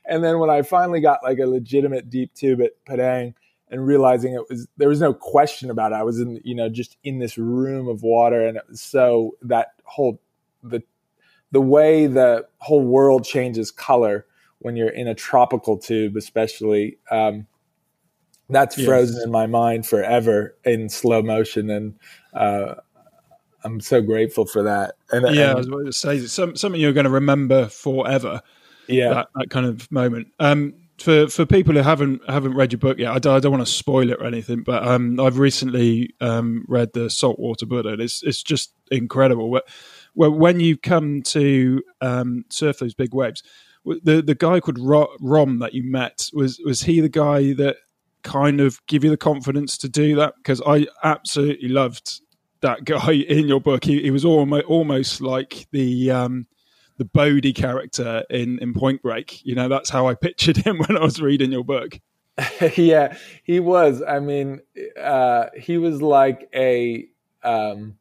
and 0.06 0.24
then 0.24 0.40
when 0.40 0.50
I 0.50 0.62
finally 0.62 1.02
got 1.02 1.24
like 1.24 1.40
a 1.40 1.48
legitimate 1.48 2.10
deep 2.10 2.34
tube 2.34 2.62
at 2.62 2.72
Padang, 2.86 3.34
and 3.72 3.88
realizing 3.88 4.34
it 4.34 4.44
was 4.50 4.68
there 4.78 4.90
was 4.90 5.00
no 5.00 5.14
question 5.14 5.72
about 5.72 5.94
it. 5.94 5.96
I 5.96 6.04
was 6.04 6.20
in 6.20 6.40
you 6.44 6.54
know 6.54 6.70
just 6.70 6.98
in 7.04 7.20
this 7.20 7.38
room 7.38 7.88
of 7.88 8.04
water, 8.04 8.46
and 8.46 8.58
it 8.58 8.64
was 8.70 8.82
so 8.82 9.38
that 9.42 9.74
whole 9.84 10.22
the 10.62 10.84
the 11.52 11.62
way 11.62 12.06
the 12.06 12.46
whole 12.60 12.84
world 12.84 13.24
changes 13.24 13.72
color 13.72 14.26
when 14.62 14.76
you're 14.76 14.90
in 14.90 15.08
a 15.08 15.16
tropical 15.16 15.78
tube, 15.78 16.16
especially. 16.16 16.98
Um, 17.10 17.48
that's 18.50 18.78
Yes. 18.78 18.86
frozen 18.86 19.22
in 19.24 19.32
my 19.32 19.48
mind 19.48 19.86
forever 19.86 20.56
in 20.66 20.90
slow 20.90 21.22
motion, 21.22 21.70
and 21.70 21.96
uh, 22.34 22.76
I'm 23.64 23.80
so 23.80 24.02
grateful 24.02 24.46
for 24.46 24.64
that. 24.64 24.96
And 25.12 25.34
Yeah, 25.34 25.48
I 25.48 25.50
and- 25.52 25.58
was 25.58 25.68
about 25.68 25.86
to 25.86 25.94
say 25.94 26.20
some, 26.26 26.56
something 26.56 26.82
you're 26.82 26.92
going 26.94 27.06
to 27.06 27.10
remember 27.12 27.68
forever. 27.68 28.42
yeah, 28.88 29.10
that, 29.14 29.28
that 29.36 29.50
kind 29.50 29.66
of 29.66 29.90
moment. 29.92 30.28
Um, 30.40 30.74
for 30.98 31.28
for 31.30 31.46
people 31.46 31.74
who 31.74 31.80
haven't 31.80 32.22
haven't 32.30 32.54
read 32.54 32.72
your 32.74 32.80
book 32.80 33.00
yet, 33.00 33.12
I 33.14 33.20
don't, 33.20 33.36
I 33.36 33.40
don't 33.40 33.52
want 33.52 33.66
to 33.66 33.72
spoil 33.72 34.12
it 34.12 34.18
or 34.20 34.26
anything, 34.26 34.64
but 34.64 34.86
um, 34.86 35.20
I've 35.20 35.40
recently 35.40 36.14
um, 36.20 36.66
read 36.68 36.92
the 36.94 37.10
Saltwater 37.10 37.66
Buddha. 37.66 37.90
And 37.90 38.02
it's 38.02 38.22
it's 38.22 38.44
just 38.44 38.74
incredible. 38.92 39.50
Wh- 39.56 39.70
wh- 40.14 40.38
When 40.38 40.60
you 40.60 40.76
come 40.78 41.22
to 41.24 41.82
um, 42.02 42.44
surf 42.50 42.80
those 42.80 42.94
big 42.94 43.14
waves, 43.16 43.42
the 43.86 44.22
the 44.22 44.36
guy 44.36 44.60
called 44.60 44.80
Rom 44.80 45.60
that 45.60 45.74
you 45.74 45.84
met 45.84 46.30
was 46.34 46.60
was 46.64 46.82
he 46.82 47.00
the 47.00 47.10
guy 47.10 47.54
that 47.54 47.78
kind 48.24 48.62
of 48.62 48.80
give 48.88 49.04
you 49.04 49.10
the 49.10 49.18
confidence 49.18 49.78
to 49.80 49.90
do 49.90 50.16
that? 50.16 50.36
Because 50.38 50.62
I 50.66 50.88
absolutely 51.04 51.70
loved 51.70 52.22
that 52.62 52.86
guy 52.86 53.12
in 53.12 53.48
your 53.48 53.62
book. 53.62 53.84
He, 53.84 54.02
he 54.02 54.12
was 54.12 54.26
almost 54.26 54.66
almost 54.66 55.22
like 55.22 55.68
the 55.72 56.12
um, 56.12 56.48
the 56.98 57.06
Bodhi 57.06 57.54
character 57.54 58.24
in, 58.30 58.60
in 58.60 58.74
Point 58.74 59.02
Break. 59.02 59.44
You 59.46 59.56
know, 59.56 59.68
that's 59.68 59.90
how 59.90 60.08
I 60.08 60.16
pictured 60.16 60.58
him 60.66 60.78
when 60.78 60.98
I 60.98 61.04
was 61.04 61.22
reading 61.22 61.52
your 61.52 61.64
book. 61.64 62.00
yeah, 62.78 63.18
he 63.44 63.60
was. 63.60 64.02
I 64.02 64.20
mean, 64.20 64.62
uh, 65.00 65.48
he 65.58 65.78
was 65.78 66.02
like 66.02 66.50
a 66.54 67.08
um, 67.44 67.98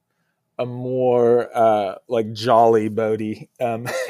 a 0.60 0.66
more 0.66 1.48
uh, 1.56 1.94
like 2.06 2.32
jolly 2.32 2.90
Bodhi. 2.90 3.48
Um, 3.58 3.88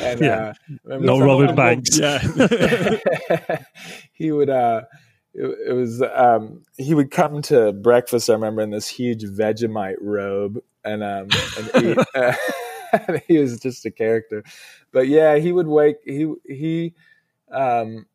and, 0.00 0.20
Yeah. 0.20 0.36
uh, 0.50 0.54
remember 0.84 1.06
Not 1.06 1.20
Robin 1.24 1.56
Banks. 1.56 1.98
Yeah. 1.98 2.20
he 4.12 4.30
would. 4.30 4.48
Uh, 4.48 4.82
it, 5.34 5.70
it 5.70 5.72
was. 5.72 6.00
Um, 6.00 6.62
he 6.76 6.94
would 6.94 7.10
come 7.10 7.42
to 7.42 7.72
breakfast. 7.72 8.30
I 8.30 8.34
remember 8.34 8.62
in 8.62 8.70
this 8.70 8.86
huge 8.88 9.24
Vegemite 9.24 9.96
robe, 10.00 10.60
and 10.84 11.02
um, 11.02 11.28
and 11.58 11.84
eat. 11.84 11.98
Uh, 12.14 12.34
and 13.08 13.20
he 13.26 13.38
was 13.38 13.58
just 13.58 13.84
a 13.84 13.90
character. 13.90 14.44
But 14.92 15.08
yeah, 15.08 15.36
he 15.38 15.50
would 15.50 15.66
wake. 15.66 15.96
He 16.04 16.32
he. 16.48 16.94
Um, 17.50 18.06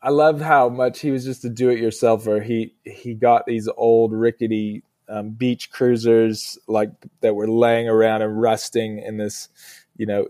I 0.00 0.10
loved 0.10 0.42
how 0.42 0.68
much 0.68 1.00
he 1.00 1.10
was 1.10 1.24
just 1.24 1.44
a 1.44 1.48
do-it-yourselfer. 1.48 2.44
He 2.44 2.74
he 2.84 3.14
got 3.14 3.46
these 3.46 3.68
old 3.76 4.12
rickety 4.12 4.84
um, 5.08 5.30
beach 5.30 5.70
cruisers 5.70 6.58
like 6.66 6.90
that 7.20 7.34
were 7.34 7.48
laying 7.48 7.88
around 7.88 8.22
and 8.22 8.40
rusting 8.40 8.98
in 8.98 9.16
this, 9.16 9.48
you 9.96 10.06
know, 10.06 10.26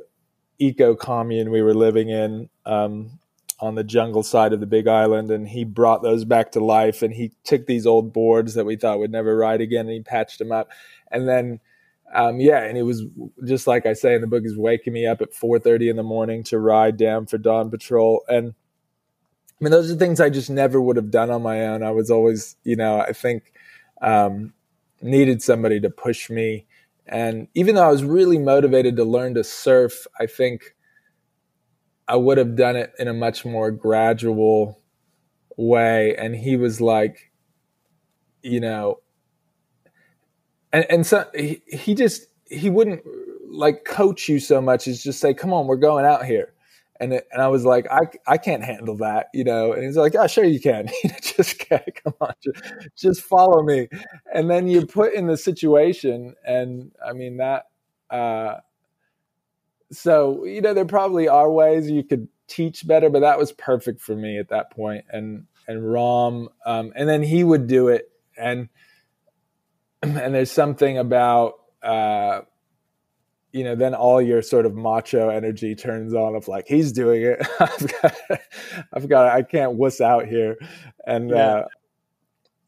eco 0.59 0.95
commune 0.95 1.51
we 1.51 1.63
were 1.63 1.75
living 1.75 2.09
in 2.09 2.49
um, 2.67 3.19
on 3.61 3.75
the 3.75 3.85
jungle 3.85 4.23
side 4.23 4.53
of 4.53 4.61
the 4.61 4.67
Big 4.67 4.89
Island, 4.89 5.31
and 5.31 5.49
he 5.49 5.65
brought 5.65 6.03
those 6.03 6.25
back 6.25 6.53
to 6.53 6.65
life. 6.65 7.03
And 7.03 7.13
he 7.13 7.33
took 7.45 7.67
these 7.67 7.87
old 7.87 8.13
boards 8.13 8.55
that 8.55 8.67
we 8.67 8.77
thought 8.77 8.99
would 8.99 9.13
never 9.13 9.37
ride 9.37 9.61
again, 9.61 9.87
and 9.87 9.95
he 9.95 10.01
patched 10.01 10.39
them 10.39 10.53
up. 10.53 10.71
And 11.11 11.29
then, 11.29 11.61
um, 12.15 12.41
yeah, 12.41 12.63
and 12.63 12.77
he 12.77 12.83
was 12.83 13.05
just 13.45 13.67
like 13.67 13.87
I 13.87 13.93
say 13.93 14.15
in 14.15 14.21
the 14.21 14.27
book, 14.27 14.43
he's 14.43 14.57
waking 14.57 14.93
me 14.93 15.07
up 15.07 15.21
at 15.23 15.35
four 15.35 15.59
thirty 15.59 15.89
in 15.89 15.97
the 15.97 16.03
morning 16.03 16.43
to 16.45 16.59
ride 16.59 16.97
down 16.97 17.27
for 17.27 17.39
dawn 17.39 17.71
patrol, 17.71 18.25
and 18.29 18.55
I 19.63 19.65
mean, 19.65 19.71
those 19.71 19.93
are 19.93 19.97
things 19.97 20.19
I 20.19 20.29
just 20.29 20.51
never 20.51 20.81
would 20.81 20.97
have 20.97 21.13
done 21.13 21.31
on 21.31 21.41
my 21.41 21.67
own. 21.67 21.85
I 21.85 21.93
was 21.93 22.11
always, 22.11 22.57
you 22.65 22.75
know, 22.75 22.99
I 22.99 23.13
think 23.13 23.53
um, 24.01 24.53
needed 25.03 25.43
somebody 25.43 25.81
to 25.81 25.91
push 25.91 26.31
me. 26.31 26.67
And 27.07 27.49
even 27.55 27.75
though 27.75 27.85
I 27.85 27.91
was 27.91 28.05
really 28.05 28.39
motivated 28.39 28.97
to 28.97 29.05
learn 29.05 29.35
to 29.35 29.45
surf, 29.45 30.07
I 30.19 30.27
think 30.27 30.77
I 32.09 32.17
would 32.17 32.39
have 32.39 32.57
done 32.57 32.77
it 32.77 32.93
in 32.99 33.09
a 33.09 33.15
much 33.15 33.45
more 33.45 33.71
gradual 33.71 34.81
way. 35.57 36.17
And 36.17 36.35
he 36.35 36.57
was 36.57 36.81
like, 36.81 37.33
you 38.43 38.61
know, 38.61 39.01
and 40.73 40.87
and 40.91 41.07
so 41.07 41.29
he, 41.35 41.63
he 41.67 41.95
just 41.95 42.27
he 42.49 42.71
wouldn't 42.71 43.03
like 43.51 43.85
coach 43.85 44.29
you 44.29 44.39
so 44.41 44.61
much 44.61 44.89
as 44.89 45.03
just 45.03 45.21
say, 45.21 45.35
"Come 45.35 45.53
on, 45.53 45.67
we're 45.67 45.77
going 45.77 46.05
out 46.05 46.25
here." 46.25 46.52
And 47.03 47.15
it, 47.15 47.27
and 47.33 47.43
I 47.43 47.49
was 47.49 47.65
like, 47.65 47.87
I, 47.91 48.03
I 48.29 48.39
can't 48.39 48.63
handle 48.63 48.97
that, 48.99 49.27
you 49.35 49.43
know. 49.43 49.73
And 49.73 49.83
he's 49.83 49.97
like, 49.97 50.15
Oh, 50.15 50.29
sure 50.29 50.45
you 50.45 50.61
can. 50.61 50.89
just 51.21 51.59
come 51.69 52.15
on, 52.21 52.33
just, 52.41 52.65
just 52.97 53.23
follow 53.23 53.63
me. 53.65 53.89
And 54.33 54.49
then 54.49 54.69
you 54.69 54.87
put 54.87 55.13
in 55.13 55.27
the 55.27 55.37
situation, 55.37 56.35
and 56.47 56.93
I 57.05 57.13
mean 57.13 57.39
that. 57.39 57.65
Uh, 58.09 58.59
so 59.91 60.45
you 60.45 60.61
know, 60.61 60.75
there 60.75 60.85
probably 60.85 61.27
are 61.27 61.51
ways 61.51 61.91
you 61.91 62.05
could 62.05 62.29
teach 62.47 62.87
better, 62.87 63.11
but 63.11 63.21
that 63.21 63.39
was 63.39 63.51
perfect 63.53 64.01
for 64.01 64.15
me 64.15 64.39
at 64.39 64.51
that 64.51 64.71
point. 64.71 65.05
And 65.11 65.47
and 65.67 65.93
Rom, 65.93 66.51
um, 66.65 66.93
and 66.95 67.09
then 67.09 67.25
he 67.25 67.43
would 67.43 67.67
do 67.67 67.89
it, 67.89 68.11
and 68.37 68.69
and 70.03 70.35
there's 70.35 70.53
something 70.53 70.99
about. 70.99 71.55
Uh, 71.83 72.43
you 73.53 73.65
know, 73.65 73.75
then 73.75 73.95
all 73.95 74.21
your 74.21 74.43
sort 74.43 74.67
of 74.67 74.75
macho 74.75 75.29
energy 75.29 75.75
turns 75.75 76.15
on 76.15 76.35
of 76.35 76.49
like, 76.49 76.67
he's 76.67 76.91
doing 76.93 77.23
it. 77.23 77.47
I've 77.61 78.01
got, 78.01 78.15
I've 78.93 79.09
got, 79.09 79.27
I 79.37 79.43
can't 79.43 79.75
wuss 79.75 80.01
out 80.01 80.27
here. 80.27 80.57
And, 81.07 81.31
Yeah. 81.31 81.37
uh, 81.37 81.67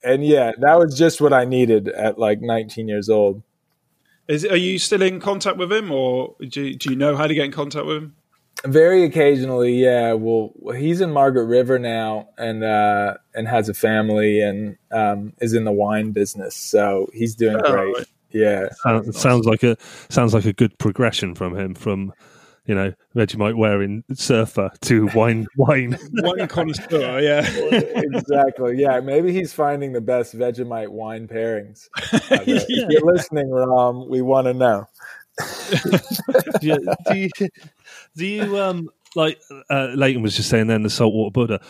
and 0.02 0.24
yeah, 0.24 0.52
that 0.60 0.78
was 0.78 0.96
just 0.98 1.20
what 1.22 1.32
I 1.32 1.46
needed 1.46 1.88
at 1.88 2.18
like 2.18 2.42
19 2.42 2.86
years 2.88 3.08
old. 3.08 3.42
Is 4.28 4.44
are 4.44 4.56
you 4.56 4.78
still 4.78 5.00
in 5.02 5.20
contact 5.20 5.56
with 5.58 5.70
him, 5.72 5.90
or 5.90 6.34
do 6.48 6.62
you, 6.62 6.76
do 6.76 6.90
you 6.90 6.96
know 6.96 7.14
how 7.16 7.26
to 7.26 7.34
get 7.34 7.44
in 7.46 7.52
contact 7.52 7.84
with 7.86 7.96
him? 7.98 8.16
Very 8.64 9.04
occasionally, 9.04 9.74
yeah. 9.82 10.12
Well, 10.14 10.52
he's 10.74 11.00
in 11.02 11.10
Margaret 11.12 11.44
River 11.44 11.78
now, 11.78 12.28
and 12.38 12.64
uh, 12.64 13.14
and 13.34 13.46
has 13.48 13.68
a 13.68 13.74
family, 13.74 14.40
and 14.40 14.76
um, 14.90 15.34
is 15.40 15.52
in 15.52 15.64
the 15.64 15.72
wine 15.72 16.12
business. 16.12 16.56
So 16.56 17.08
he's 17.12 17.34
doing 17.34 17.56
Oh, 17.62 17.70
great. 17.72 17.94
right. 17.96 18.06
Yeah, 18.34 18.68
Sounds, 18.82 19.06
nice. 19.06 19.18
sounds 19.20 19.46
like 19.46 19.62
a 19.62 19.76
sounds 20.10 20.34
like 20.34 20.44
a 20.44 20.52
good 20.52 20.76
progression 20.78 21.34
from 21.34 21.56
him 21.56 21.74
from 21.74 22.12
you 22.66 22.74
know 22.74 22.92
Vegemite 23.14 23.56
wearing 23.56 24.02
surfer 24.14 24.70
to 24.82 25.06
wine 25.14 25.46
wine. 25.56 25.96
One 26.14 26.46
connoisseur, 26.48 27.20
yeah. 27.20 27.46
exactly. 27.94 28.76
Yeah, 28.80 29.00
maybe 29.00 29.32
he's 29.32 29.52
finding 29.52 29.92
the 29.92 30.00
best 30.00 30.34
Vegemite 30.36 30.88
wine 30.88 31.28
pairings. 31.28 31.88
Uh, 32.12 32.18
Yeah. 32.46 32.60
If 32.68 32.90
you're 32.90 33.12
listening, 33.12 33.50
Rom, 33.50 34.08
we 34.08 34.20
want 34.22 34.46
to 34.46 34.54
know. 34.54 34.86
do, 36.60 36.66
you, 36.68 36.78
do 37.10 37.16
you 37.18 37.28
do 38.16 38.24
you 38.26 38.58
um 38.58 38.88
like 39.16 39.40
uh, 39.70 39.88
Leighton 39.94 40.22
was 40.22 40.36
just 40.36 40.48
saying 40.48 40.66
then 40.68 40.82
the 40.82 40.90
saltwater 40.90 41.30
Buddha. 41.32 41.60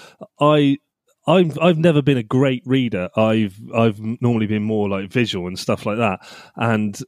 I 0.41 0.79
I've 1.27 1.59
I've 1.59 1.79
never 1.79 2.03
been 2.03 2.19
a 2.19 2.23
great 2.23 2.63
reader. 2.67 3.09
I've 3.17 3.59
I've 3.75 3.99
normally 4.01 4.47
been 4.47 4.63
more 4.63 4.89
like 4.89 5.11
visual 5.11 5.47
and 5.47 5.59
stuff 5.59 5.87
like 5.87 5.99
that. 5.99 6.21
And 6.57 6.99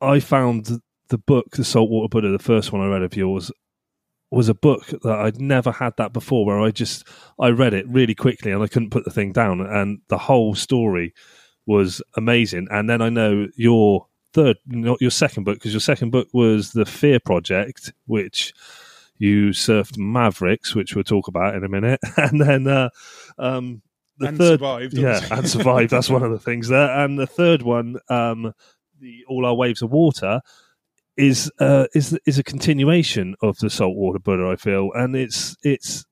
I 0.00 0.20
found 0.20 0.80
the 1.08 1.18
book, 1.18 1.52
the 1.52 1.64
Saltwater 1.64 2.08
Buddha, 2.08 2.30
the 2.30 2.38
first 2.38 2.72
one 2.72 2.82
I 2.82 2.88
read 2.88 3.02
of 3.02 3.16
yours, 3.16 3.52
was 4.30 4.48
a 4.48 4.54
book 4.54 4.86
that 5.02 5.18
I'd 5.18 5.40
never 5.40 5.70
had 5.70 5.94
that 5.98 6.12
before. 6.12 6.44
Where 6.44 6.60
I 6.60 6.70
just 6.70 7.06
I 7.38 7.48
read 7.48 7.74
it 7.74 7.88
really 7.88 8.14
quickly 8.14 8.50
and 8.50 8.62
I 8.62 8.66
couldn't 8.66 8.90
put 8.90 9.04
the 9.04 9.12
thing 9.12 9.32
down, 9.32 9.60
and 9.60 10.00
the 10.08 10.18
whole 10.18 10.54
story 10.54 11.14
was 11.66 12.02
amazing. 12.16 12.66
And 12.70 12.88
then 12.90 13.02
I 13.02 13.08
know 13.08 13.48
your 13.56 14.06
third, 14.32 14.56
not 14.66 15.00
your 15.00 15.10
second 15.10 15.44
book, 15.44 15.56
because 15.56 15.72
your 15.72 15.80
second 15.80 16.10
book 16.10 16.28
was 16.32 16.72
the 16.72 16.84
Fear 16.84 17.20
Project, 17.20 17.92
which 18.06 18.52
you 19.18 19.50
surfed 19.50 19.98
Mavericks, 19.98 20.74
which 20.74 20.94
we'll 20.94 21.04
talk 21.04 21.28
about 21.28 21.54
in 21.54 21.64
a 21.64 21.68
minute, 21.68 22.00
and 22.16 22.40
then 22.40 22.66
uh, 22.66 22.90
um, 23.38 23.82
the 24.18 24.28
and 24.28 24.38
third, 24.38 24.60
survived. 24.60 24.94
yeah, 24.94 25.26
and 25.30 25.48
survived. 25.48 25.90
That's 25.90 26.10
one 26.10 26.22
of 26.22 26.30
the 26.30 26.38
things 26.38 26.68
there. 26.68 26.90
And 27.04 27.18
the 27.18 27.26
third 27.26 27.62
one, 27.62 27.98
um, 28.08 28.52
the 29.00 29.24
All 29.28 29.44
Our 29.44 29.54
Waves 29.54 29.82
of 29.82 29.90
Water, 29.90 30.40
is 31.16 31.50
uh, 31.58 31.86
is 31.94 32.18
is 32.26 32.38
a 32.38 32.44
continuation 32.44 33.34
of 33.42 33.58
the 33.58 33.70
saltwater 33.70 34.18
Buddha. 34.18 34.48
I 34.48 34.56
feel, 34.56 34.90
and 34.94 35.16
it's 35.16 35.56
it's 35.62 36.04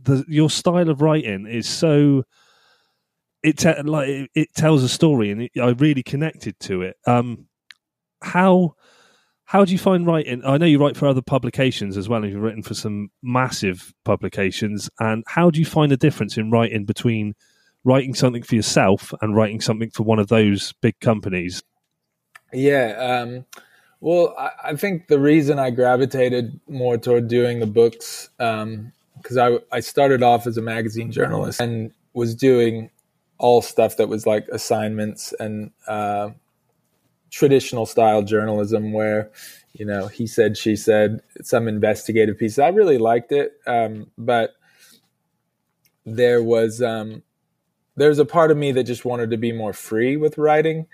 the 0.00 0.24
your 0.28 0.50
style 0.50 0.88
of 0.88 1.00
writing 1.00 1.46
is 1.46 1.68
so 1.68 2.24
it 3.42 3.58
te- 3.58 3.82
like 3.82 4.08
it, 4.08 4.30
it, 4.34 4.54
tells 4.54 4.82
a 4.82 4.88
story, 4.88 5.30
and 5.30 5.42
it, 5.42 5.52
I 5.60 5.70
really 5.70 6.02
connected 6.02 6.58
to 6.60 6.82
it. 6.82 6.96
Um, 7.06 7.46
how 8.20 8.74
how 9.48 9.64
do 9.64 9.72
you 9.72 9.78
find 9.78 10.06
writing? 10.06 10.42
I 10.44 10.58
know 10.58 10.66
you 10.66 10.78
write 10.78 10.94
for 10.94 11.08
other 11.08 11.22
publications 11.22 11.96
as 11.96 12.06
well, 12.06 12.22
and 12.22 12.30
you've 12.30 12.42
written 12.42 12.62
for 12.62 12.74
some 12.74 13.10
massive 13.22 13.94
publications. 14.04 14.90
And 15.00 15.24
how 15.26 15.48
do 15.48 15.58
you 15.58 15.64
find 15.64 15.90
the 15.90 15.96
difference 15.96 16.36
in 16.36 16.50
writing 16.50 16.84
between 16.84 17.34
writing 17.82 18.12
something 18.12 18.42
for 18.42 18.56
yourself 18.56 19.14
and 19.22 19.34
writing 19.34 19.62
something 19.62 19.88
for 19.88 20.02
one 20.02 20.18
of 20.18 20.28
those 20.28 20.74
big 20.82 21.00
companies? 21.00 21.62
Yeah. 22.52 22.90
Um, 22.98 23.46
well, 24.00 24.34
I, 24.38 24.50
I, 24.64 24.76
think 24.76 25.08
the 25.08 25.18
reason 25.18 25.58
I 25.58 25.70
gravitated 25.70 26.60
more 26.68 26.98
toward 26.98 27.28
doing 27.28 27.60
the 27.60 27.66
books, 27.66 28.28
because 28.36 28.62
um, 28.62 28.92
I, 29.38 29.58
I 29.72 29.80
started 29.80 30.22
off 30.22 30.46
as 30.46 30.58
a 30.58 30.62
magazine 30.62 31.10
journalist 31.10 31.58
and 31.58 31.92
was 32.12 32.34
doing 32.34 32.90
all 33.38 33.62
stuff 33.62 33.96
that 33.96 34.10
was 34.10 34.26
like 34.26 34.46
assignments 34.48 35.32
and 35.40 35.70
uh, 35.86 36.32
traditional 37.30 37.86
style 37.86 38.22
journalism 38.22 38.92
where 38.92 39.30
you 39.74 39.84
know 39.84 40.06
he 40.06 40.26
said 40.26 40.56
she 40.56 40.76
said 40.76 41.20
some 41.42 41.68
investigative 41.68 42.38
pieces 42.38 42.58
i 42.58 42.68
really 42.68 42.98
liked 42.98 43.32
it 43.32 43.52
um, 43.66 44.10
but 44.16 44.54
there 46.06 46.42
was 46.42 46.80
um, 46.80 47.22
there's 47.96 48.18
a 48.18 48.24
part 48.24 48.50
of 48.50 48.56
me 48.56 48.72
that 48.72 48.84
just 48.84 49.04
wanted 49.04 49.30
to 49.30 49.36
be 49.36 49.52
more 49.52 49.72
free 49.72 50.16
with 50.16 50.38
writing 50.38 50.86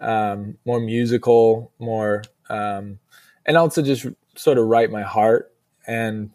um, 0.00 0.56
more 0.64 0.80
musical 0.80 1.72
more 1.78 2.22
um, 2.48 2.98
and 3.44 3.56
also 3.56 3.82
just 3.82 4.06
sort 4.34 4.58
of 4.58 4.66
write 4.66 4.90
my 4.90 5.02
heart 5.02 5.52
and 5.86 6.30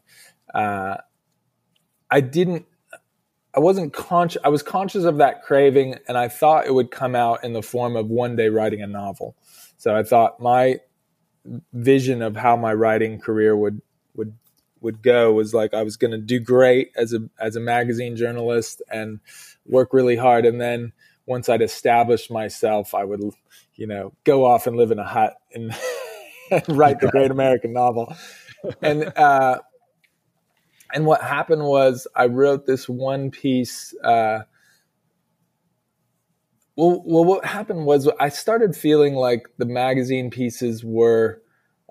uh, 0.54 0.98
i 2.12 2.22
didn't 2.22 2.66
I 3.58 3.60
wasn't 3.60 3.92
conscious. 3.92 4.40
I 4.46 4.50
was 4.50 4.62
conscious 4.62 5.04
of 5.04 5.18
that 5.18 5.42
craving, 5.42 5.96
and 6.08 6.16
I 6.16 6.28
thought 6.28 6.68
it 6.68 6.76
would 6.76 6.92
come 6.92 7.16
out 7.16 7.44
in 7.44 7.54
the 7.54 7.64
form 7.64 7.96
of 7.96 8.06
one 8.06 8.36
day 8.36 8.50
writing 8.50 8.84
a 8.84 8.88
novel. 8.88 9.36
So 9.78 9.96
I 9.96 10.04
thought 10.04 10.40
my 10.40 10.80
vision 11.74 12.22
of 12.22 12.36
how 12.36 12.56
my 12.56 12.74
writing 12.74 13.20
career 13.20 13.56
would 13.56 13.82
would 14.16 14.34
would 14.82 15.02
go 15.02 15.34
was 15.34 15.54
like 15.54 15.74
I 15.74 15.84
was 15.84 15.98
going 15.98 16.12
to 16.12 16.18
do 16.18 16.40
great 16.40 16.92
as 16.96 17.14
a 17.14 17.30
as 17.40 17.56
a 17.56 17.60
magazine 17.60 18.16
journalist 18.16 18.82
and 18.92 19.20
work 19.66 19.94
really 19.94 20.16
hard, 20.16 20.46
and 20.46 20.60
then 20.60 20.94
once 21.26 21.50
I'd 21.50 21.62
established 21.62 22.32
myself, 22.32 22.94
I 22.94 23.04
would 23.04 23.22
you 23.76 23.88
know 23.88 24.14
go 24.24 24.46
off 24.46 24.68
and 24.68 24.76
live 24.76 24.92
in 24.92 25.00
a 25.00 25.08
hut 25.08 25.36
and, 25.54 25.76
and 26.52 26.64
write 26.70 27.00
the 27.00 27.10
great 27.10 27.32
American 27.32 27.74
novel. 27.74 28.16
And 28.82 29.04
uh, 29.18 29.60
and 30.94 31.06
what 31.06 31.22
happened 31.22 31.64
was 31.64 32.08
I 32.16 32.28
wrote 32.28 32.66
this 32.66 32.90
one 32.90 33.32
piece. 33.32 33.94
Uh, 34.04 34.40
well, 36.78 37.02
well, 37.06 37.26
what 37.26 37.44
happened 37.44 37.86
was 37.86 38.08
I 38.20 38.30
started 38.30 38.76
feeling 38.76 39.16
like 39.16 39.50
the 39.58 39.66
magazine 39.66 40.30
pieces 40.30 40.86
were 40.86 41.42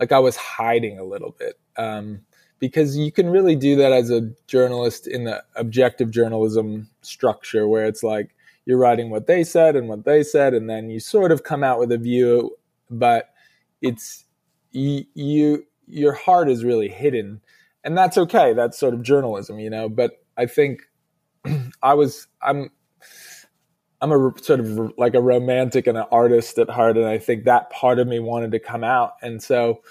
like 0.01 0.13
I 0.13 0.21
was 0.21 0.37
hiding 0.37 0.99
a 0.99 1.05
little 1.05 1.35
bit 1.39 1.59
um, 1.77 2.21
because 2.61 2.97
you 2.97 3.11
can 3.11 3.29
really 3.29 3.57
do 3.57 3.75
that 3.77 3.93
as 3.93 4.11
a 4.11 4.31
journalist 4.47 5.09
in 5.09 5.25
the 5.25 5.43
objective 5.57 6.11
journalism 6.11 6.89
structure 7.03 7.67
where 7.67 7.85
it's 7.85 8.05
like 8.05 8.37
you're 8.65 8.79
writing 8.79 9.11
what 9.11 9.27
they 9.27 9.43
said 9.43 9.75
and 9.75 9.89
what 9.89 10.05
they 10.05 10.23
said, 10.23 10.55
and 10.55 10.71
then 10.71 10.89
you 10.89 11.01
sort 11.01 11.33
of 11.33 11.43
come 11.43 11.65
out 11.65 11.79
with 11.79 11.91
a 11.93 11.99
view, 11.99 12.57
but 12.91 13.31
it's 13.83 14.25
you, 14.73 15.05
you 15.15 15.67
your 15.89 16.13
heart 16.13 16.49
is 16.49 16.65
really 16.65 16.89
hidden, 16.89 17.41
and 17.83 17.99
that's 17.99 18.19
okay. 18.19 18.53
That's 18.53 18.79
sort 18.79 18.95
of 18.95 19.03
journalism, 19.03 19.59
you 19.59 19.71
know. 19.71 19.89
But 19.89 20.23
I 20.37 20.47
think 20.47 20.83
I 21.83 21.95
was 21.95 22.27
I'm 22.43 22.71
I'm 24.01 24.13
a 24.13 24.33
sort 24.43 24.61
of 24.61 24.93
like 24.99 25.15
a 25.15 25.21
romantic 25.21 25.87
and 25.87 25.97
an 25.97 26.05
artist 26.11 26.59
at 26.59 26.69
heart, 26.69 26.97
and 26.97 27.07
I 27.07 27.19
think 27.19 27.45
that 27.45 27.71
part 27.71 27.99
of 27.99 28.07
me 28.07 28.19
wanted 28.19 28.53
to 28.53 28.59
come 28.59 28.85
out, 28.85 29.15
and 29.23 29.43
so, 29.43 29.83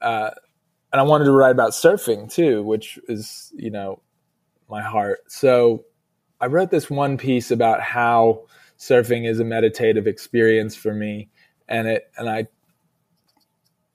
uh, 0.00 0.30
and 0.92 1.00
I 1.00 1.02
wanted 1.02 1.24
to 1.24 1.32
write 1.32 1.50
about 1.50 1.72
surfing 1.72 2.32
too, 2.32 2.62
which 2.62 2.98
is 3.08 3.52
you 3.56 3.70
know 3.70 4.00
my 4.68 4.82
heart. 4.82 5.20
So 5.26 5.84
I 6.40 6.46
wrote 6.46 6.70
this 6.70 6.88
one 6.88 7.16
piece 7.18 7.50
about 7.50 7.80
how 7.80 8.46
surfing 8.78 9.28
is 9.28 9.40
a 9.40 9.44
meditative 9.44 10.06
experience 10.06 10.76
for 10.76 10.94
me, 10.94 11.28
and 11.68 11.88
it 11.88 12.10
and 12.16 12.28
I 12.28 12.46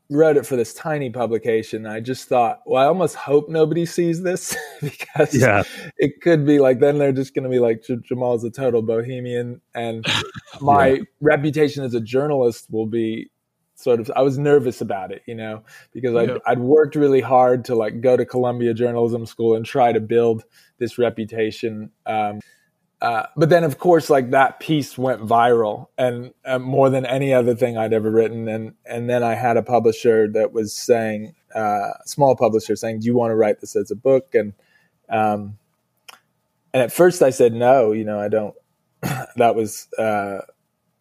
wrote 0.10 0.38
it 0.38 0.46
for 0.46 0.56
this 0.56 0.74
tiny 0.74 1.10
publication. 1.10 1.86
I 1.86 2.00
just 2.00 2.28
thought, 2.28 2.62
well, 2.66 2.82
I 2.82 2.88
almost 2.88 3.16
hope 3.16 3.48
nobody 3.48 3.86
sees 3.86 4.24
this 4.24 4.56
because 4.82 5.36
yeah. 5.36 5.64
it 5.98 6.22
could 6.22 6.46
be 6.46 6.60
like 6.60 6.80
then 6.80 6.98
they're 6.98 7.12
just 7.12 7.34
going 7.34 7.44
to 7.44 7.50
be 7.50 7.60
like 7.60 7.84
Jaimal's 8.10 8.44
a 8.44 8.50
total 8.50 8.82
bohemian, 8.82 9.62
and 9.74 10.06
my 10.62 10.88
yeah. 10.88 11.04
reputation 11.22 11.84
as 11.84 11.94
a 11.94 12.02
journalist 12.02 12.68
will 12.72 12.88
be 12.88 13.30
sort 13.76 14.00
of. 14.00 14.12
I 14.16 14.22
was 14.22 14.38
nervous 14.38 14.82
about 14.82 15.12
it, 15.12 15.22
you 15.26 15.36
know, 15.36 15.64
because 15.94 16.16
I'd, 16.16 16.30
yeah. 16.30 16.38
I'd 16.48 16.60
worked 16.60 16.96
really 16.96 17.22
hard 17.22 17.66
to 17.66 17.76
like 17.76 18.02
go 18.02 18.18
to 18.18 18.26
Columbia 18.26 18.74
Journalism 18.74 19.26
School 19.26 19.56
and 19.56 19.66
try 19.66 19.92
to 19.92 20.00
build 20.00 20.44
this 20.80 20.98
reputation. 20.98 21.92
Um, 22.06 22.40
uh, 23.02 23.24
but 23.38 23.50
then, 23.50 23.64
of 23.64 23.78
course, 23.78 24.10
like 24.10 24.32
that 24.32 24.60
piece 24.60 24.98
went 24.98 25.22
viral, 25.22 25.88
and 25.98 26.34
uh, 26.44 26.60
more 26.60 26.90
than 26.90 27.06
any 27.06 27.34
other 27.34 27.56
thing 27.56 27.78
I'd 27.78 27.94
ever 27.94 28.12
written. 28.12 28.50
And 28.50 28.74
and 28.86 29.10
then 29.10 29.24
I 29.24 29.36
had 29.36 29.56
a 29.56 29.64
publisher 29.64 30.28
that 30.34 30.52
was 30.52 30.76
saying, 30.76 31.34
uh, 31.56 31.92
small 32.06 32.36
publisher 32.36 32.76
saying, 32.76 33.00
"Do 33.00 33.06
you 33.06 33.16
want 33.16 33.32
to 33.32 33.36
write 33.36 33.62
this 33.62 33.78
as 33.78 33.90
a 33.90 33.96
book?" 33.96 34.36
And 34.36 34.54
um, 35.10 35.58
and 36.74 36.84
at 36.84 36.92
first 36.92 37.22
I 37.22 37.30
said 37.30 37.54
no. 37.54 37.94
You 37.94 38.04
know, 38.04 38.20
I 38.20 38.28
don't. 38.28 38.56
that 39.38 39.56
was 39.56 39.88
uh, 39.98 40.42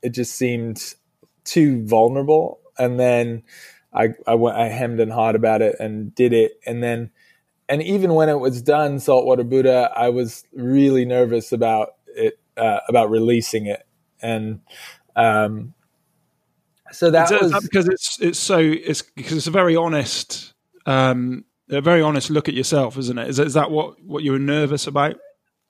it. 0.00 0.11
Just 0.11 0.37
seemed 0.37 0.94
too 1.42 1.84
vulnerable. 1.84 2.61
And 2.78 3.00
then 3.00 3.42
I 3.92 4.11
I 4.24 4.37
went 4.37 4.56
I 4.56 4.68
hemmed 4.68 5.00
and 5.00 5.11
hawed 5.11 5.34
about 5.34 5.62
it 5.62 5.74
and 5.80 6.14
did 6.14 6.32
it. 6.32 6.61
And 6.64 6.80
then 6.80 7.11
and 7.68 7.83
even 7.83 8.14
when 8.14 8.28
it 8.28 8.38
was 8.38 8.62
done, 8.62 8.98
Saltwater 8.98 9.44
Buddha, 9.44 9.90
I 9.94 10.09
was 10.09 10.44
really 10.52 11.04
nervous 11.04 11.52
about 11.52 11.94
it, 12.07 12.38
uh, 12.57 12.81
about 12.88 13.11
releasing 13.11 13.66
it, 13.66 13.87
and 14.22 14.61
um, 15.16 15.74
so 16.90 17.11
that 17.11 17.31
was 17.40 17.52
that 17.52 17.62
because 17.62 17.88
it's 17.88 18.20
it's 18.20 18.38
so 18.38 18.59
it's 18.59 19.02
because 19.02 19.37
it's 19.37 19.46
a 19.46 19.52
very 19.52 19.76
honest, 19.76 20.54
um, 20.87 21.44
a 21.70 21.81
very 21.81 22.00
honest 22.00 22.31
look 22.31 22.48
at 22.48 22.54
yourself, 22.54 22.96
isn't 22.96 23.18
it? 23.18 23.28
Is, 23.28 23.38
is 23.38 23.54
that 23.54 23.70
what 23.70 24.02
what 24.02 24.22
you 24.22 24.33
were 24.33 24.38
nervous 24.38 24.87
about? 24.87 25.16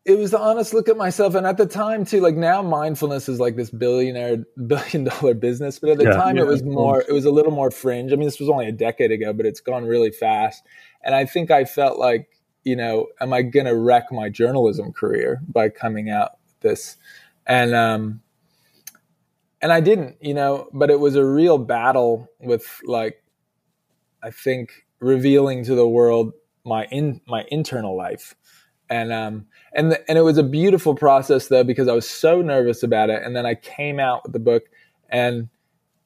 it 0.08 0.18
was 0.18 0.30
the 0.30 0.40
honest 0.40 0.72
look 0.72 0.88
at 0.88 0.96
myself. 0.96 1.34
And 1.34 1.46
at 1.46 1.58
the 1.58 1.66
time 1.66 2.04
too 2.04 2.20
like 2.20 2.34
now 2.34 2.62
mindfulness 2.62 3.28
is 3.28 3.38
like 3.38 3.56
this 3.56 3.70
billionaire 3.70 4.38
billion 4.66 5.04
dollar 5.04 5.34
business. 5.34 5.78
But 5.78 5.90
at 5.90 5.98
the 5.98 6.04
yeah, 6.04 6.12
time 6.12 6.37
yeah, 6.37 6.42
it 6.42 6.46
was 6.46 6.62
more 6.62 7.02
it 7.02 7.12
was 7.12 7.26
a 7.26 7.30
little 7.30 7.52
more 7.52 7.70
fringe. 7.70 8.12
I 8.12 8.16
mean 8.16 8.24
this 8.24 8.40
was 8.40 8.48
only 8.48 8.66
a 8.66 8.72
decade 8.72 9.12
ago 9.12 9.32
but 9.32 9.44
it's 9.44 9.61
gone 9.61 9.84
really 9.84 10.11
fast 10.11 10.64
and 11.02 11.14
I 11.14 11.24
think 11.24 11.50
I 11.50 11.64
felt 11.64 11.98
like, 11.98 12.28
you 12.64 12.76
know, 12.76 13.06
am 13.20 13.32
I 13.32 13.42
going 13.42 13.66
to 13.66 13.76
wreck 13.76 14.12
my 14.12 14.28
journalism 14.28 14.92
career 14.92 15.40
by 15.48 15.68
coming 15.68 16.11
out 16.11 16.32
with 16.44 16.61
this? 16.61 16.96
And, 17.46 17.74
um, 17.74 18.20
and 19.62 19.72
I 19.72 19.80
didn't, 19.80 20.16
you 20.20 20.34
know, 20.34 20.68
but 20.72 20.90
it 20.90 21.00
was 21.00 21.16
a 21.16 21.24
real 21.24 21.58
battle 21.58 22.28
with 22.40 22.80
like, 22.84 23.22
I 24.22 24.30
think 24.30 24.87
revealing 25.00 25.64
to 25.64 25.74
the 25.74 25.88
world 25.88 26.32
my 26.64 26.87
in 26.87 27.20
my 27.26 27.44
internal 27.48 27.96
life. 27.96 28.34
And, 28.90 29.12
um, 29.12 29.46
and, 29.74 29.92
the, 29.92 30.11
and 30.11 30.18
it 30.18 30.22
was 30.22 30.38
a 30.38 30.42
beautiful 30.42 30.94
process 30.94 31.48
though, 31.48 31.64
because 31.64 31.88
I 31.88 31.94
was 31.94 32.08
so 32.08 32.42
nervous 32.42 32.82
about 32.82 33.11
it. 33.11 33.22
And 33.22 33.34
then 33.37 33.46
I 33.46 33.54
came 33.54 34.00
out 34.00 34.24
with 34.24 34.32
the 34.32 34.38
book 34.38 34.64
and, 35.08 35.48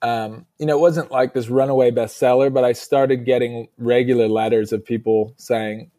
um, 0.02 0.46
you 0.58 0.66
know, 0.66 0.76
it 0.76 0.80
wasn't 0.80 1.10
like 1.10 1.32
this 1.32 1.48
runaway 1.48 1.92
bestseller, 1.92 2.52
but 2.52 2.64
I 2.64 2.72
started 2.72 3.24
getting 3.24 3.68
regular 3.78 4.28
letters 4.28 4.72
of 4.72 4.84
people 4.84 5.32
saying, 5.36 5.90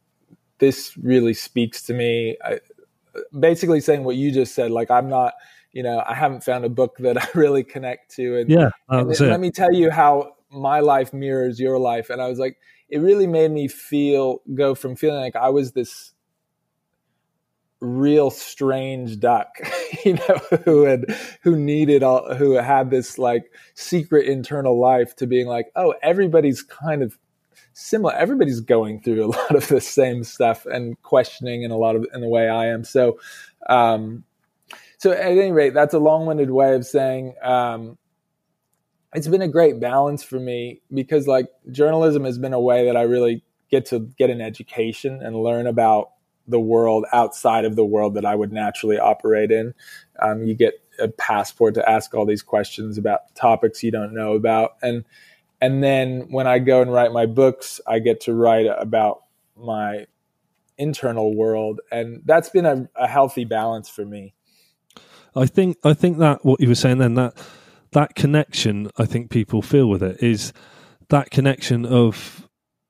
"This 0.60 0.98
really 0.98 1.34
speaks 1.34 1.82
to 1.84 1.94
me." 1.94 2.38
I, 2.44 2.60
basically, 3.38 3.80
saying 3.80 4.04
what 4.04 4.18
you 4.18 4.32
just 4.32 4.54
said. 4.54 4.72
Like, 4.72 4.92
I'm 4.92 5.10
not, 5.10 5.34
you 5.72 5.84
know, 5.84 6.04
I 6.06 6.16
haven't 6.16 6.44
found 6.44 6.66
a 6.66 6.70
book 6.70 6.98
that 7.00 7.18
I 7.18 7.28
really 7.34 7.64
connect 7.64 8.14
to, 8.16 8.40
and 8.40 8.50
yeah, 8.50 8.70
and 8.90 9.10
let 9.20 9.40
me 9.40 9.52
tell 9.52 9.74
you 9.74 9.90
how 9.90 10.34
my 10.52 10.82
life 10.82 11.14
mirrors 11.14 11.60
your 11.60 11.80
life. 11.80 12.10
And 12.10 12.22
I 12.22 12.28
was 12.28 12.40
like, 12.40 12.58
it 12.90 13.00
really 13.00 13.28
made 13.28 13.52
me 13.52 13.68
feel 13.68 14.42
go 14.54 14.76
from 14.76 14.96
feeling 14.96 15.22
like 15.22 15.36
I 15.36 15.50
was 15.50 15.72
this 15.72 16.13
real 17.84 18.32
strange 18.32 19.20
duck, 19.20 19.50
you 20.06 20.14
know, 20.14 20.60
who 20.64 20.84
had 20.84 21.06
who 21.42 21.56
needed 21.56 22.02
all 22.02 22.34
who 22.34 22.54
had 22.54 22.90
this 22.90 23.18
like 23.20 23.52
secret 23.76 24.28
internal 24.28 24.80
life 24.80 25.16
to 25.18 25.28
being 25.28 25.48
like, 25.48 25.68
oh, 25.76 25.94
everybody's 26.02 26.64
kind 26.64 27.04
of 27.04 27.18
similar. 27.74 28.14
Everybody's 28.14 28.62
going 28.62 29.02
through 29.02 29.26
a 29.26 29.28
lot 29.38 29.56
of 29.56 29.68
the 29.68 29.82
same 29.82 30.24
stuff 30.24 30.66
and 30.66 31.00
questioning 31.04 31.64
in 31.64 31.72
a 31.72 31.78
lot 31.78 31.96
of 31.96 32.08
in 32.14 32.22
the 32.22 32.30
way 32.30 32.50
I 32.50 32.68
am. 32.68 32.84
So, 32.84 33.20
um, 33.68 34.24
so 34.98 35.12
at 35.12 35.20
any 35.20 35.52
rate, 35.52 35.74
that's 35.74 35.94
a 35.94 36.00
long-winded 36.00 36.50
way 36.50 36.76
of 36.76 36.86
saying 36.86 37.36
um, 37.44 37.98
it's 39.14 39.28
been 39.28 39.42
a 39.42 39.50
great 39.50 39.80
balance 39.80 40.24
for 40.24 40.40
me 40.40 40.82
because 40.94 41.28
like 41.28 41.48
journalism 41.72 42.24
has 42.24 42.38
been 42.38 42.54
a 42.54 42.62
way 42.62 42.86
that 42.86 42.96
I 42.96 43.02
really 43.02 43.44
get 43.70 43.86
to 43.88 44.00
get 44.18 44.30
an 44.30 44.40
education 44.40 45.22
and 45.22 45.36
learn 45.36 45.68
about 45.68 46.13
the 46.48 46.60
world 46.60 47.06
outside 47.14 47.66
of 47.66 47.76
the 47.76 47.86
world 47.86 48.16
that 48.16 48.26
I 48.26 48.36
would 48.36 48.52
naturally 48.52 49.00
operate 49.00 49.52
in. 49.52 49.74
Um, 50.20 50.44
you 50.44 50.54
get 50.54 50.74
a 51.00 51.08
passport 51.08 51.76
to 51.76 51.90
ask 51.90 52.14
all 52.14 52.26
these 52.26 52.44
questions 52.44 52.98
about 52.98 53.34
topics 53.36 53.84
you 53.84 53.92
don't 53.92 54.14
know 54.14 54.34
about, 54.34 54.78
and 54.82 55.06
and 55.62 55.84
then 55.84 56.28
when 56.30 56.46
I 56.48 56.60
go 56.60 56.82
and 56.82 56.92
write 56.92 57.14
my 57.14 57.26
books, 57.26 57.80
I 57.88 58.00
get 58.00 58.22
to 58.22 58.34
write 58.34 58.66
about 58.66 59.24
my 59.56 60.08
internal 60.78 61.36
world, 61.36 61.80
and 61.92 62.22
that's 62.26 62.50
been 62.50 62.66
a, 62.66 62.90
a 62.96 63.08
healthy 63.08 63.46
balance 63.46 63.90
for 63.90 64.06
me. 64.06 64.34
I 65.36 65.46
think 65.46 65.78
I 65.84 65.94
think 65.94 66.18
that 66.20 66.46
what 66.46 66.60
you 66.60 66.68
were 66.68 66.76
saying 66.76 67.00
then 67.00 67.16
that 67.16 67.36
that 67.92 68.16
connection 68.16 68.90
I 68.98 69.06
think 69.06 69.30
people 69.30 69.62
feel 69.62 69.88
with 69.88 70.04
it 70.04 70.22
is 70.22 70.54
that 71.10 71.32
connection 71.32 71.86
of 71.86 72.43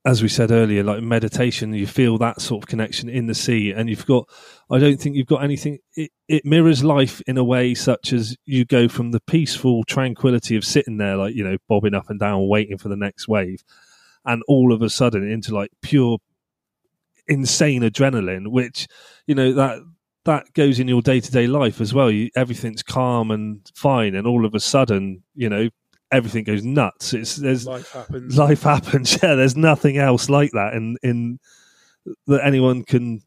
as 0.06 0.22
we 0.22 0.28
said 0.28 0.52
earlier, 0.52 0.84
like 0.84 1.02
meditation, 1.02 1.74
you 1.74 1.88
feel 1.88 2.18
that 2.18 2.42
sort 2.42 2.64
of 2.64 2.68
connection 2.68 3.08
in 3.08 3.28
the 3.28 3.36
sea, 3.36 3.72
and 3.72 3.90
you've 3.90 4.06
got. 4.06 4.28
I 4.70 4.78
don't 4.78 5.00
think 5.00 5.16
you've 5.16 5.28
got 5.28 5.44
anything. 5.44 5.80
It, 5.96 6.12
it 6.28 6.46
mirrors 6.46 6.84
life 6.84 7.22
in 7.26 7.38
a 7.38 7.44
way 7.44 7.74
such 7.74 8.12
as 8.12 8.36
you 8.46 8.66
go 8.66 8.90
from 8.90 9.12
the 9.12 9.22
peaceful 9.22 9.84
tranquility 9.86 10.58
of 10.58 10.66
sitting 10.66 10.98
there, 10.98 11.16
like 11.16 11.36
you 11.36 11.44
know, 11.44 11.58
bobbing 11.70 11.94
up 11.94 12.10
and 12.10 12.20
down, 12.20 12.50
waiting 12.50 12.78
for 12.78 12.90
the 12.90 12.98
next 12.98 13.30
wave, 13.30 13.64
and 14.26 14.44
all 14.48 14.74
of 14.74 14.82
a 14.82 14.90
sudden 14.90 15.30
into 15.30 15.54
like 15.56 15.72
pure, 15.82 16.18
insane 17.28 17.82
adrenaline, 17.82 18.50
which 18.50 18.88
you 19.26 19.36
know 19.36 19.54
that 19.54 19.80
that 20.26 20.54
goes 20.54 20.80
in 20.80 20.90
your 20.90 21.02
day 21.02 21.22
to 21.22 21.32
day 21.32 21.48
life 21.48 21.80
as 21.80 21.94
well. 21.94 22.12
You, 22.12 22.30
everything's 22.36 22.84
calm 22.84 23.32
and 23.32 23.72
fine, 23.74 24.16
and 24.16 24.28
all 24.28 24.46
of 24.46 24.54
a 24.54 24.60
sudden, 24.60 25.24
you 25.34 25.48
know, 25.48 25.70
everything 26.14 26.44
goes 26.44 26.64
nuts. 26.64 27.14
It's 27.14 27.36
there's 27.36 27.66
life 27.66 27.92
happens. 27.92 28.38
Life 28.38 28.64
happens. 28.64 29.18
Yeah, 29.24 29.36
there's 29.36 29.58
nothing 29.58 29.98
else 29.98 30.30
like 30.30 30.52
that 30.52 30.74
in 30.74 30.98
in 31.04 31.40
that 32.28 32.46
anyone 32.46 32.84
can 32.84 33.22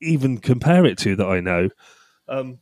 even 0.00 0.38
compare 0.38 0.84
it 0.84 0.98
to 0.98 1.16
that 1.16 1.26
I 1.26 1.40
know. 1.40 1.68
Um, 2.28 2.58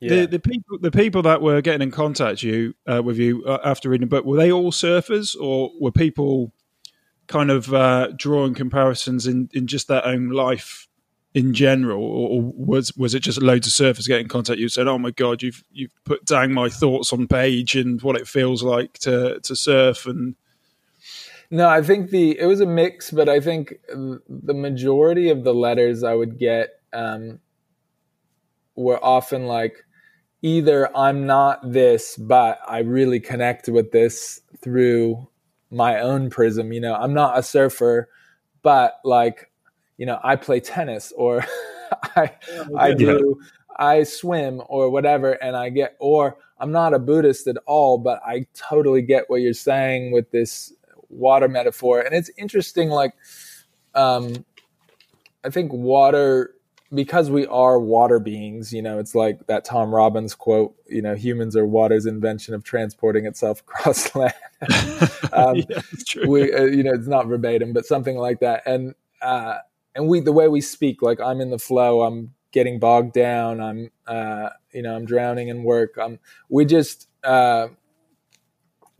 yeah. 0.00 0.22
The, 0.22 0.26
the 0.26 0.40
people 0.40 0.78
the 0.80 0.90
people 0.90 1.22
that 1.22 1.42
were 1.42 1.60
getting 1.62 1.82
in 1.82 1.90
contact 1.92 2.42
you 2.42 2.74
uh, 2.86 3.02
with 3.04 3.18
you 3.18 3.44
uh, 3.44 3.58
after 3.64 3.88
reading 3.88 4.08
the 4.08 4.16
book 4.16 4.24
were 4.24 4.36
they 4.36 4.50
all 4.50 4.72
surfers 4.72 5.36
or 5.40 5.70
were 5.80 5.92
people 5.92 6.52
kind 7.28 7.50
of 7.50 7.72
uh, 7.72 8.08
drawing 8.16 8.54
comparisons 8.54 9.26
in, 9.26 9.48
in 9.54 9.66
just 9.68 9.86
their 9.86 10.04
own 10.04 10.30
life 10.30 10.88
in 11.34 11.54
general, 11.54 12.04
or 12.04 12.40
was 12.42 12.94
was 12.96 13.14
it 13.14 13.20
just 13.20 13.40
loads 13.40 13.66
of 13.66 13.72
surfers 13.72 14.06
getting 14.06 14.24
in 14.26 14.28
contact 14.28 14.58
you 14.58 14.68
said, 14.68 14.86
"Oh 14.86 14.98
my 14.98 15.10
god, 15.10 15.42
you've 15.42 15.64
you've 15.72 15.94
put 16.04 16.24
down 16.26 16.52
my 16.52 16.68
thoughts 16.68 17.12
on 17.12 17.26
page 17.26 17.74
and 17.74 18.00
what 18.02 18.16
it 18.16 18.28
feels 18.28 18.62
like 18.62 18.94
to 19.00 19.40
to 19.40 19.56
surf 19.56 20.06
and." 20.06 20.36
No, 21.50 21.68
I 21.68 21.82
think 21.82 22.10
the 22.10 22.38
it 22.38 22.46
was 22.46 22.60
a 22.60 22.66
mix, 22.66 23.10
but 23.10 23.28
I 23.28 23.40
think 23.40 23.74
the 23.88 24.54
majority 24.54 25.28
of 25.28 25.44
the 25.44 25.54
letters 25.54 26.02
I 26.02 26.14
would 26.14 26.38
get 26.38 26.80
um, 26.92 27.40
were 28.74 29.02
often 29.02 29.46
like 29.46 29.84
either 30.42 30.94
I'm 30.96 31.26
not 31.26 31.72
this, 31.72 32.16
but 32.16 32.58
I 32.66 32.80
really 32.80 33.20
connect 33.20 33.68
with 33.68 33.92
this 33.92 34.40
through 34.60 35.28
my 35.70 36.00
own 36.00 36.30
prism. 36.30 36.72
You 36.72 36.80
know, 36.80 36.94
I'm 36.94 37.14
not 37.14 37.38
a 37.38 37.42
surfer, 37.42 38.08
but 38.62 38.98
like 39.04 39.51
you 39.96 40.06
know, 40.06 40.18
I 40.22 40.36
play 40.36 40.60
tennis 40.60 41.12
or 41.16 41.44
I 42.16 42.32
oh, 42.52 42.76
I 42.76 42.94
do 42.94 43.40
I 43.76 44.02
swim 44.04 44.62
or 44.66 44.90
whatever 44.90 45.32
and 45.32 45.56
I 45.56 45.70
get 45.70 45.96
or 45.98 46.36
I'm 46.58 46.72
not 46.72 46.94
a 46.94 46.98
Buddhist 46.98 47.46
at 47.46 47.56
all, 47.66 47.98
but 47.98 48.20
I 48.24 48.46
totally 48.54 49.02
get 49.02 49.28
what 49.28 49.40
you're 49.40 49.54
saying 49.54 50.12
with 50.12 50.30
this 50.30 50.72
water 51.08 51.48
metaphor. 51.48 52.00
And 52.00 52.14
it's 52.14 52.30
interesting 52.36 52.88
like 52.88 53.14
um 53.94 54.44
I 55.44 55.50
think 55.50 55.72
water 55.72 56.54
because 56.94 57.30
we 57.30 57.46
are 57.46 57.78
water 57.78 58.18
beings, 58.18 58.72
you 58.72 58.82
know, 58.82 58.98
it's 58.98 59.14
like 59.14 59.46
that 59.46 59.64
Tom 59.64 59.94
Robbins 59.94 60.34
quote, 60.34 60.74
you 60.86 61.00
know, 61.00 61.14
humans 61.14 61.56
are 61.56 61.64
water's 61.64 62.04
invention 62.04 62.54
of 62.54 62.64
transporting 62.64 63.24
itself 63.24 63.60
across 63.66 64.14
land. 64.14 64.34
um, 65.32 65.56
yeah, 65.56 65.80
we, 66.26 66.52
uh, 66.52 66.64
you 66.64 66.82
know, 66.82 66.92
it's 66.92 67.08
not 67.08 67.26
verbatim, 67.26 67.72
but 67.72 67.86
something 67.86 68.16
like 68.16 68.40
that. 68.40 68.62
And, 68.66 68.94
uh, 69.22 69.58
and 69.94 70.08
we 70.08 70.20
the 70.20 70.32
way 70.32 70.48
we 70.48 70.60
speak 70.60 71.02
like 71.02 71.20
i'm 71.20 71.40
in 71.40 71.50
the 71.50 71.58
flow 71.58 72.02
i'm 72.02 72.34
getting 72.52 72.78
bogged 72.78 73.12
down 73.12 73.60
i'm 73.60 73.90
uh, 74.06 74.50
you 74.72 74.82
know 74.82 74.94
i'm 74.94 75.04
drowning 75.04 75.48
in 75.48 75.64
work 75.64 75.96
i'm 76.00 76.18
we 76.48 76.64
just 76.64 77.08
uh, 77.24 77.68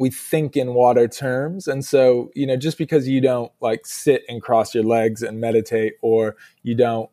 we 0.02 0.10
think 0.10 0.56
in 0.56 0.74
water 0.74 1.06
terms. 1.06 1.68
And 1.68 1.84
so 1.84 2.32
you 2.34 2.44
know 2.44 2.56
just 2.56 2.76
because 2.76 3.08
you 3.08 3.20
don't 3.20 3.52
like 3.60 3.86
sit 3.86 4.24
and 4.28 4.42
cross 4.42 4.74
your 4.74 4.82
legs 4.82 5.22
and 5.22 5.40
meditate 5.40 5.94
or 6.02 6.36
you 6.64 6.74
don't 6.74 7.08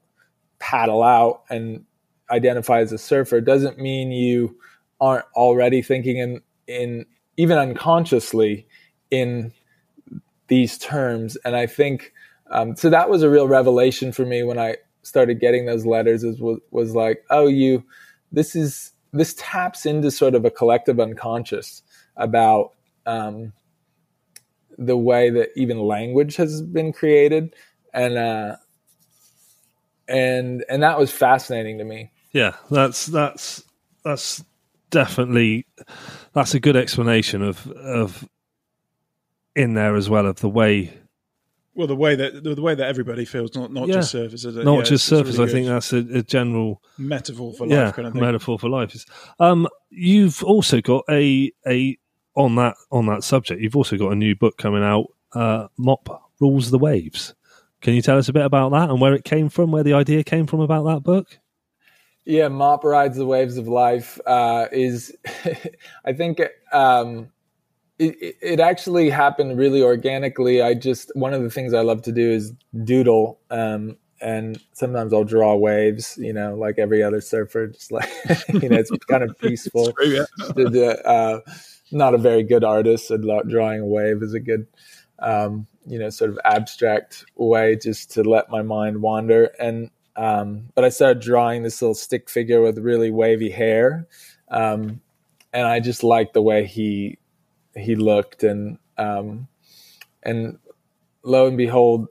paddle 0.57 1.03
out 1.03 1.43
and 1.51 1.85
identify 2.31 2.79
as 2.79 2.91
a 2.91 2.97
surfer 2.97 3.41
doesn't 3.41 3.77
mean 3.77 4.11
you 4.11 4.57
aren't 4.99 5.25
already 5.35 5.83
thinking 5.83 6.17
in 6.17 6.41
in 6.67 7.05
even 7.37 7.59
unconsciously 7.59 8.67
in 9.11 9.53
these 10.47 10.77
terms. 10.79 11.37
And 11.45 11.55
i 11.55 11.67
think 11.67 12.11
um, 12.49 12.75
so 12.75 12.89
that 12.89 13.09
was 13.09 13.23
a 13.23 13.29
real 13.29 13.47
revelation 13.47 14.11
for 14.11 14.25
me 14.25 14.43
when 14.43 14.57
I 14.57 14.77
started 15.03 15.39
getting 15.39 15.65
those 15.65 15.85
letters. 15.85 16.23
Is 16.23 16.39
was, 16.39 16.59
was 16.71 16.95
like, 16.95 17.23
oh, 17.29 17.47
you, 17.47 17.83
this 18.31 18.55
is 18.55 18.91
this 19.13 19.33
taps 19.37 19.85
into 19.85 20.11
sort 20.11 20.35
of 20.35 20.45
a 20.45 20.51
collective 20.51 20.99
unconscious 20.99 21.83
about 22.17 22.73
um, 23.05 23.53
the 24.77 24.97
way 24.97 25.29
that 25.29 25.49
even 25.55 25.79
language 25.79 26.35
has 26.37 26.61
been 26.61 26.91
created, 26.91 27.55
and 27.93 28.17
uh, 28.17 28.55
and 30.07 30.65
and 30.69 30.83
that 30.83 30.97
was 30.97 31.11
fascinating 31.11 31.77
to 31.77 31.83
me. 31.83 32.11
Yeah, 32.31 32.55
that's 32.71 33.05
that's 33.05 33.63
that's 34.03 34.43
definitely 34.89 35.67
that's 36.33 36.55
a 36.55 36.59
good 36.59 36.75
explanation 36.75 37.43
of 37.43 37.67
of 37.71 38.27
in 39.55 39.73
there 39.73 39.95
as 39.95 40.09
well 40.09 40.25
of 40.25 40.39
the 40.39 40.49
way 40.49 40.93
well, 41.79 41.87
the 41.87 41.95
way 41.95 42.13
that 42.13 42.43
the 42.43 42.61
way 42.61 42.75
that 42.75 42.85
everybody 42.85 43.23
feels, 43.23 43.55
not 43.55 43.71
not 43.71 43.87
yeah. 43.87 43.95
just 43.95 44.13
surfers, 44.13 44.63
not 44.65 44.75
yeah, 44.79 44.83
just 44.83 45.09
surfers. 45.09 45.37
Really 45.37 45.49
I 45.49 45.53
think 45.53 45.67
that's 45.67 45.93
a, 45.93 45.99
a, 46.17 46.21
general 46.21 46.83
metaphor 46.97 47.53
for 47.53 47.65
life. 47.65 47.77
Yeah, 47.77 47.91
kind 47.93 48.05
of 48.05 48.15
metaphor 48.15 48.59
for 48.59 48.67
life. 48.67 49.05
Um, 49.39 49.65
you've 49.89 50.43
also 50.43 50.81
got 50.81 51.05
a 51.09 51.49
a 51.65 51.97
on 52.35 52.55
that 52.55 52.75
on 52.91 53.05
that 53.05 53.23
subject. 53.23 53.61
You've 53.61 53.77
also 53.77 53.95
got 53.95 54.11
a 54.11 54.15
new 54.15 54.35
book 54.35 54.57
coming 54.57 54.83
out. 54.83 55.05
Uh, 55.31 55.67
Mop 55.77 56.33
rules 56.41 56.69
the 56.69 56.77
waves. 56.77 57.33
Can 57.79 57.93
you 57.93 58.01
tell 58.01 58.17
us 58.17 58.27
a 58.27 58.33
bit 58.33 58.43
about 58.43 58.73
that 58.73 58.89
and 58.89 58.99
where 58.99 59.13
it 59.13 59.23
came 59.23 59.47
from, 59.47 59.71
where 59.71 59.83
the 59.83 59.93
idea 59.93 60.21
came 60.25 60.47
from 60.47 60.59
about 60.59 60.83
that 60.83 61.01
book? 61.01 61.39
Yeah, 62.25 62.49
Mop 62.49 62.83
rides 62.83 63.15
the 63.15 63.25
waves 63.25 63.55
of 63.55 63.69
life. 63.69 64.19
Uh, 64.25 64.67
is 64.73 65.15
I 66.03 66.11
think 66.11 66.41
um, 66.73 67.29
it, 67.99 68.37
it 68.41 68.59
actually 68.59 69.09
happened 69.09 69.57
really 69.57 69.83
organically. 69.83 70.61
I 70.61 70.73
just 70.73 71.11
one 71.15 71.33
of 71.33 71.43
the 71.43 71.49
things 71.49 71.73
I 71.73 71.81
love 71.81 72.01
to 72.03 72.11
do 72.11 72.31
is 72.31 72.53
doodle, 72.83 73.39
um, 73.51 73.97
and 74.21 74.59
sometimes 74.73 75.13
I'll 75.13 75.25
draw 75.25 75.55
waves. 75.55 76.17
You 76.17 76.33
know, 76.33 76.55
like 76.55 76.79
every 76.79 77.03
other 77.03 77.19
surfer, 77.19 77.67
just 77.67 77.91
like 77.91 78.09
you 78.49 78.69
know, 78.69 78.77
it's 78.77 78.91
kind 79.09 79.23
of 79.23 79.37
peaceful. 79.39 79.93
Yeah. 80.03 80.23
uh, 81.05 81.39
not 81.91 82.13
a 82.13 82.17
very 82.17 82.43
good 82.43 82.63
artist, 82.63 83.11
and 83.11 83.23
drawing 83.49 83.81
a 83.81 83.85
wave 83.85 84.23
is 84.23 84.33
a 84.33 84.39
good, 84.39 84.67
um, 85.19 85.67
you 85.85 85.99
know, 85.99 86.09
sort 86.09 86.29
of 86.29 86.39
abstract 86.45 87.25
way 87.35 87.75
just 87.75 88.11
to 88.11 88.23
let 88.23 88.49
my 88.49 88.61
mind 88.61 89.01
wander. 89.01 89.51
And 89.59 89.91
um, 90.15 90.69
but 90.73 90.85
I 90.85 90.89
started 90.89 91.21
drawing 91.21 91.63
this 91.63 91.81
little 91.81 91.95
stick 91.95 92.29
figure 92.29 92.61
with 92.61 92.77
really 92.77 93.11
wavy 93.11 93.49
hair. 93.49 94.07
Um, 94.49 95.01
and 95.51 95.67
I 95.67 95.79
just 95.79 96.03
liked 96.03 96.33
the 96.33 96.41
way 96.41 96.65
he 96.65 97.17
he 97.79 97.95
looked 97.95 98.43
and 98.43 98.77
um, 98.97 99.47
and 100.23 100.59
lo 101.23 101.47
and 101.47 101.57
behold, 101.57 102.07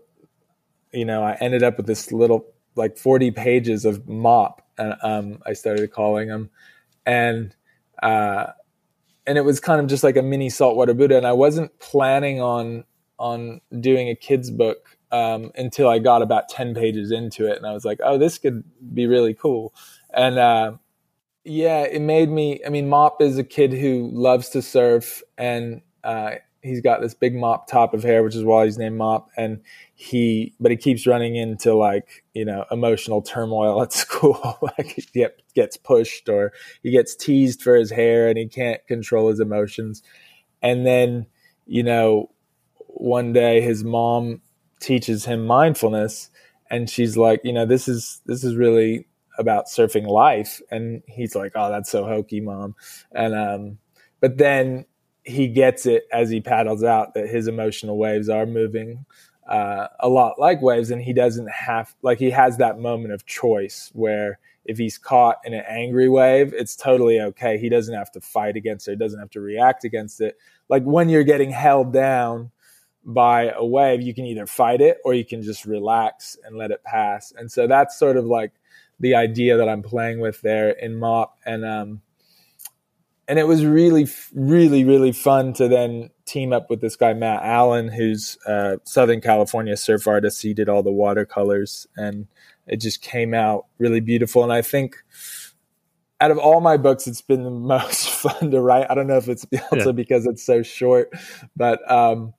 you 0.92 1.04
know, 1.04 1.22
I 1.22 1.36
ended 1.40 1.62
up 1.62 1.76
with 1.76 1.86
this 1.86 2.12
little 2.12 2.46
like 2.74 2.96
40 2.96 3.30
pages 3.32 3.84
of 3.84 4.08
mop 4.08 4.66
and 4.78 4.94
um, 5.02 5.42
I 5.44 5.52
started 5.52 5.92
calling 5.92 6.28
him. 6.28 6.50
And 7.04 7.54
uh, 8.02 8.52
and 9.26 9.36
it 9.36 9.44
was 9.44 9.60
kind 9.60 9.80
of 9.80 9.88
just 9.88 10.04
like 10.04 10.16
a 10.16 10.22
mini 10.22 10.48
saltwater 10.48 10.94
Buddha. 10.94 11.16
And 11.16 11.26
I 11.26 11.32
wasn't 11.32 11.78
planning 11.78 12.40
on 12.40 12.84
on 13.18 13.60
doing 13.80 14.08
a 14.08 14.14
kids 14.14 14.50
book 14.50 14.96
um, 15.10 15.50
until 15.56 15.88
I 15.88 15.98
got 15.98 16.22
about 16.22 16.48
10 16.48 16.74
pages 16.74 17.10
into 17.10 17.50
it. 17.50 17.56
And 17.56 17.66
I 17.66 17.72
was 17.72 17.84
like 17.84 17.98
oh 18.02 18.18
this 18.18 18.38
could 18.38 18.64
be 18.94 19.06
really 19.06 19.34
cool. 19.34 19.74
And 20.10 20.38
uh, 20.38 20.72
yeah, 21.44 21.82
it 21.82 22.02
made 22.02 22.30
me. 22.30 22.60
I 22.66 22.70
mean, 22.70 22.88
Mop 22.88 23.22
is 23.22 23.38
a 23.38 23.44
kid 23.44 23.72
who 23.72 24.10
loves 24.12 24.50
to 24.50 24.62
surf, 24.62 25.22
and 25.38 25.82
uh, 26.04 26.32
he's 26.62 26.80
got 26.80 27.00
this 27.00 27.14
big 27.14 27.34
mop 27.34 27.68
top 27.68 27.94
of 27.94 28.02
hair, 28.02 28.22
which 28.22 28.34
is 28.34 28.44
why 28.44 28.64
he's 28.66 28.78
named 28.78 28.98
Mop. 28.98 29.30
And 29.36 29.60
he, 29.94 30.54
but 30.60 30.70
he 30.70 30.76
keeps 30.76 31.06
running 31.06 31.36
into 31.36 31.74
like 31.74 32.24
you 32.34 32.44
know 32.44 32.64
emotional 32.70 33.22
turmoil 33.22 33.82
at 33.82 33.92
school. 33.94 34.58
like 34.78 34.88
he 35.12 35.26
gets 35.54 35.76
pushed, 35.76 36.28
or 36.28 36.52
he 36.82 36.90
gets 36.90 37.14
teased 37.16 37.62
for 37.62 37.76
his 37.76 37.90
hair, 37.90 38.28
and 38.28 38.38
he 38.38 38.46
can't 38.46 38.86
control 38.86 39.30
his 39.30 39.40
emotions. 39.40 40.02
and 40.62 40.86
then 40.86 41.26
you 41.66 41.82
know 41.82 42.30
one 42.88 43.32
day 43.32 43.60
his 43.60 43.84
mom 43.84 44.40
teaches 44.80 45.24
him 45.24 45.46
mindfulness 45.46 46.30
and 46.70 46.88
she's 46.90 47.16
like 47.16 47.40
you 47.44 47.52
know 47.52 47.66
this 47.66 47.88
is 47.88 48.20
this 48.26 48.44
is 48.44 48.56
really 48.56 49.06
about 49.38 49.66
surfing 49.66 50.06
life 50.06 50.60
and 50.70 51.02
he's 51.06 51.34
like 51.34 51.52
oh 51.54 51.70
that's 51.70 51.90
so 51.90 52.04
hokey 52.04 52.40
mom. 52.40 52.74
And 53.12 53.34
um 53.34 53.78
but 54.20 54.38
then 54.38 54.84
he 55.22 55.48
gets 55.48 55.86
it 55.86 56.08
as 56.12 56.30
he 56.30 56.40
paddles 56.40 56.82
out 56.82 57.14
that 57.14 57.28
his 57.28 57.48
emotional 57.48 57.98
waves 57.98 58.28
are 58.28 58.46
moving 58.46 59.04
uh, 59.48 59.88
a 60.00 60.08
lot 60.08 60.38
like 60.38 60.60
waves 60.60 60.90
and 60.90 61.00
he 61.00 61.12
doesn't 61.12 61.50
have 61.50 61.94
like 62.02 62.18
he 62.18 62.30
has 62.30 62.58
that 62.58 62.78
moment 62.78 63.14
of 63.14 63.24
choice 63.24 63.90
where 63.94 64.38
if 64.66 64.76
he's 64.76 64.98
caught 64.98 65.38
in 65.44 65.54
an 65.54 65.64
angry 65.66 66.08
wave 66.08 66.52
it's 66.52 66.76
totally 66.76 67.18
okay. 67.18 67.56
He 67.56 67.70
doesn't 67.70 67.94
have 67.94 68.12
to 68.12 68.20
fight 68.20 68.56
against 68.56 68.86
it. 68.88 68.92
He 68.92 68.96
doesn't 68.98 69.18
have 69.18 69.30
to 69.30 69.40
react 69.40 69.84
against 69.84 70.20
it. 70.20 70.36
Like 70.68 70.82
when 70.84 71.08
you're 71.08 71.24
getting 71.24 71.50
held 71.50 71.94
down 71.94 72.50
by 73.04 73.50
a 73.56 73.64
wave 73.64 74.02
you 74.02 74.12
can 74.12 74.26
either 74.26 74.46
fight 74.46 74.82
it 74.82 74.98
or 75.02 75.14
you 75.14 75.24
can 75.24 75.42
just 75.42 75.64
relax 75.64 76.36
and 76.44 76.56
let 76.56 76.70
it 76.70 76.84
pass. 76.84 77.32
And 77.36 77.50
so 77.50 77.66
that's 77.66 77.98
sort 77.98 78.18
of 78.18 78.26
like 78.26 78.52
the 79.00 79.14
idea 79.14 79.56
that 79.56 79.68
i'm 79.68 79.82
playing 79.82 80.20
with 80.20 80.40
there 80.42 80.70
in 80.70 80.98
mop 80.98 81.36
and 81.44 81.64
um 81.64 82.00
and 83.28 83.38
it 83.38 83.46
was 83.46 83.64
really, 83.64 84.08
really, 84.34 84.84
really 84.84 85.12
fun 85.12 85.52
to 85.54 85.68
then 85.68 86.08
team 86.24 86.52
up 86.52 86.70
with 86.70 86.80
this 86.80 86.96
guy 86.96 87.12
Matt 87.12 87.42
Allen, 87.44 87.88
who's 87.88 88.38
a 88.46 88.80
Southern 88.84 89.20
California 89.20 89.76
surf 89.76 90.08
artist. 90.08 90.40
He 90.40 90.54
did 90.54 90.70
all 90.70 90.82
the 90.82 90.90
watercolors, 90.90 91.86
and 91.94 92.26
it 92.66 92.80
just 92.80 93.02
came 93.02 93.34
out 93.34 93.66
really 93.76 94.00
beautiful. 94.00 94.42
And 94.42 94.52
I 94.52 94.62
think 94.62 94.96
out 96.20 96.30
of 96.30 96.38
all 96.38 96.62
my 96.62 96.78
books, 96.78 97.06
it's 97.06 97.20
been 97.20 97.44
the 97.44 97.50
most 97.50 98.08
fun 98.08 98.50
to 98.50 98.62
write. 98.62 98.86
I 98.88 98.94
don't 98.94 99.06
know 99.06 99.18
if 99.18 99.28
it's 99.28 99.44
also 99.72 99.86
yeah. 99.86 99.92
because 99.92 100.24
it's 100.24 100.42
so 100.42 100.62
short, 100.62 101.12
but 101.54 101.78
um, 101.90 102.32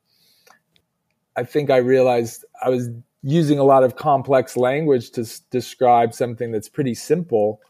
I 1.36 1.44
think 1.44 1.70
I 1.70 1.78
realized 1.78 2.46
I 2.64 2.70
was 2.70 2.90
using 3.22 3.60
a 3.60 3.64
lot 3.64 3.84
of 3.84 3.96
complex 3.96 4.56
language 4.56 5.12
to 5.12 5.22
s- 5.22 5.40
describe 5.52 6.14
something 6.14 6.52
that's 6.52 6.70
pretty 6.70 6.96
simple. 6.96 7.62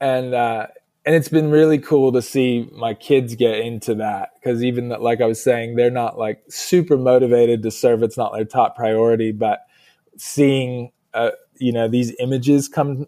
And 0.00 0.34
uh, 0.34 0.68
and 1.06 1.14
it's 1.14 1.28
been 1.28 1.50
really 1.50 1.78
cool 1.78 2.12
to 2.12 2.22
see 2.22 2.68
my 2.72 2.94
kids 2.94 3.34
get 3.34 3.58
into 3.58 3.94
that 3.96 4.30
because 4.34 4.62
even 4.62 4.88
like 4.88 5.20
I 5.20 5.26
was 5.26 5.42
saying, 5.42 5.76
they're 5.76 5.90
not 5.90 6.18
like 6.18 6.42
super 6.48 6.96
motivated 6.96 7.62
to 7.62 7.70
serve. 7.70 8.02
It's 8.02 8.16
not 8.16 8.32
their 8.32 8.44
top 8.44 8.76
priority, 8.76 9.32
but 9.32 9.66
seeing 10.16 10.92
uh, 11.14 11.30
you 11.56 11.72
know 11.72 11.88
these 11.88 12.14
images 12.18 12.68
come 12.68 13.06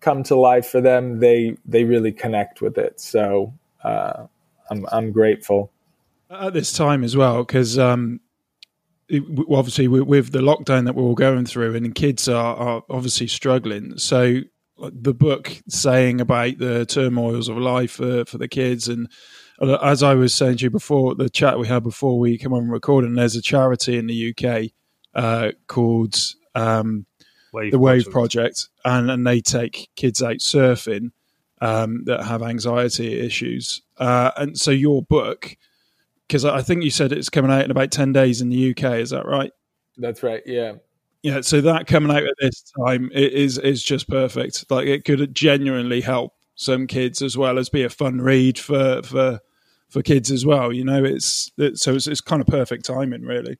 come 0.00 0.22
to 0.24 0.36
life 0.36 0.66
for 0.66 0.80
them, 0.80 1.20
they 1.20 1.56
they 1.64 1.84
really 1.84 2.12
connect 2.12 2.60
with 2.60 2.78
it. 2.78 3.00
So 3.00 3.52
uh, 3.82 4.26
I'm 4.70 4.86
I'm 4.92 5.12
grateful 5.12 5.72
at 6.30 6.52
this 6.52 6.72
time 6.72 7.04
as 7.04 7.16
well 7.16 7.44
because 7.44 7.78
um, 7.78 8.20
obviously 9.50 9.88
with 9.88 10.32
the 10.32 10.40
lockdown 10.40 10.84
that 10.84 10.94
we're 10.94 11.02
all 11.02 11.14
going 11.14 11.46
through, 11.46 11.74
and 11.74 11.94
kids 11.94 12.28
are, 12.28 12.56
are 12.56 12.82
obviously 12.90 13.26
struggling. 13.26 13.96
So 13.98 14.40
the 14.78 15.14
book 15.14 15.60
saying 15.68 16.20
about 16.20 16.58
the 16.58 16.86
turmoils 16.86 17.48
of 17.48 17.56
life 17.56 17.92
for, 17.92 18.24
for 18.24 18.38
the 18.38 18.48
kids 18.48 18.88
and 18.88 19.10
uh, 19.60 19.76
as 19.82 20.04
I 20.04 20.14
was 20.14 20.32
saying 20.32 20.58
to 20.58 20.64
you 20.64 20.70
before 20.70 21.14
the 21.16 21.28
chat 21.28 21.58
we 21.58 21.66
had 21.66 21.82
before 21.82 22.18
we 22.18 22.38
come 22.38 22.52
on 22.52 22.68
recording 22.68 23.14
there's 23.14 23.34
a 23.34 23.42
charity 23.42 23.98
in 23.98 24.06
the 24.06 24.32
UK 24.32 24.70
uh, 25.14 25.50
called 25.66 26.16
um, 26.54 27.06
Wave 27.52 27.72
the 27.72 27.78
Wave 27.78 28.04
Project, 28.04 28.12
Project 28.12 28.68
and, 28.84 29.10
and 29.10 29.26
they 29.26 29.40
take 29.40 29.88
kids 29.96 30.22
out 30.22 30.36
surfing 30.36 31.10
um, 31.60 32.04
that 32.04 32.24
have 32.24 32.42
anxiety 32.42 33.18
issues 33.18 33.82
uh, 33.98 34.30
and 34.36 34.56
so 34.56 34.70
your 34.70 35.02
book 35.02 35.56
because 36.28 36.44
I 36.44 36.62
think 36.62 36.84
you 36.84 36.90
said 36.90 37.10
it's 37.10 37.30
coming 37.30 37.50
out 37.50 37.64
in 37.64 37.70
about 37.70 37.90
10 37.90 38.12
days 38.12 38.40
in 38.40 38.50
the 38.50 38.70
UK 38.70 38.98
is 38.98 39.10
that 39.10 39.26
right 39.26 39.50
that's 39.96 40.22
right 40.22 40.42
yeah 40.46 40.74
yeah, 41.22 41.40
so 41.40 41.60
that 41.62 41.86
coming 41.86 42.10
out 42.10 42.22
at 42.22 42.34
this 42.40 42.62
time 42.86 43.10
is 43.12 43.58
is 43.58 43.82
just 43.82 44.08
perfect. 44.08 44.70
Like 44.70 44.86
it 44.86 45.04
could 45.04 45.34
genuinely 45.34 46.00
help 46.00 46.32
some 46.54 46.86
kids 46.86 47.22
as 47.22 47.36
well 47.36 47.58
as 47.58 47.68
be 47.68 47.82
a 47.82 47.90
fun 47.90 48.20
read 48.20 48.58
for 48.58 49.02
for 49.02 49.40
for 49.88 50.02
kids 50.02 50.30
as 50.30 50.46
well. 50.46 50.72
You 50.72 50.84
know, 50.84 51.04
it's 51.04 51.50
it, 51.58 51.78
so 51.78 51.94
it's, 51.94 52.06
it's 52.06 52.20
kind 52.20 52.40
of 52.40 52.46
perfect 52.46 52.84
timing, 52.84 53.22
really. 53.22 53.58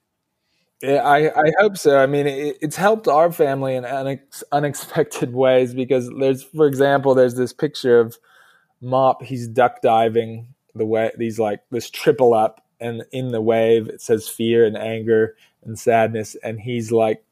Yeah, 0.83 1.03
I, 1.03 1.29
I 1.37 1.53
hope 1.59 1.77
so. 1.77 1.99
I 1.99 2.07
mean, 2.07 2.29
it, 2.29 2.57
it's 2.63 2.77
helped 2.77 3.09
our 3.09 3.33
family 3.33 3.75
in 3.75 3.83
unex, 3.83 4.45
unexpected 4.53 5.35
ways 5.35 5.75
because 5.75 6.09
there's, 6.21 6.45
for 6.45 6.69
example, 6.69 7.17
there's 7.17 7.35
this 7.35 7.53
picture 7.53 7.99
of 7.99 8.17
Mop. 8.81 9.25
He's 9.25 9.49
duck 9.49 9.83
diving 9.83 10.55
the 10.75 10.87
way 10.87 11.11
these 11.17 11.39
like 11.39 11.61
this 11.71 11.91
triple 11.91 12.35
up, 12.35 12.65
and 12.81 13.05
in 13.13 13.29
the 13.29 13.41
wave 13.41 13.89
it 13.89 14.01
says 14.01 14.29
fear 14.29 14.65
and 14.65 14.77
anger 14.77 15.37
and 15.65 15.79
sadness, 15.79 16.37
and 16.43 16.61
he's 16.61 16.93
like 16.93 17.25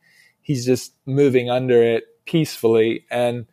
he's 0.43 0.65
just 0.65 0.95
moving 1.07 1.51
under 1.51 1.83
it 1.83 2.05
peacefully. 2.25 3.05
And 3.11 3.47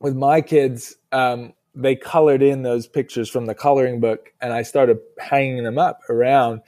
with 0.00 0.14
my 0.14 0.40
kids, 0.42 0.96
um, 1.12 1.54
they 1.74 1.96
colored 1.96 2.42
in 2.42 2.62
those 2.62 2.86
pictures 2.86 3.28
from 3.28 3.46
the 3.46 3.54
coloring 3.54 4.00
book, 4.00 4.32
and 4.40 4.52
I 4.52 4.62
started 4.62 4.98
hanging 5.18 5.64
them 5.64 5.78
up 5.78 6.00
around. 6.08 6.60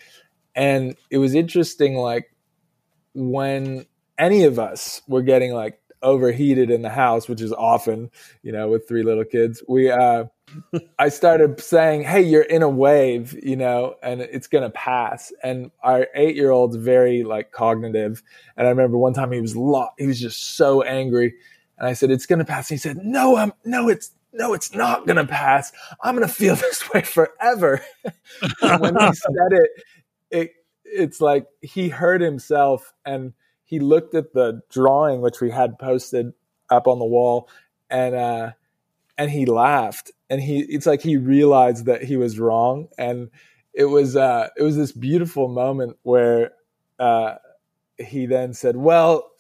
And 0.54 0.96
it 1.10 1.18
was 1.18 1.34
interesting, 1.34 1.94
like 1.94 2.34
when 3.14 3.86
any 4.18 4.44
of 4.44 4.58
us 4.58 5.02
were 5.06 5.22
getting 5.22 5.52
like 5.52 5.78
overheated 6.06 6.70
in 6.70 6.82
the 6.82 6.88
house, 6.88 7.28
which 7.28 7.42
is 7.42 7.52
often, 7.52 8.10
you 8.42 8.52
know, 8.52 8.68
with 8.68 8.86
three 8.86 9.02
little 9.02 9.24
kids, 9.24 9.62
we 9.68 9.90
uh, 9.90 10.24
I 10.98 11.08
started 11.08 11.60
saying, 11.60 12.04
"Hey, 12.04 12.22
you're 12.22 12.42
in 12.42 12.62
a 12.62 12.68
wave, 12.68 13.36
you 13.42 13.56
know, 13.56 13.96
and 14.02 14.20
it's 14.20 14.46
gonna 14.46 14.70
pass." 14.70 15.32
And 15.42 15.70
our 15.82 16.06
eight 16.14 16.36
year 16.36 16.50
old's 16.50 16.76
very 16.76 17.24
like 17.24 17.50
cognitive, 17.50 18.22
and 18.56 18.66
I 18.66 18.70
remember 18.70 18.96
one 18.96 19.12
time 19.12 19.32
he 19.32 19.40
was 19.40 19.56
lo- 19.56 19.90
he 19.98 20.06
was 20.06 20.20
just 20.20 20.56
so 20.56 20.82
angry, 20.82 21.34
and 21.78 21.88
I 21.88 21.92
said, 21.92 22.10
"It's 22.10 22.26
gonna 22.26 22.44
pass." 22.44 22.70
And 22.70 22.76
he 22.76 22.80
said, 22.80 22.98
"No, 22.98 23.36
I'm 23.36 23.52
no, 23.64 23.88
it's 23.88 24.12
no, 24.32 24.54
it's 24.54 24.72
not 24.72 25.06
gonna 25.06 25.26
pass. 25.26 25.72
I'm 26.02 26.14
gonna 26.14 26.28
feel 26.28 26.54
this 26.56 26.88
way 26.92 27.02
forever." 27.02 27.82
when 28.78 28.96
he 28.96 29.12
said 29.12 29.52
it, 29.52 29.70
it 30.30 30.52
it's 30.84 31.20
like 31.20 31.46
he 31.60 31.88
hurt 31.88 32.20
himself, 32.20 32.92
and 33.04 33.32
he 33.66 33.78
looked 33.78 34.14
at 34.14 34.32
the 34.32 34.62
drawing 34.70 35.20
which 35.20 35.42
we 35.42 35.50
had 35.50 35.78
posted 35.78 36.32
up 36.70 36.88
on 36.88 36.98
the 36.98 37.04
wall, 37.04 37.48
and 37.90 38.14
uh, 38.14 38.52
and 39.18 39.30
he 39.30 39.46
laughed. 39.46 40.10
And 40.30 40.40
he 40.40 40.60
it's 40.60 40.86
like 40.86 41.02
he 41.02 41.16
realized 41.16 41.86
that 41.86 42.02
he 42.02 42.16
was 42.16 42.38
wrong. 42.38 42.88
And 42.98 43.30
it 43.76 43.84
was 43.84 44.16
uh 44.16 44.48
it 44.56 44.62
was 44.62 44.76
this 44.76 44.90
beautiful 44.90 45.48
moment 45.48 45.96
where 46.02 46.52
uh 46.98 47.36
he 47.98 48.26
then 48.26 48.52
said 48.52 48.76
well 48.76 49.30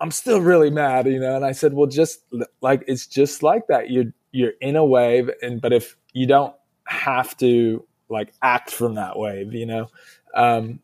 i'm 0.00 0.10
still 0.10 0.40
really 0.40 0.70
mad 0.70 1.06
you 1.06 1.20
know? 1.20 1.36
And 1.36 1.44
i 1.44 1.52
said 1.52 1.74
well 1.74 1.86
just 1.86 2.20
like 2.62 2.82
it's 2.88 3.06
just 3.06 3.42
like 3.42 3.66
that. 3.68 3.90
You're 3.90 4.12
you're 4.32 4.54
in 4.60 4.74
a 4.74 4.84
wave 4.84 5.30
and 5.42 5.60
but 5.60 5.72
if 5.72 5.96
you 6.14 6.26
don't 6.26 6.54
have 6.84 7.36
to 7.36 7.86
like 8.08 8.32
act 8.42 8.70
from 8.70 8.94
that 8.94 9.18
wave 9.18 9.54
you 9.54 9.66
know? 9.66 9.88
Um 10.34 10.80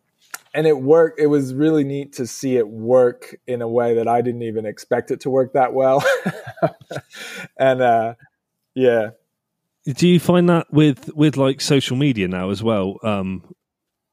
and 0.55 0.67
it 0.67 0.79
worked 0.79 1.21
it 1.21 1.27
was 1.27 1.55
really 1.55 1.85
neat 1.85 2.13
to 2.15 2.27
see 2.27 2.57
it 2.57 2.69
work 2.69 3.37
in 3.47 3.63
a 3.63 3.69
way 3.69 3.95
that 3.95 4.09
i 4.09 4.21
didn't 4.21 4.43
even 4.43 4.67
expect 4.67 5.11
it 5.11 5.21
to 5.21 5.31
work 5.31 5.53
that 5.53 5.73
well. 5.73 6.05
And 7.59 7.81
uh 7.81 8.15
yeah. 8.75 9.11
Do 9.87 10.09
you 10.09 10.21
find 10.21 10.49
that 10.49 10.73
with 10.73 11.15
with 11.15 11.37
like 11.37 11.61
social 11.61 11.97
media 11.97 12.29
now 12.29 12.51
as 12.51 12.63
well 12.63 12.97
um 13.03 13.45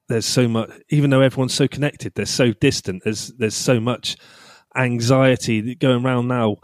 there's 0.08 0.26
so 0.26 0.48
much 0.48 0.70
even 0.90 1.10
though 1.10 1.22
everyone's 1.22 1.54
so 1.54 1.68
connected 1.68 2.14
they're 2.16 2.26
so 2.26 2.52
distant 2.54 3.04
there's 3.04 3.30
there's 3.38 3.56
so 3.56 3.80
much 3.80 4.18
anxiety 4.76 5.76
going 5.76 6.06
around 6.06 6.28
now. 6.28 6.58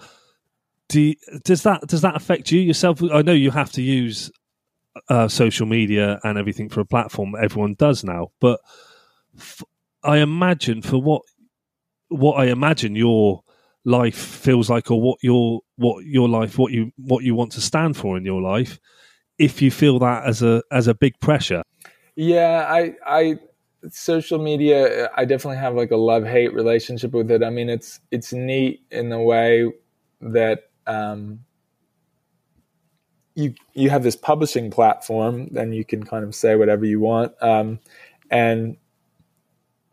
Do 0.90 1.02
you, 1.02 1.16
does 1.46 1.64
that 1.64 1.88
does 1.88 2.02
that 2.02 2.16
affect 2.16 2.52
you 2.52 2.60
yourself? 2.60 3.02
I 3.02 3.22
know 3.22 3.32
you 3.32 3.52
have 3.52 3.72
to 3.74 3.82
use 3.82 4.30
uh, 5.10 5.28
social 5.28 5.66
media 5.66 6.20
and 6.24 6.38
everything 6.38 6.70
for 6.70 6.82
a 6.82 6.86
platform 6.86 7.34
everyone 7.42 7.76
does 7.76 8.04
now 8.04 8.28
but 8.42 8.60
i 10.04 10.18
imagine 10.18 10.82
for 10.82 11.02
what 11.02 11.22
what 12.10 12.34
i 12.34 12.46
imagine 12.46 12.96
your 12.96 13.44
life 13.86 14.16
feels 14.16 14.70
like 14.70 14.92
or 14.92 15.02
what 15.02 15.18
your 15.22 15.62
what 15.78 16.06
your 16.06 16.30
life 16.30 16.58
what 16.58 16.72
you 16.72 16.92
what 16.98 17.24
you 17.24 17.34
want 17.34 17.52
to 17.52 17.62
stand 17.62 17.98
for 17.98 18.18
in 18.18 18.26
your 18.26 18.42
life 18.42 18.80
if 19.40 19.62
you 19.62 19.72
feel 19.72 19.98
that 20.00 20.24
as 20.26 20.44
a 20.44 20.62
as 20.72 20.88
a 20.88 20.94
big 20.94 21.20
pressure. 21.20 21.64
Yeah 22.16 22.68
i 22.70 22.94
i 23.08 23.40
social 23.90 24.38
media 24.38 25.10
i 25.18 25.26
definitely 25.26 25.58
have 25.58 25.74
like 25.74 25.90
a 25.90 25.98
love 25.98 26.24
hate 26.26 26.54
relationship 26.54 27.12
with 27.12 27.32
it. 27.32 27.42
I 27.44 27.50
mean 27.50 27.70
it's 27.70 28.00
it's 28.12 28.32
neat 28.32 28.84
in 28.92 29.10
the 29.10 29.20
way 29.20 29.72
that 30.22 30.70
um 30.86 31.40
you 33.34 33.56
you 33.74 33.90
have 33.90 34.04
this 34.04 34.16
publishing 34.16 34.70
platform 34.70 35.48
then 35.52 35.74
you 35.74 35.84
can 35.84 36.04
kind 36.04 36.24
of 36.24 36.36
say 36.36 36.56
whatever 36.56 36.86
you 36.86 37.00
want. 37.00 37.34
Um 37.42 37.80
and 38.30 38.78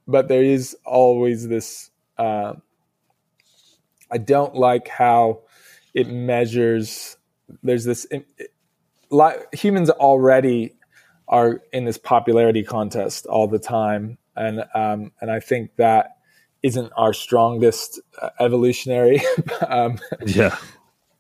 but 0.09 0.29
there 0.29 0.43
is 0.43 0.77
always 0.85 1.47
this 1.47 1.91
uh, 2.17 2.55
I 4.11 4.19
don't 4.19 4.55
like 4.55 4.89
how 4.89 5.43
it 5.95 6.09
measures. 6.09 7.17
There's 7.63 7.85
this. 7.85 8.07
It, 8.11 8.27
humans 9.53 9.91
already 9.91 10.75
are 11.29 11.63
in 11.73 11.85
this 11.85 11.99
popularity 11.99 12.65
contest 12.65 13.27
all 13.27 13.47
the 13.47 13.59
time, 13.59 14.19
and 14.35 14.65
um, 14.75 15.13
and 15.21 15.31
I 15.31 15.41
think 15.41 15.77
that 15.77 16.17
isn't 16.63 16.93
our 16.97 17.13
strongest 17.13 18.01
uh, 18.21 18.31
evolutionary 18.41 19.23
um, 19.69 19.99
yeah 20.27 20.57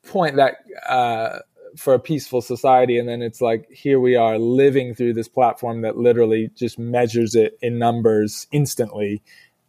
point 0.09 0.37
that 0.37 0.57
uh, 0.89 1.39
for 1.77 1.95
a 1.95 1.99
peaceful 1.99 2.41
society 2.41 2.99
and 2.99 3.09
then 3.09 3.23
it's 3.23 3.41
like 3.41 3.71
here 3.71 4.01
we 4.01 4.17
are 4.17 4.39
living 4.39 4.95
through 4.95 5.13
this 5.13 5.29
platform 5.29 5.83
that 5.83 5.97
literally 5.97 6.51
just 6.55 6.79
measures 6.79 7.35
it 7.35 7.59
in 7.63 7.79
numbers 7.79 8.47
instantly. 8.53 9.23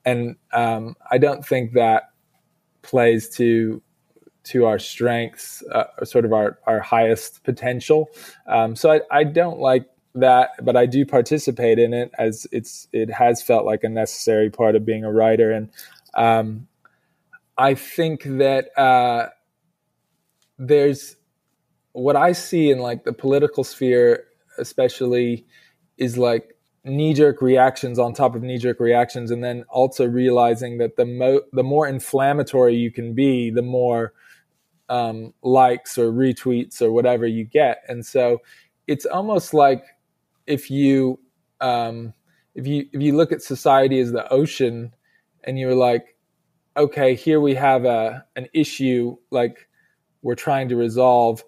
And 0.05 0.37
um, 0.53 0.95
i 1.11 1.17
don't 1.17 1.45
think 1.45 1.73
that 1.73 2.03
plays 2.81 3.29
to 3.29 3.81
to 4.45 4.65
our 4.65 4.79
strengths 4.79 5.63
uh, 5.71 5.85
sort 6.03 6.25
of 6.25 6.33
our, 6.33 6.57
our 6.65 6.79
highest 6.79 7.43
potential. 7.43 8.09
Um, 8.47 8.75
so 8.75 8.91
I, 8.91 9.01
I 9.11 9.23
don't 9.23 9.59
like 9.59 9.85
that 10.15 10.49
but 10.63 10.75
i 10.75 10.87
do 10.87 11.05
participate 11.05 11.77
in 11.77 11.93
it 11.93 12.11
as 12.17 12.47
it's 12.51 12.87
it 12.91 13.11
has 13.11 13.43
felt 13.43 13.63
like 13.63 13.83
a 13.83 13.89
necessary 13.89 14.49
part 14.49 14.75
of 14.75 14.85
being 14.85 15.03
a 15.03 15.11
writer. 15.11 15.51
And 15.51 15.69
um, 16.15 16.67
i 17.57 17.73
think 17.75 18.23
that 18.23 18.77
uh, 18.77 19.29
there's 20.57 21.15
what 21.93 22.15
I 22.15 22.31
see 22.33 22.69
in 22.69 22.79
like 22.79 23.03
the 23.03 23.13
political 23.13 23.63
sphere, 23.63 24.25
especially, 24.57 25.45
is 25.97 26.17
like 26.17 26.55
knee 26.83 27.13
jerk 27.13 27.41
reactions 27.41 27.99
on 27.99 28.13
top 28.13 28.35
of 28.35 28.43
knee 28.43 28.57
jerk 28.57 28.79
reactions, 28.79 29.31
and 29.31 29.43
then 29.43 29.63
also 29.69 30.05
realizing 30.05 30.77
that 30.77 30.95
the 30.95 31.05
mo- 31.05 31.41
the 31.51 31.63
more 31.63 31.87
inflammatory 31.87 32.75
you 32.75 32.91
can 32.91 33.13
be, 33.13 33.49
the 33.49 33.61
more 33.61 34.13
um, 34.87 35.33
likes 35.43 35.97
or 35.97 36.11
retweets 36.11 36.81
or 36.81 36.91
whatever 36.91 37.25
you 37.25 37.43
get, 37.43 37.83
and 37.87 38.05
so 38.05 38.41
it's 38.87 39.05
almost 39.05 39.53
like 39.53 39.83
if 40.47 40.71
you 40.71 41.19
um, 41.61 42.13
if 42.55 42.65
you 42.67 42.87
if 42.93 43.01
you 43.01 43.15
look 43.15 43.31
at 43.31 43.41
society 43.41 43.99
as 43.99 44.11
the 44.11 44.27
ocean, 44.31 44.93
and 45.43 45.59
you're 45.59 45.75
like, 45.75 46.15
okay, 46.77 47.15
here 47.15 47.39
we 47.39 47.55
have 47.55 47.85
a 47.85 48.25
an 48.35 48.47
issue 48.53 49.15
like 49.31 49.67
we're 50.21 50.35
trying 50.35 50.69
to 50.69 50.75
resolve 50.75 51.43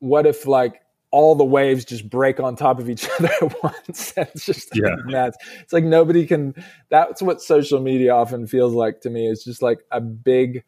what 0.00 0.26
if 0.26 0.46
like 0.46 0.82
all 1.12 1.34
the 1.34 1.44
waves 1.44 1.84
just 1.84 2.08
break 2.08 2.38
on 2.38 2.56
top 2.56 2.78
of 2.78 2.88
each 2.88 3.08
other 3.18 3.30
at 3.42 3.62
once 3.62 4.12
it's 4.16 4.44
just 4.44 4.70
yeah. 4.74 4.96
nuts. 5.06 5.36
It's 5.60 5.72
like 5.72 5.84
nobody 5.84 6.26
can 6.26 6.54
that's 6.88 7.22
what 7.22 7.42
social 7.42 7.80
media 7.80 8.14
often 8.14 8.46
feels 8.46 8.74
like 8.74 9.00
to 9.02 9.10
me. 9.10 9.28
It's 9.28 9.44
just 9.44 9.62
like 9.62 9.80
a 9.90 10.00
big 10.00 10.64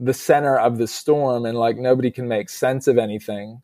the 0.00 0.14
center 0.14 0.58
of 0.58 0.78
the 0.78 0.88
storm 0.88 1.46
and 1.46 1.56
like 1.56 1.76
nobody 1.76 2.10
can 2.10 2.28
make 2.28 2.48
sense 2.48 2.86
of 2.86 2.98
anything. 2.98 3.62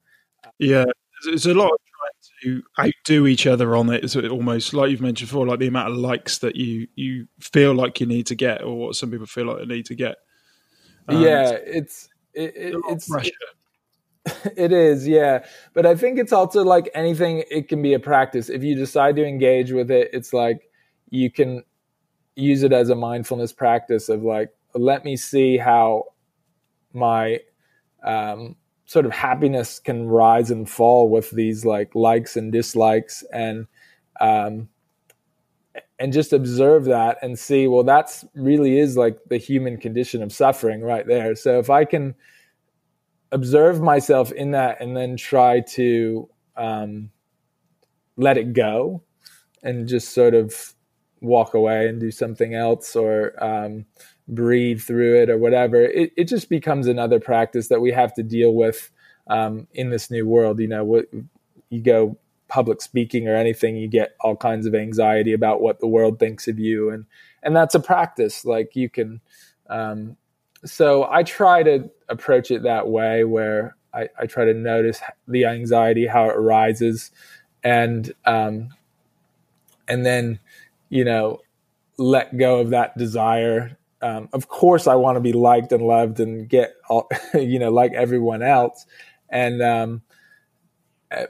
Yeah. 0.59 0.87
There's 1.25 1.47
a 1.47 1.55
lot 1.55 1.71
of 1.71 1.79
trying 2.01 2.61
to 2.61 2.63
outdo 2.79 3.27
each 3.27 3.47
other 3.47 3.77
on 3.77 3.91
it. 3.91 4.03
It's 4.03 4.17
almost 4.17 4.73
like 4.73 4.91
you've 4.91 5.03
mentioned 5.03 5.29
before, 5.29 5.47
like 5.47 5.59
the 5.59 5.67
amount 5.67 5.91
of 5.91 5.97
likes 5.97 6.39
that 6.39 6.57
you 6.57 6.89
you 6.95 7.29
feel 7.41 7.75
like 7.75 8.01
you 8.01 8.07
need 8.07 8.27
to 8.29 8.35
get 8.35 8.63
or 8.63 8.79
what 8.79 8.97
some 8.97 9.11
people 9.11 9.27
feel 9.27 9.47
like 9.47 9.59
they 9.59 9.67
need 9.67 9.87
to 9.87 9.95
get. 9.95 10.17
Um, 11.09 11.23
yeah, 11.23 11.51
it's 11.51 12.09
it, 12.33 12.57
it, 12.57 12.75
it's 12.89 13.09
pressure. 13.09 13.29
It 13.29 13.57
is, 14.57 15.07
yeah. 15.07 15.45
But 15.75 15.87
I 15.87 15.95
think 15.95 16.19
it's 16.19 16.33
also 16.33 16.65
like 16.65 16.91
anything, 16.95 17.45
it 17.51 17.69
can 17.69 17.83
be 17.83 17.95
a 17.95 17.99
practice. 17.99 18.49
If 18.49 18.63
you 18.63 18.75
decide 18.75 19.17
to 19.17 19.25
engage 19.25 19.73
with 19.73 19.91
it, 19.91 20.11
it's 20.13 20.33
like 20.33 20.71
you 21.11 21.31
can 21.31 21.65
use 22.37 22.63
it 22.63 22.73
as 22.73 22.89
a 22.89 22.95
mindfulness 22.95 23.53
practice 23.53 24.09
of 24.09 24.23
like, 24.23 24.51
let 24.75 25.05
me 25.05 25.17
see 25.17 25.57
how 25.57 26.05
my 26.93 27.41
um, 28.05 28.57
sort 28.91 29.07
of 29.07 29.13
happiness 29.13 29.79
can 29.79 30.09
rise 30.09 30.51
and 30.51 30.69
fall 30.69 31.09
with 31.09 31.31
these 31.31 31.65
like 31.65 31.95
likes 31.95 32.37
and 32.37 32.53
dislikes 32.53 33.23
and 33.33 33.67
um, 34.21 34.69
and 35.99 36.13
just 36.13 36.33
observe 36.33 36.87
that 36.87 37.17
and 37.23 37.39
see 37.39 37.69
well 37.69 37.85
that's 37.85 38.25
really 38.35 38.79
is 38.79 38.97
like 38.97 39.19
the 39.29 39.37
human 39.37 39.77
condition 39.77 40.23
of 40.23 40.33
suffering 40.33 40.81
right 40.81 41.07
there 41.07 41.37
so 41.37 41.59
if 41.59 41.71
i 41.71 41.85
can 41.85 42.15
observe 43.33 43.81
myself 43.81 44.33
in 44.33 44.53
that 44.53 44.81
and 44.81 44.97
then 44.97 45.17
try 45.17 45.61
to 45.61 46.29
um, 46.57 47.11
let 48.17 48.37
it 48.37 48.53
go 48.53 49.03
and 49.63 49.89
just 49.89 50.13
sort 50.13 50.35
of 50.35 50.75
walk 51.21 51.55
away 51.55 51.87
and 51.89 52.01
do 52.01 52.11
something 52.11 52.55
else 52.55 52.97
or 52.97 53.33
um, 53.43 53.85
breathe 54.27 54.81
through 54.81 55.23
it 55.23 55.31
or 55.31 55.39
whatever. 55.39 55.83
It, 55.83 56.13
it 56.17 56.25
just 56.25 56.49
becomes 56.49 56.87
another 56.87 57.21
practice 57.21 57.69
that 57.69 57.81
we 57.81 57.93
have 57.93 58.15
to 58.15 58.23
deal 58.23 58.55
with 58.55 58.91
um, 59.29 59.67
in 59.73 59.91
this 59.91 60.11
new 60.11 60.27
world. 60.27 60.61
You 60.61 60.69
know 60.69 60.85
what 60.85 61.07
you 61.69 61.81
go 61.81 62.17
public 62.49 62.83
speaking 62.83 63.29
or 63.29 63.37
anything 63.37 63.77
you 63.77 63.87
get 63.87 64.17
all 64.21 64.35
kinds 64.35 64.67
of 64.67 64.75
anxiety 64.75 65.33
about 65.33 65.61
what 65.61 65.79
the 65.79 65.87
world 65.87 66.19
thinks 66.19 66.49
of 66.49 66.59
you. 66.59 66.91
And 66.91 67.07
and 67.43 67.55
that's 67.55 67.75
a 67.75 67.81
practice. 67.81 68.45
Like 68.45 68.75
you 68.75 68.89
can 68.89 69.21
um, 69.69 70.17
so 70.65 71.09
I 71.11 71.23
try 71.23 71.63
to 71.63 71.91
approach 72.09 72.51
it 72.51 72.65
that 72.65 72.89
way 72.89 73.25
where 73.25 73.77
I, 73.95 74.09
I 74.19 74.27
try 74.27 74.45
to 74.45 74.55
notice 74.55 75.01
the 75.27 75.47
anxiety, 75.47 76.07
how 76.07 76.27
it 76.27 76.37
arises, 76.37 77.11
and 77.63 78.13
um, 78.25 78.71
and 79.89 80.05
then 80.05 80.39
you 80.89 81.05
know 81.05 81.41
let 81.97 82.37
go 82.37 82.61
of 82.61 82.71
that 82.71 82.97
desire. 82.97 83.77
Um, 84.03 84.29
of 84.33 84.49
course, 84.49 84.87
I 84.87 84.95
want 84.95 85.17
to 85.17 85.21
be 85.21 85.33
liked 85.33 85.73
and 85.73 85.83
loved 85.83 86.21
and 86.21 86.49
get 86.49 86.75
all, 86.89 87.09
you 87.35 87.59
know 87.59 87.71
like 87.71 87.93
everyone 87.93 88.43
else, 88.43 88.87
and 89.29 89.63
um, 89.63 90.03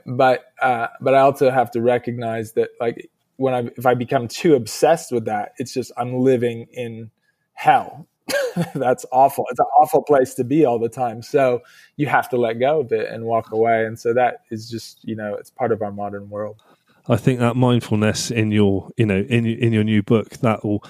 but 0.07 0.45
uh, 0.61 0.89
but 1.01 1.15
I 1.15 1.21
also 1.21 1.51
have 1.51 1.71
to 1.73 1.81
recognize 1.81 2.53
that 2.53 2.71
like 2.81 3.11
when 3.37 3.55
I 3.55 3.71
if 3.77 3.87
I 3.87 3.95
become 3.95 4.29
too 4.29 4.55
obsessed 4.55 5.13
with 5.13 5.25
that, 5.27 5.53
it's 5.57 5.73
just 5.73 5.93
I'm 5.97 6.19
living 6.19 6.67
in 6.73 7.11
hell 7.55 8.07
that's 8.75 9.05
awful. 9.13 9.45
It's 9.51 9.61
an 9.61 9.67
awful 9.81 10.03
place 10.03 10.35
to 10.35 10.45
be 10.45 10.65
all 10.65 10.79
the 10.79 10.89
time. 10.89 11.23
So 11.23 11.61
you 11.97 12.07
have 12.07 12.29
to 12.31 12.37
let 12.37 12.55
go 12.55 12.81
of 12.81 12.93
it 12.93 13.11
and 13.11 13.25
walk 13.25 13.53
away. 13.53 13.85
And 13.85 13.99
so 13.99 14.13
that 14.15 14.39
is 14.51 14.69
just, 14.71 15.01
you 15.03 15.17
know, 15.17 15.35
it's 15.35 15.51
part 15.51 15.73
of 15.73 15.83
our 15.83 15.93
modern 15.93 16.29
world. 16.31 16.63
I 17.09 17.17
think 17.17 17.41
that 17.41 17.57
mindfulness 17.57 18.31
in 18.31 18.53
your, 18.53 18.91
you 18.97 19.07
know, 19.07 19.21
in 19.29 19.47
in 19.47 19.73
your 19.73 19.85
new 19.85 20.03
book, 20.03 20.31
that 20.39 20.65
will, 20.65 20.85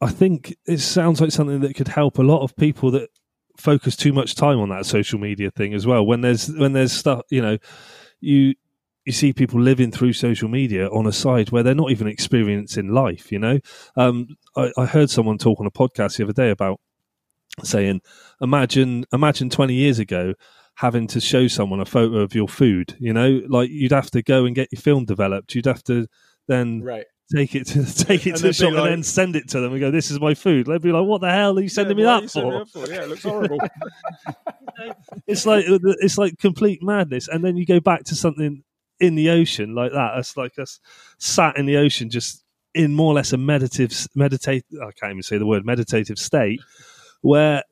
I 0.00 0.08
think 0.08 0.56
it 0.66 0.78
sounds 0.78 1.20
like 1.20 1.30
something 1.30 1.60
that 1.60 1.76
could 1.76 1.88
help 1.88 2.18
a 2.18 2.22
lot 2.22 2.42
of 2.42 2.56
people 2.56 2.90
that 2.92 3.10
focus 3.56 3.94
too 3.94 4.12
much 4.12 4.34
time 4.34 4.58
on 4.58 4.70
that 4.70 4.86
social 4.86 5.18
media 5.18 5.50
thing 5.50 5.74
as 5.74 5.86
well. 5.86 6.04
When 6.04 6.22
there's 6.22 6.48
when 6.50 6.72
there's 6.72 6.92
stuff, 6.92 7.22
you 7.30 7.42
know, 7.42 7.58
you 8.20 8.54
you 9.04 9.12
see 9.12 9.32
people 9.32 9.60
living 9.60 9.90
through 9.90 10.12
social 10.12 10.48
media 10.48 10.88
on 10.88 11.06
a 11.06 11.12
side 11.12 11.50
where 11.50 11.62
they're 11.62 11.74
not 11.74 11.90
even 11.90 12.06
experiencing 12.06 12.88
life. 12.88 13.30
You 13.30 13.38
know, 13.38 13.58
um, 13.96 14.28
I, 14.56 14.72
I, 14.78 14.86
heard 14.86 15.10
someone 15.10 15.38
talk 15.38 15.60
on 15.60 15.66
a 15.66 15.70
podcast 15.70 16.16
the 16.16 16.24
other 16.24 16.32
day 16.32 16.50
about 16.50 16.80
saying, 17.62 18.00
imagine 18.40 19.04
imagine 19.12 19.50
twenty 19.50 19.74
years 19.74 19.98
ago 19.98 20.34
having 20.76 21.06
to 21.06 21.20
show 21.20 21.46
someone 21.46 21.80
a 21.80 21.84
photo 21.84 22.18
of 22.18 22.34
your 22.34 22.48
food. 22.48 22.96
You 22.98 23.12
know, 23.12 23.42
like 23.48 23.70
you'd 23.70 23.92
have 23.92 24.10
to 24.12 24.22
go 24.22 24.46
and 24.46 24.54
get 24.54 24.68
your 24.72 24.80
film 24.80 25.04
developed. 25.04 25.54
You'd 25.54 25.66
have 25.66 25.84
to 25.84 26.06
then 26.48 26.82
right. 26.82 27.04
Take 27.34 27.54
it 27.54 27.66
to 27.68 27.84
take 28.04 28.26
it 28.26 28.32
and 28.32 28.38
to 28.38 28.42
the 28.48 28.52
shop 28.52 28.74
like, 28.74 28.82
and 28.82 28.92
then 28.92 29.02
send 29.02 29.34
it 29.34 29.48
to 29.48 29.60
them 29.60 29.72
and 29.72 29.80
go, 29.80 29.90
"This 29.90 30.10
is 30.10 30.20
my 30.20 30.34
food." 30.34 30.66
They'd 30.66 30.82
be 30.82 30.92
like, 30.92 31.06
"What 31.06 31.22
the 31.22 31.30
hell 31.30 31.58
are 31.58 31.62
you 31.62 31.70
sending 31.70 31.98
yeah, 31.98 32.20
me 32.20 32.26
that 32.26 32.30
for? 32.30 32.66
for? 32.66 32.92
Yeah, 32.92 33.04
it 33.04 33.08
looks 33.08 33.22
horrible. 33.22 33.58
it's 35.26 35.46
like 35.46 35.64
it's 35.66 36.18
like 36.18 36.38
complete 36.38 36.82
madness. 36.82 37.28
And 37.28 37.42
then 37.42 37.56
you 37.56 37.64
go 37.64 37.80
back 37.80 38.04
to 38.04 38.14
something 38.14 38.62
in 39.06 39.14
the 39.14 39.30
ocean 39.30 39.74
like 39.74 39.92
that. 39.92 40.12
That's 40.14 40.36
like 40.36 40.58
us 40.58 40.80
sat 41.18 41.56
in 41.56 41.66
the 41.66 41.76
ocean, 41.76 42.10
just 42.10 42.44
in 42.74 42.94
more 42.94 43.12
or 43.12 43.14
less 43.14 43.32
a 43.32 43.36
meditative, 43.36 44.08
meditate. 44.14 44.64
I 44.80 44.90
can't 44.92 45.12
even 45.12 45.22
say 45.22 45.38
the 45.38 45.46
word 45.46 45.64
meditative 45.64 46.18
state, 46.18 46.60
where 47.22 47.62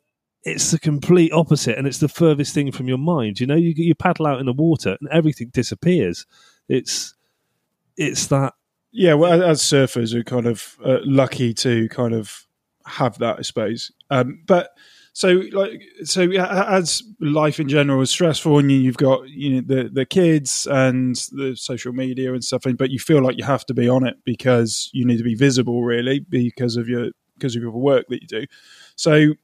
it's 0.45 0.71
the 0.71 0.79
complete 0.79 1.33
opposite, 1.33 1.79
and 1.79 1.87
it's 1.87 1.99
the 1.99 2.09
furthest 2.09 2.55
thing 2.55 2.73
from 2.73 2.89
your 2.89 2.99
mind. 2.99 3.41
You 3.41 3.47
know, 3.47 3.57
you 3.57 3.73
you 3.77 3.95
paddle 3.95 4.27
out 4.27 4.41
in 4.41 4.47
the 4.47 4.53
water, 4.53 4.97
and 5.01 5.09
everything 5.11 5.51
disappears. 5.53 6.27
It's 6.69 7.15
it's 7.97 8.27
that. 8.29 8.55
Yeah, 8.95 9.15
well, 9.15 9.43
as 9.43 9.63
surfers, 9.63 10.13
we're 10.13 10.23
kind 10.23 10.47
of 10.47 10.77
uh, 10.85 10.99
lucky 11.05 11.55
to 11.55 11.89
kind 11.89 12.15
of 12.15 12.47
have 12.85 13.19
that, 13.19 13.39
I 13.39 13.43
suppose. 13.43 13.91
Um, 14.11 14.43
but 14.47 14.71
so 15.13 15.43
like 15.53 15.83
so 16.05 16.23
as 16.31 17.03
life 17.21 17.61
in 17.61 17.69
general 17.69 18.01
is 18.01 18.11
stressful 18.11 18.59
and 18.59 18.73
you've 18.73 18.97
got 18.97 19.29
you 19.29 19.55
know 19.55 19.61
the 19.61 19.89
the 19.89 20.07
kids 20.07 20.67
and 20.71 21.17
the 21.33 21.55
social 21.57 21.93
media 21.93 22.33
and 22.33 22.43
stuff 22.43 22.63
but 22.77 22.91
you 22.91 22.99
feel 22.99 23.23
like 23.23 23.37
you 23.37 23.45
have 23.45 23.67
to 23.67 23.75
be 23.75 23.89
on 23.89 24.07
it 24.07 24.17
because 24.25 24.91
you 24.93 25.05
need 25.05 25.19
to 25.19 25.25
be 25.25 25.35
visible 25.35 25.85
really 25.85 26.19
because 26.19 26.77
of 26.77 26.89
your 26.89 27.11
because 27.37 27.55
of 27.57 27.63
your 27.63 27.73
work 27.73 28.07
that 28.09 28.23
you 28.23 28.29
do 28.29 28.47
so 28.97 29.35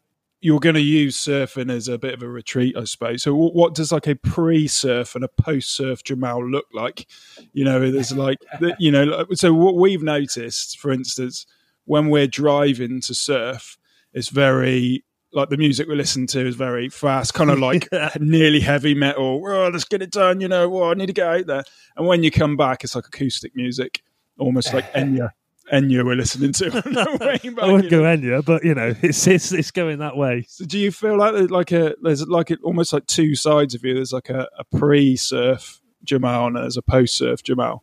you're 0.41 0.61
going 0.61 0.75
to 0.75 0.81
use 0.81 1.17
surfing 1.17 1.71
as 1.71 1.89
a 1.89 1.99
bit 1.99 2.15
of 2.15 2.23
a 2.23 2.29
retreat, 2.29 2.77
I 2.77 2.85
suppose. 2.85 3.25
So, 3.25 3.35
what 3.35 3.75
does 3.75 3.91
like 3.91 4.07
a 4.07 4.15
pre-surf 4.15 5.15
and 5.15 5.25
a 5.25 5.29
post-surf 5.29 6.05
Jaimal 6.05 6.51
look 6.51 6.67
like? 6.73 7.09
You 7.53 7.65
know, 7.65 7.91
there's 7.91 8.13
like, 8.13 8.39
you 8.79 8.93
know, 8.93 9.27
so 9.35 9.53
what 9.53 9.75
we've 9.75 10.03
noticed, 10.03 10.79
for 10.79 10.93
instance, 10.93 11.45
when 11.87 12.09
we're 12.09 12.29
driving 12.29 13.01
to 13.03 13.15
surf, 13.15 13.79
it's 14.13 14.29
very 14.29 15.05
like 15.33 15.49
the 15.51 15.57
music 15.57 15.89
we 15.89 15.95
listen 15.95 16.27
to 16.29 16.47
is 16.47 16.57
very 16.57 16.89
fast, 16.89 17.35
kind 17.35 17.51
of 17.51 17.59
like 17.61 17.89
nearly 18.19 18.61
heavy 18.61 18.95
metal. 18.95 19.43
Oh, 19.47 19.69
let's 19.69 19.85
get 19.85 20.03
it 20.03 20.11
done, 20.11 20.41
you 20.41 20.49
know. 20.49 20.75
Oh, 20.77 20.91
I 20.91 20.95
need 20.95 21.07
to 21.07 21.13
get 21.13 21.29
out 21.29 21.47
there. 21.47 21.65
And 21.97 22.07
when 22.07 22.23
you 22.23 22.31
come 22.31 22.57
back, 22.57 22.85
it's 22.85 22.95
like 22.95 23.07
acoustic 23.07 23.55
music, 23.55 24.03
almost 24.39 24.73
like 24.73 24.93
Enya. 24.95 25.31
Enya 25.73 26.03
we're 26.03 26.15
listening 26.15 26.53
to. 26.53 26.71
back, 27.19 27.45
I 27.45 27.71
wouldn't 27.71 27.91
go 27.91 28.03
Enya, 28.03 28.43
but 28.43 28.65
you 28.65 28.75
know, 28.75 28.95
it's, 29.03 29.27
it's 29.27 29.53
it's 29.53 29.71
going 29.71 29.99
that 29.99 30.17
way. 30.17 30.47
So 30.49 30.65
do 30.65 30.79
you 30.79 30.91
feel 30.91 31.19
like 31.19 31.35
there's 31.35 31.51
like 31.51 31.73
a 31.73 31.95
there's 32.03 32.27
like 32.27 32.51
a, 32.51 32.57
almost 32.63 32.95
like 32.95 33.07
two 33.07 33.35
sides 33.35 33.75
of 33.75 33.85
you? 33.85 33.95
There's 33.95 34.13
like 34.13 34.31
a, 34.31 34.49
a 34.59 34.65
pre-surf 34.77 35.81
Jaimal 36.07 36.49
and 36.49 36.57
there's 36.57 36.77
a 36.77 36.83
post-surf 36.83 37.43
Jaimal. 37.43 37.81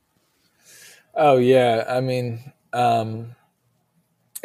Oh 1.14 1.38
yeah, 1.38 1.86
I 1.88 2.02
mean, 2.02 2.52
um, 2.74 3.36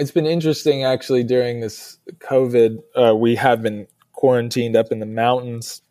it's 0.01 0.11
been 0.11 0.27
interesting 0.27 0.83
actually 0.83 1.23
during 1.23 1.61
this 1.61 1.99
COVID. 2.21 2.79
Uh, 2.97 3.15
we 3.15 3.37
have 3.37 3.61
been 3.61 3.87
quarantined 4.13 4.75
up 4.75 4.91
in 4.91 4.99
the 4.99 5.07
mountains, 5.07 5.83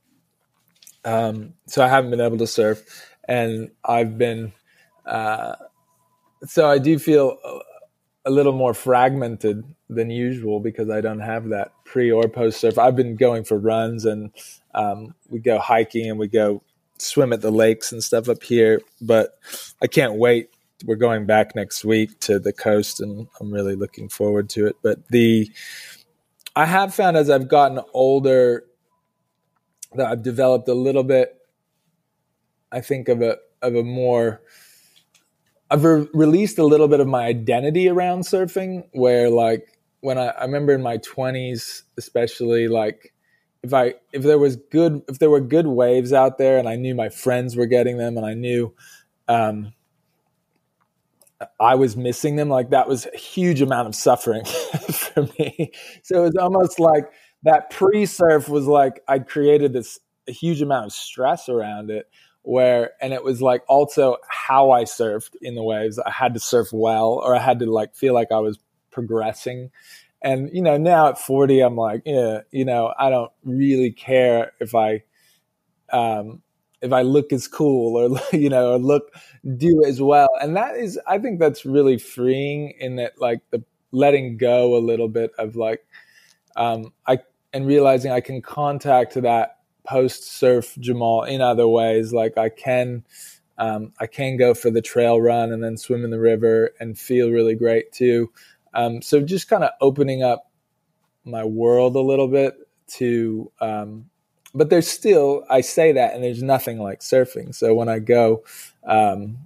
um, 1.05 1.53
so 1.67 1.83
I 1.83 1.87
haven't 1.87 2.09
been 2.09 2.19
able 2.19 2.39
to 2.39 2.47
surf, 2.47 2.83
and 3.27 3.69
I've 3.85 4.17
been. 4.17 4.51
Uh, 5.05 5.55
so 6.45 6.67
I 6.67 6.79
do 6.79 6.97
feel 6.97 7.37
a, 8.25 8.31
little 8.31 8.53
more 8.53 8.73
fragmented 8.73 9.63
than 9.89 10.09
usual 10.09 10.59
because 10.59 10.89
I 10.89 11.01
don't 11.01 11.19
have 11.19 11.49
that 11.49 11.71
pre 11.83 12.11
or 12.11 12.27
post 12.29 12.59
surf. 12.59 12.77
I've 12.77 12.95
been 12.95 13.15
going 13.15 13.43
for 13.43 13.57
runs 13.57 14.05
and 14.05 14.31
um, 14.75 15.15
we 15.29 15.39
go 15.39 15.57
hiking 15.57 16.09
and 16.09 16.19
we 16.19 16.27
go 16.27 16.61
swim 16.99 17.33
at 17.33 17.41
the 17.41 17.51
lakes 17.51 17.91
and 17.91 18.03
stuff 18.03 18.29
up 18.29 18.43
here, 18.43 18.81
but 19.01 19.39
I 19.81 19.87
can't 19.87 20.13
wait 20.13 20.49
we're 20.85 20.95
going 20.95 21.25
back 21.25 21.55
next 21.55 21.83
week 21.83 22.19
to 22.21 22.39
the 22.39 22.53
coast, 22.53 23.01
and 23.01 23.27
I'm 23.39 23.51
really 23.51 23.75
looking 23.75 24.09
forward 24.09 24.49
to 24.51 24.67
it. 24.67 24.77
But 24.81 25.07
the 25.09 25.51
I 26.55 26.65
have 26.65 26.93
found 26.93 27.17
as 27.17 27.29
I've 27.29 27.47
gotten 27.47 27.79
older 27.93 28.65
that 29.95 30.07
I've 30.07 30.23
developed 30.23 30.67
a 30.67 30.73
little 30.73 31.03
bit. 31.03 31.35
I 32.71 32.81
think 32.81 33.09
of 33.09 33.21
a 33.21 33.37
of 33.61 33.75
a 33.75 33.83
more 33.83 34.41
I've 35.71 35.83
re- 35.83 36.07
released 36.13 36.57
a 36.57 36.63
little 36.65 36.87
bit 36.87 36.99
of 36.99 37.07
my 37.07 37.25
identity 37.25 37.87
around 37.89 38.21
surfing, 38.21 38.85
where 38.91 39.29
like 39.29 39.77
when 40.01 40.17
I, 40.17 40.27
I 40.27 40.45
remember 40.45 40.73
in 40.73 40.81
my 40.81 40.97
20s, 40.99 41.83
especially 41.97 42.67
like 42.67 43.13
if 43.61 43.73
I 43.73 43.95
if 44.13 44.23
there 44.23 44.39
was 44.39 44.55
good 44.55 45.01
if 45.07 45.19
there 45.19 45.29
were 45.29 45.41
good 45.41 45.67
waves 45.67 46.13
out 46.13 46.37
there, 46.37 46.57
and 46.57 46.67
I 46.67 46.75
knew 46.75 46.95
my 46.95 47.09
friends 47.09 47.55
were 47.55 47.65
getting 47.67 47.97
them, 47.97 48.17
and 48.17 48.25
I 48.25 48.33
knew 48.33 48.73
um, 49.27 49.73
I 51.59 51.75
was 51.75 51.95
missing 51.95 52.35
them. 52.35 52.49
Like 52.49 52.71
that 52.71 52.87
was 52.87 53.07
a 53.13 53.17
huge 53.17 53.61
amount 53.61 53.87
of 53.87 53.95
suffering 53.95 54.45
for 54.91 55.23
me. 55.37 55.71
So 56.03 56.21
it 56.21 56.25
was 56.25 56.35
almost 56.35 56.79
like 56.79 57.11
that 57.43 57.69
pre 57.69 58.05
surf 58.05 58.49
was 58.49 58.67
like 58.67 59.01
I 59.07 59.19
created 59.19 59.73
this 59.73 59.99
huge 60.27 60.61
amount 60.61 60.87
of 60.87 60.93
stress 60.93 61.49
around 61.49 61.89
it 61.89 62.07
where 62.43 62.91
and 63.01 63.13
it 63.13 63.23
was 63.23 63.41
like 63.41 63.63
also 63.67 64.17
how 64.27 64.71
I 64.71 64.83
surfed 64.83 65.35
in 65.41 65.55
the 65.55 65.63
waves. 65.63 65.99
I 65.99 66.11
had 66.11 66.33
to 66.33 66.39
surf 66.39 66.69
well 66.71 67.21
or 67.23 67.35
I 67.35 67.39
had 67.39 67.59
to 67.59 67.71
like 67.71 67.95
feel 67.95 68.13
like 68.13 68.31
I 68.31 68.39
was 68.39 68.59
progressing. 68.91 69.71
And 70.21 70.49
you 70.53 70.61
know, 70.61 70.77
now 70.77 71.09
at 71.09 71.17
40 71.17 71.61
I'm 71.61 71.75
like, 71.75 72.01
yeah, 72.05 72.41
you 72.51 72.65
know, 72.65 72.93
I 72.97 73.09
don't 73.09 73.31
really 73.43 73.91
care 73.91 74.51
if 74.59 74.75
I 74.75 75.03
um 75.91 76.41
if 76.81 76.93
I 76.93 77.01
look 77.01 77.33
as 77.33 77.47
cool 77.47 77.97
or 77.97 78.19
you 78.37 78.49
know 78.49 78.73
or 78.73 78.79
look 78.79 79.13
do 79.57 79.83
as 79.85 80.01
well. 80.01 80.29
And 80.41 80.55
that 80.55 80.77
is 80.77 80.99
I 81.07 81.19
think 81.19 81.39
that's 81.39 81.65
really 81.65 81.97
freeing 81.97 82.73
in 82.79 82.95
that 82.97 83.19
like 83.19 83.41
the 83.51 83.63
letting 83.91 84.37
go 84.37 84.75
a 84.75 84.79
little 84.79 85.07
bit 85.07 85.31
of 85.37 85.55
like 85.55 85.85
um 86.55 86.93
I 87.07 87.19
and 87.53 87.65
realizing 87.65 88.11
I 88.11 88.21
can 88.21 88.41
contact 88.41 89.15
that 89.15 89.57
post 89.83 90.23
surf 90.31 90.75
Jaimal 90.75 91.27
in 91.27 91.41
other 91.41 91.67
ways. 91.67 92.13
Like 92.13 92.37
I 92.37 92.49
can 92.49 93.03
um, 93.57 93.91
I 93.99 94.07
can 94.07 94.37
go 94.37 94.53
for 94.53 94.71
the 94.71 94.81
trail 94.81 95.19
run 95.19 95.51
and 95.51 95.61
then 95.61 95.75
swim 95.75 96.05
in 96.05 96.11
the 96.11 96.19
river 96.19 96.71
and 96.79 96.97
feel 96.97 97.29
really 97.29 97.55
great 97.55 97.91
too. 97.91 98.31
Um, 98.73 99.01
so 99.01 99.19
just 99.21 99.49
kind 99.49 99.63
of 99.63 99.71
opening 99.81 100.23
up 100.23 100.49
my 101.25 101.43
world 101.43 101.95
a 101.95 102.01
little 102.01 102.29
bit 102.29 102.55
to 102.87 103.51
um, 103.59 104.08
but 104.53 104.69
there's 104.69 104.87
still 104.87 105.45
I 105.49 105.61
say 105.61 105.91
that 105.91 106.13
and 106.13 106.23
there's 106.23 106.43
nothing 106.43 106.79
like 106.79 107.01
surfing. 107.01 107.53
So 107.53 107.73
when 107.73 107.89
I 107.89 107.99
go 107.99 108.43
um, 108.85 109.37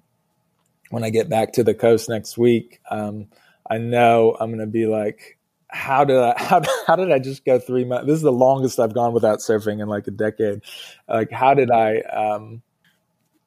when 0.90 1.04
I 1.04 1.10
get 1.10 1.30
back 1.30 1.54
to 1.54 1.64
the 1.64 1.74
coast 1.74 2.10
next 2.10 2.38
week, 2.38 2.80
um, 2.90 3.28
I 3.70 3.78
know 3.78 4.38
I'm 4.40 4.50
going 4.50 4.60
to 4.60 4.68
be 4.68 4.86
like, 4.86 5.38
how 5.68 6.06
did 6.06 6.18
I 6.18 6.36
how, 6.38 6.62
how 6.88 6.96
did 6.96 7.12
I 7.12 7.20
just 7.20 7.46
go 7.46 7.60
three 7.60 7.86
months? 7.86 8.08
This 8.08 8.18
is 8.18 8.22
the 8.22 8.32
longest 8.32 8.80
I've 8.80 8.94
gone 8.94 9.14
without 9.14 9.40
surfing 9.40 9.82
in 9.82 9.88
like 9.88 10.08
a 10.08 10.12
decade. 10.12 10.62
Like 11.08 11.32
how 11.32 11.54
did 11.54 11.72
I 11.72 12.00
um, 12.00 12.62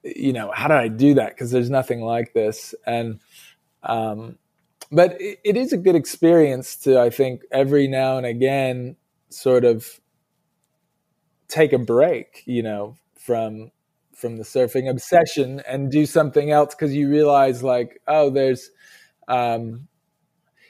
you 0.03 0.33
know 0.33 0.51
how 0.53 0.69
did 0.69 0.77
I 0.77 0.89
do 0.89 1.15
that? 1.15 1.31
Because 1.31 1.51
there's 1.51 1.71
nothing 1.71 2.01
like 2.01 2.33
this 2.33 2.75
and. 2.87 3.21
Um, 3.83 4.37
but 4.91 5.21
it, 5.21 5.39
it 5.45 5.57
is 5.57 5.73
a 5.73 5.77
good 5.77 5.95
experience 5.95 6.77
to, 6.79 7.01
I 7.01 7.11
think, 7.11 7.43
every 7.53 7.87
now 7.87 8.17
and 8.17 8.27
again, 8.27 8.97
sort 9.29 9.65
of 9.65 10.01
take 11.49 11.73
a 11.73 11.79
break, 11.79 12.43
you 12.47 12.63
know, 12.63 12.97
from 13.19 13.71
from 14.15 14.37
the 14.39 14.45
surfing 14.45 14.89
obsession 14.89 15.61
and 15.69 15.91
do 15.91 16.07
something 16.07 16.51
else 16.51 16.75
because 16.75 16.95
you 16.95 17.11
realize 17.11 17.63
like, 17.63 18.01
oh, 18.09 18.31
there's 18.31 18.71
um 19.29 19.89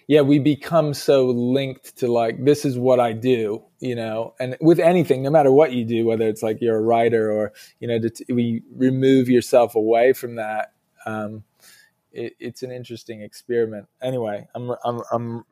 yeah, 0.09 0.21
we 0.21 0.39
become 0.39 0.95
so 0.95 1.27
linked 1.27 1.97
to 1.99 2.07
like 2.07 2.45
this 2.45 2.65
is 2.65 2.79
what 2.79 3.01
I 3.01 3.13
do, 3.13 3.65
you 3.81 3.97
know, 3.97 4.35
and 4.39 4.57
with 4.61 4.79
anything, 4.79 5.23
no 5.23 5.31
matter 5.31 5.51
what 5.51 5.73
you 5.73 5.85
do, 5.85 6.07
whether 6.07 6.29
it's 6.29 6.43
like 6.43 6.61
you're 6.61 6.77
a 6.77 6.83
writer 6.83 7.31
or 7.31 7.53
you 7.81 7.89
know, 7.89 7.99
to, 7.99 8.25
we 8.33 8.63
remove 8.75 9.29
yourself 9.29 9.75
away 9.75 10.13
from 10.13 10.37
that. 10.37 10.73
Um, 11.07 11.43
it, 12.13 12.35
it's 12.39 12.63
an 12.63 12.71
interesting 12.71 13.23
experiment. 13.23 13.89
Anyway, 14.01 14.47
I'm 14.55 14.73
I'm 14.85 15.01
I'm 15.13 15.45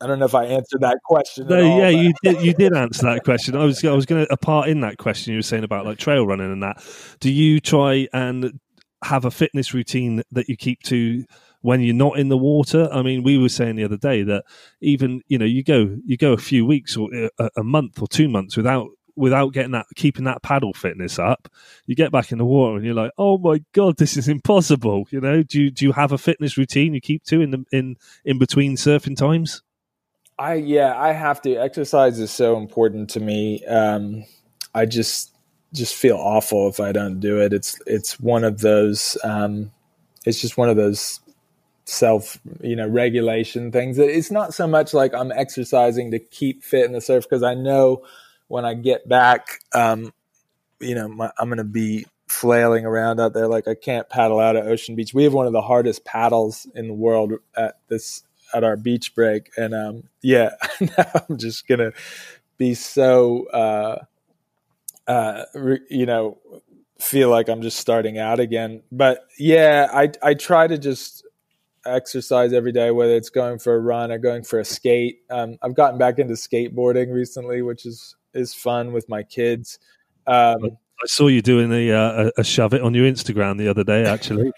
I 0.00 0.06
don't 0.06 0.18
know 0.18 0.26
if 0.26 0.34
I 0.34 0.44
answered 0.44 0.80
that 0.80 0.98
question. 1.04 1.48
No, 1.48 1.60
all, 1.60 1.78
yeah, 1.78 1.90
but. 1.90 1.98
you 1.98 2.12
did. 2.22 2.44
You 2.44 2.54
did 2.54 2.76
answer 2.76 3.06
that 3.06 3.24
question. 3.24 3.56
I 3.56 3.64
was, 3.64 3.84
I 3.84 3.92
was 3.92 4.06
going 4.06 4.24
to 4.24 4.32
a 4.32 4.36
part 4.36 4.68
in 4.68 4.80
that 4.80 4.96
question. 4.98 5.32
You 5.32 5.38
were 5.38 5.42
saying 5.42 5.64
about 5.64 5.86
like 5.86 5.98
trail 5.98 6.26
running 6.26 6.52
and 6.52 6.62
that. 6.62 6.82
Do 7.20 7.30
you 7.30 7.60
try 7.60 8.06
and 8.12 8.60
have 9.04 9.24
a 9.24 9.30
fitness 9.30 9.74
routine 9.74 10.22
that 10.32 10.48
you 10.48 10.56
keep 10.56 10.82
to 10.84 11.24
when 11.62 11.80
you're 11.80 11.94
not 11.94 12.18
in 12.18 12.28
the 12.28 12.38
water? 12.38 12.88
I 12.92 13.02
mean, 13.02 13.24
we 13.24 13.38
were 13.38 13.48
saying 13.48 13.76
the 13.76 13.84
other 13.84 13.96
day 13.96 14.22
that 14.22 14.44
even 14.80 15.22
you 15.26 15.38
know 15.38 15.44
you 15.44 15.64
go 15.64 15.96
you 16.04 16.16
go 16.16 16.32
a 16.32 16.38
few 16.38 16.64
weeks 16.64 16.96
or 16.96 17.08
a, 17.38 17.50
a 17.56 17.64
month 17.64 18.00
or 18.00 18.06
two 18.06 18.28
months 18.28 18.56
without 18.56 18.88
without 19.18 19.52
getting 19.52 19.72
that 19.72 19.86
keeping 19.96 20.24
that 20.24 20.42
paddle 20.44 20.72
fitness 20.72 21.18
up, 21.18 21.48
you 21.86 21.96
get 21.96 22.12
back 22.12 22.30
in 22.30 22.38
the 22.38 22.44
water 22.44 22.76
and 22.76 22.84
you're 22.84 22.94
like, 22.94 23.10
oh 23.18 23.36
my 23.36 23.60
god, 23.72 23.96
this 23.96 24.16
is 24.16 24.28
impossible. 24.28 25.06
You 25.10 25.20
know, 25.20 25.42
do 25.42 25.62
you, 25.62 25.70
do 25.72 25.86
you 25.86 25.92
have 25.92 26.12
a 26.12 26.18
fitness 26.18 26.56
routine 26.56 26.94
you 26.94 27.00
keep 27.00 27.24
to 27.24 27.40
in 27.40 27.50
the 27.50 27.64
in 27.72 27.96
in 28.24 28.38
between 28.38 28.76
surfing 28.76 29.16
times? 29.16 29.62
I 30.38 30.54
yeah, 30.54 31.00
I 31.00 31.12
have 31.12 31.42
to. 31.42 31.56
Exercise 31.56 32.18
is 32.20 32.30
so 32.30 32.56
important 32.56 33.10
to 33.10 33.20
me. 33.20 33.64
Um, 33.66 34.24
I 34.74 34.86
just 34.86 35.34
just 35.74 35.94
feel 35.94 36.16
awful 36.16 36.68
if 36.68 36.80
I 36.80 36.92
don't 36.92 37.20
do 37.20 37.40
it. 37.40 37.52
It's 37.52 37.78
it's 37.86 38.20
one 38.20 38.44
of 38.44 38.60
those. 38.60 39.18
Um, 39.24 39.72
it's 40.24 40.40
just 40.40 40.56
one 40.56 40.68
of 40.68 40.76
those 40.76 41.20
self 41.84 42.38
you 42.60 42.76
know 42.76 42.86
regulation 42.86 43.72
things. 43.72 43.98
It's 43.98 44.30
not 44.30 44.54
so 44.54 44.66
much 44.66 44.94
like 44.94 45.12
I'm 45.14 45.32
exercising 45.32 46.12
to 46.12 46.18
keep 46.18 46.62
fit 46.62 46.84
in 46.84 46.92
the 46.92 47.00
surf 47.00 47.24
because 47.24 47.42
I 47.42 47.54
know 47.54 48.04
when 48.46 48.64
I 48.64 48.74
get 48.74 49.08
back, 49.08 49.60
um, 49.74 50.12
you 50.80 50.94
know, 50.94 51.08
my, 51.08 51.30
I'm 51.38 51.48
going 51.48 51.58
to 51.58 51.64
be 51.64 52.06
flailing 52.28 52.84
around 52.84 53.20
out 53.20 53.32
there 53.32 53.48
like 53.48 53.66
I 53.66 53.74
can't 53.74 54.08
paddle 54.08 54.38
out 54.38 54.56
at 54.56 54.66
Ocean 54.66 54.94
Beach. 54.94 55.14
We 55.14 55.24
have 55.24 55.32
one 55.34 55.46
of 55.46 55.52
the 55.52 55.62
hardest 55.62 56.04
paddles 56.04 56.66
in 56.74 56.88
the 56.88 56.94
world 56.94 57.32
at 57.56 57.78
this 57.88 58.22
at 58.54 58.64
our 58.64 58.76
beach 58.76 59.14
break, 59.14 59.50
and 59.56 59.74
um, 59.74 60.02
yeah, 60.22 60.50
now 60.80 61.24
I'm 61.28 61.38
just 61.38 61.66
gonna 61.66 61.92
be 62.56 62.74
so 62.74 63.46
uh, 63.48 64.04
uh, 65.06 65.44
re- 65.54 65.86
you 65.90 66.06
know 66.06 66.38
feel 67.00 67.30
like 67.30 67.48
I'm 67.48 67.62
just 67.62 67.78
starting 67.78 68.18
out 68.18 68.40
again. 68.40 68.82
But 68.90 69.26
yeah, 69.38 69.88
I 69.92 70.10
I 70.22 70.34
try 70.34 70.66
to 70.66 70.78
just 70.78 71.24
exercise 71.86 72.52
every 72.52 72.72
day, 72.72 72.90
whether 72.90 73.14
it's 73.14 73.30
going 73.30 73.58
for 73.58 73.74
a 73.74 73.78
run 73.78 74.10
or 74.10 74.18
going 74.18 74.42
for 74.42 74.58
a 74.58 74.64
skate. 74.64 75.20
Um, 75.30 75.58
I've 75.62 75.74
gotten 75.74 75.98
back 75.98 76.18
into 76.18 76.34
skateboarding 76.34 77.12
recently, 77.12 77.62
which 77.62 77.86
is 77.86 78.16
is 78.34 78.54
fun 78.54 78.92
with 78.92 79.08
my 79.08 79.22
kids. 79.22 79.78
Um, 80.26 80.64
I 81.00 81.06
saw 81.06 81.28
you 81.28 81.42
doing 81.42 81.72
a, 81.72 81.92
uh, 81.92 82.30
a 82.36 82.44
shove 82.44 82.74
it 82.74 82.82
on 82.82 82.92
your 82.92 83.06
Instagram 83.06 83.56
the 83.56 83.68
other 83.68 83.84
day, 83.84 84.04
actually. 84.04 84.50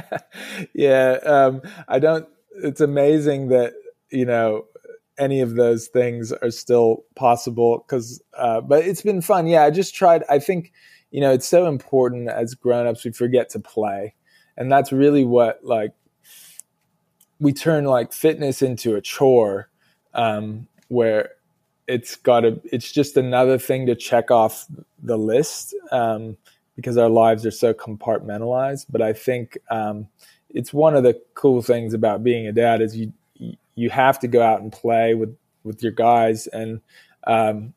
yeah, 0.74 1.18
um, 1.24 1.60
I 1.86 1.98
don't 1.98 2.26
it's 2.62 2.80
amazing 2.80 3.48
that 3.48 3.74
you 4.10 4.24
know 4.24 4.64
any 5.18 5.40
of 5.40 5.54
those 5.54 5.88
things 5.88 6.30
are 6.32 6.50
still 6.50 7.04
possible 7.14 7.84
because 7.86 8.22
uh, 8.36 8.60
but 8.60 8.84
it's 8.84 9.02
been 9.02 9.22
fun. 9.22 9.46
Yeah 9.46 9.64
i 9.64 9.70
just 9.70 9.94
tried 9.94 10.24
i 10.28 10.38
think 10.38 10.72
you 11.10 11.20
know 11.20 11.32
it's 11.32 11.46
so 11.46 11.66
important 11.66 12.28
as 12.28 12.54
grown-ups 12.54 13.04
we 13.04 13.12
forget 13.12 13.48
to 13.50 13.60
play. 13.60 14.14
And 14.56 14.70
that's 14.72 14.92
really 14.92 15.24
what 15.24 15.60
like 15.62 15.92
we 17.40 17.52
turn 17.52 17.84
like 17.84 18.12
fitness 18.12 18.62
into 18.62 18.96
a 18.96 19.00
chore 19.00 19.68
um, 20.14 20.66
where 20.88 21.30
it's 21.86 22.16
got 22.16 22.40
to 22.40 22.60
it's 22.64 22.90
just 22.90 23.16
another 23.16 23.58
thing 23.58 23.86
to 23.86 23.94
check 23.94 24.30
off 24.30 24.66
the 25.02 25.18
list 25.18 25.74
um, 25.92 26.36
because 26.74 26.96
our 26.96 27.08
lives 27.08 27.46
are 27.46 27.50
so 27.50 27.72
compartmentalized. 27.72 28.86
But 28.88 29.02
i 29.02 29.12
think 29.12 29.58
um, 29.70 30.08
it's 30.56 30.72
one 30.72 30.96
of 30.96 31.02
the 31.02 31.20
cool 31.34 31.62
things 31.62 31.94
about 31.94 32.24
being 32.24 32.46
a 32.46 32.52
dad 32.52 32.80
is 32.80 32.96
you 32.96 33.12
you 33.74 33.90
have 33.90 34.18
to 34.18 34.26
go 34.26 34.42
out 34.42 34.62
and 34.62 34.72
play 34.72 35.14
with 35.14 35.36
with 35.64 35.82
your 35.82 35.92
guys 35.92 36.46
and 36.48 36.80
um, 37.26 37.74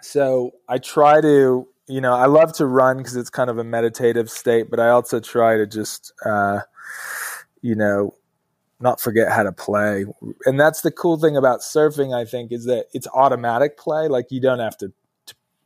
so 0.00 0.52
i 0.68 0.78
try 0.78 1.20
to 1.20 1.66
you 1.88 2.00
know 2.00 2.14
i 2.14 2.26
love 2.26 2.52
to 2.52 2.66
run 2.66 2.98
because 2.98 3.16
it's 3.16 3.30
kind 3.30 3.50
of 3.50 3.58
a 3.58 3.64
meditative 3.64 4.30
state 4.30 4.70
but 4.70 4.78
i 4.78 4.88
also 4.88 5.18
try 5.18 5.56
to 5.56 5.66
just 5.66 6.12
uh, 6.24 6.60
you 7.60 7.74
know 7.74 8.14
not 8.80 9.00
forget 9.00 9.32
how 9.32 9.42
to 9.42 9.52
play. 9.52 10.04
And 10.44 10.60
that's 10.60 10.82
the 10.82 10.90
cool 10.90 11.18
thing 11.18 11.36
about 11.36 11.60
surfing, 11.60 12.14
I 12.14 12.24
think, 12.24 12.52
is 12.52 12.66
that 12.66 12.86
it's 12.92 13.06
automatic 13.08 13.78
play. 13.78 14.08
Like 14.08 14.26
you 14.30 14.40
don't 14.40 14.58
have 14.58 14.76
to, 14.78 14.92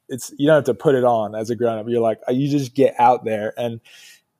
it's 0.09 0.32
you 0.38 0.46
don't 0.46 0.56
have 0.56 0.64
to 0.64 0.74
put 0.74 0.94
it 0.94 1.04
on 1.04 1.34
as 1.34 1.50
a 1.50 1.56
grown 1.56 1.78
up. 1.78 1.86
You're 1.88 2.00
like 2.00 2.20
you 2.28 2.48
just 2.48 2.74
get 2.74 2.94
out 2.98 3.24
there 3.24 3.52
and 3.59 3.80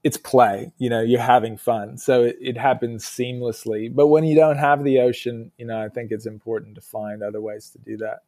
it's 0.05 0.17
play. 0.17 0.73
You 0.79 0.91
know, 0.91 1.01
you're 1.01 1.21
having 1.21 1.57
fun, 1.57 1.99
so 1.99 2.25
it, 2.25 2.37
it 2.41 2.57
happens 2.57 3.05
seamlessly. 3.05 3.95
But 3.95 4.09
when 4.09 4.25
you 4.25 4.37
don't 4.37 4.59
have 4.59 4.85
the 4.85 5.01
ocean, 5.01 5.53
you 5.59 5.67
know, 5.67 5.83
I 5.83 5.89
think 5.89 6.13
it's 6.13 6.27
important 6.27 6.77
to 6.77 6.81
find 6.81 7.23
other 7.23 7.41
ways 7.41 7.71
to 7.71 7.79
do 7.79 7.97
that. 7.99 8.21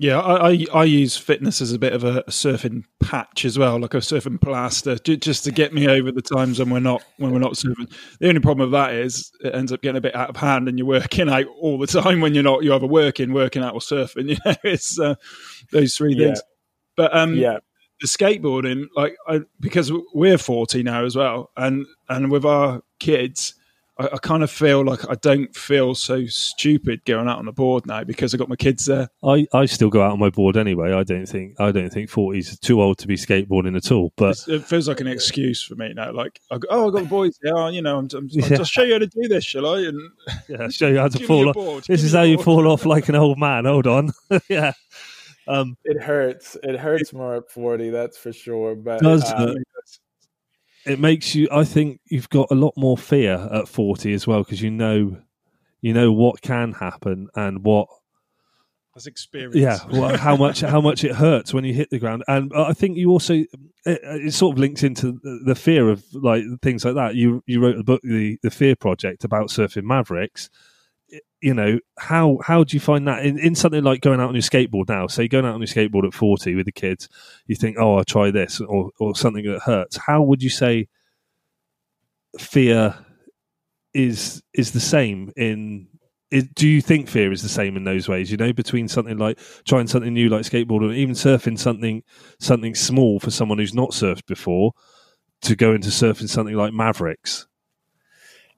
Yeah, 0.00 0.20
I, 0.20 0.50
I, 0.50 0.66
I 0.72 0.84
use 0.84 1.16
fitness 1.16 1.60
as 1.60 1.72
a 1.72 1.78
bit 1.78 1.92
of 1.92 2.04
a, 2.04 2.22
surfing 2.24 2.84
patch 3.00 3.44
as 3.44 3.58
well, 3.58 3.80
like 3.80 3.94
a 3.94 3.98
surfing 3.98 4.40
plaster, 4.40 4.96
just 4.96 5.42
to 5.42 5.50
get 5.50 5.74
me 5.74 5.88
over 5.88 6.12
the 6.12 6.22
times 6.22 6.60
when 6.60 6.70
we're 6.70 6.78
not 6.78 7.02
when 7.16 7.32
we're 7.32 7.40
not 7.40 7.54
surfing. 7.54 7.92
The 8.20 8.28
only 8.28 8.40
problem 8.40 8.70
with 8.70 8.78
that 8.78 8.94
is 8.94 9.32
it 9.40 9.56
ends 9.56 9.72
up 9.72 9.82
getting 9.82 9.96
a 9.96 10.00
bit 10.00 10.14
out 10.14 10.30
of 10.30 10.36
hand, 10.36 10.68
and 10.68 10.78
you're 10.78 10.86
working 10.86 11.28
out 11.28 11.46
all 11.60 11.78
the 11.78 11.88
time 11.88 12.20
when 12.20 12.32
you're 12.32 12.44
not. 12.44 12.62
You're 12.62 12.76
either 12.76 12.86
working, 12.86 13.32
working 13.32 13.64
out, 13.64 13.74
or 13.74 13.80
surfing. 13.80 14.28
You 14.28 14.36
know, 14.44 14.54
it's 14.62 15.00
uh, 15.00 15.16
those 15.72 15.96
three 15.96 16.16
things. 16.16 16.38
Yeah. 16.38 16.54
But 16.96 17.16
um, 17.16 17.34
yeah, 17.34 17.58
the 18.00 18.06
skateboarding, 18.06 18.86
like 18.96 19.16
I, 19.26 19.40
because 19.60 19.92
we're 20.14 20.38
40 20.38 20.82
now 20.82 21.04
as 21.04 21.16
well, 21.16 21.50
and 21.56 21.86
and 22.08 22.30
with 22.30 22.44
our 22.44 22.82
kids, 22.98 23.54
I, 23.98 24.08
I, 24.12 24.18
kind 24.18 24.42
of 24.42 24.50
feel 24.50 24.84
like 24.84 25.08
I 25.08 25.14
don't 25.16 25.54
feel 25.54 25.94
so 25.94 26.24
stupid 26.26 27.04
going 27.04 27.28
out 27.28 27.38
on 27.38 27.46
the 27.46 27.52
board 27.52 27.86
now 27.86 28.04
because 28.04 28.32
I 28.32 28.36
got 28.36 28.48
my 28.48 28.56
kids 28.56 28.86
there. 28.86 29.08
I, 29.24 29.46
I 29.52 29.66
still 29.66 29.90
go 29.90 30.02
out 30.02 30.12
on 30.12 30.20
my 30.20 30.30
board 30.30 30.56
anyway. 30.56 30.92
I 30.92 31.02
don't 31.02 31.26
think 31.26 31.60
I 31.60 31.72
don't 31.72 31.90
think 31.90 32.08
forties 32.08 32.58
too 32.60 32.80
old 32.80 32.98
to 32.98 33.08
be 33.08 33.16
skateboarding 33.16 33.76
at 33.76 33.90
all. 33.90 34.12
But 34.16 34.30
it's, 34.30 34.48
it 34.48 34.64
feels 34.64 34.88
like 34.88 35.00
an 35.00 35.08
excuse 35.08 35.62
for 35.62 35.74
me 35.74 35.92
now. 35.94 36.12
Like, 36.12 36.40
I 36.50 36.58
go, 36.58 36.68
oh, 36.70 36.88
I 36.88 36.92
got 36.92 37.02
the 37.02 37.08
boys. 37.08 37.38
Yeah, 37.42 37.52
oh, 37.54 37.68
you 37.68 37.82
know, 37.82 37.98
I'm, 37.98 38.08
I'm, 38.14 38.28
yeah. 38.30 38.44
I'll 38.44 38.58
just 38.58 38.72
show 38.72 38.82
you 38.82 38.92
how 38.92 38.98
to 39.00 39.06
do 39.06 39.26
this, 39.28 39.44
shall 39.44 39.66
I? 39.66 39.80
And 39.80 40.10
yeah, 40.48 40.68
show 40.68 40.88
you 40.88 40.98
how 40.98 41.08
to 41.08 41.18
fall 41.26 41.48
off. 41.48 41.86
This 41.86 42.04
is 42.04 42.12
how 42.12 42.22
you 42.22 42.38
fall 42.38 42.68
off 42.68 42.86
like 42.86 43.08
an 43.08 43.16
old 43.16 43.38
man. 43.38 43.64
Hold 43.64 43.86
on. 43.88 44.12
yeah. 44.48 44.72
Um, 45.48 45.76
it 45.84 46.00
hurts. 46.00 46.56
It 46.62 46.78
hurts 46.78 47.12
more 47.12 47.36
at 47.36 47.50
forty, 47.50 47.90
that's 47.90 48.18
for 48.18 48.32
sure. 48.32 48.74
But 48.74 49.00
does 49.00 49.32
um, 49.32 49.56
it 50.88 50.98
makes 50.98 51.34
you 51.34 51.48
i 51.52 51.64
think 51.64 52.00
you've 52.06 52.30
got 52.30 52.48
a 52.50 52.54
lot 52.54 52.72
more 52.76 52.96
fear 52.96 53.48
at 53.52 53.68
40 53.68 54.12
as 54.12 54.26
well 54.26 54.42
because 54.42 54.62
you 54.62 54.70
know 54.70 55.16
you 55.80 55.92
know 55.92 56.10
what 56.12 56.40
can 56.40 56.72
happen 56.72 57.28
and 57.34 57.64
what 57.64 57.88
as 58.96 59.06
experience 59.06 59.54
yeah 59.56 59.78
well, 59.90 60.16
how 60.16 60.36
much 60.36 60.60
how 60.60 60.80
much 60.80 61.04
it 61.04 61.14
hurts 61.14 61.54
when 61.54 61.64
you 61.64 61.72
hit 61.72 61.90
the 61.90 61.98
ground 61.98 62.24
and 62.26 62.52
i 62.56 62.72
think 62.72 62.96
you 62.96 63.10
also 63.10 63.34
it, 63.34 63.48
it, 63.84 64.34
sort 64.34 64.54
of 64.56 64.58
links 64.58 64.82
into 64.82 65.20
the 65.44 65.54
fear 65.54 65.88
of 65.88 66.02
like 66.14 66.42
things 66.62 66.84
like 66.84 66.94
that 66.94 67.14
you 67.14 67.42
you 67.46 67.60
wrote 67.60 67.76
the 67.76 67.84
book 67.84 68.00
the 68.02 68.38
the 68.42 68.50
fear 68.50 68.74
project 68.74 69.22
about 69.22 69.48
surfing 69.48 69.84
mavericks 69.84 70.50
you 71.40 71.54
know 71.54 71.78
how 71.98 72.38
how 72.42 72.64
do 72.64 72.76
you 72.76 72.80
find 72.80 73.06
that 73.08 73.24
in, 73.24 73.38
in 73.38 73.54
something 73.54 73.82
like 73.82 74.00
going 74.00 74.20
out 74.20 74.28
on 74.28 74.34
your 74.34 74.42
skateboard 74.42 74.88
now? 74.88 75.06
Say 75.06 75.28
going 75.28 75.44
out 75.46 75.54
on 75.54 75.60
your 75.60 75.68
skateboard 75.68 76.06
at 76.06 76.14
40 76.14 76.54
with 76.54 76.66
the 76.66 76.72
kids 76.72 77.08
you 77.46 77.56
think 77.56 77.76
oh 77.78 77.96
i'll 77.96 78.04
try 78.04 78.30
this 78.30 78.60
or, 78.60 78.90
or 78.98 79.14
something 79.16 79.44
that 79.44 79.62
hurts. 79.62 79.96
How 79.96 80.22
would 80.22 80.42
you 80.42 80.50
say 80.50 80.88
fear 82.38 82.94
is 83.94 84.42
is 84.54 84.72
the 84.72 84.80
same 84.80 85.32
in 85.36 85.88
do 86.54 86.68
you 86.68 86.82
think 86.82 87.08
fear 87.08 87.32
is 87.32 87.42
the 87.42 87.48
same 87.48 87.76
in 87.76 87.84
those 87.84 88.06
ways 88.06 88.30
you 88.30 88.36
know 88.36 88.52
between 88.52 88.86
something 88.86 89.16
like 89.16 89.38
trying 89.66 89.86
something 89.86 90.12
new 90.12 90.28
like 90.28 90.42
skateboard 90.42 90.82
skateboarding 90.82 90.94
even 90.94 91.14
surfing 91.14 91.58
something 91.58 92.02
something 92.38 92.74
small 92.74 93.18
for 93.18 93.30
someone 93.30 93.58
who's 93.58 93.74
not 93.74 93.90
surfed 93.90 94.26
before 94.26 94.72
to 95.40 95.56
go 95.56 95.72
into 95.72 95.88
surfing 95.88 96.28
something 96.28 96.54
like 96.54 96.72
mavericks 96.72 97.47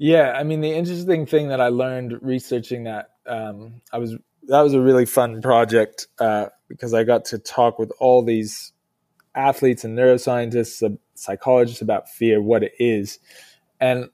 yeah, 0.02 0.32
I 0.32 0.44
mean 0.44 0.62
the 0.62 0.72
interesting 0.72 1.26
thing 1.26 1.48
that 1.48 1.60
I 1.60 1.68
learned 1.68 2.20
researching 2.22 2.84
that 2.84 3.10
um, 3.26 3.82
I 3.92 3.98
was 3.98 4.16
that 4.44 4.62
was 4.62 4.72
a 4.72 4.80
really 4.80 5.04
fun 5.04 5.42
project 5.42 6.06
uh, 6.18 6.46
because 6.68 6.94
I 6.94 7.04
got 7.04 7.26
to 7.26 7.38
talk 7.38 7.78
with 7.78 7.92
all 8.00 8.24
these 8.24 8.72
athletes 9.34 9.84
and 9.84 9.98
neuroscientists, 9.98 10.82
uh, 10.82 10.96
psychologists 11.16 11.82
about 11.82 12.08
fear, 12.08 12.40
what 12.40 12.62
it 12.62 12.72
is, 12.78 13.18
and 13.78 14.08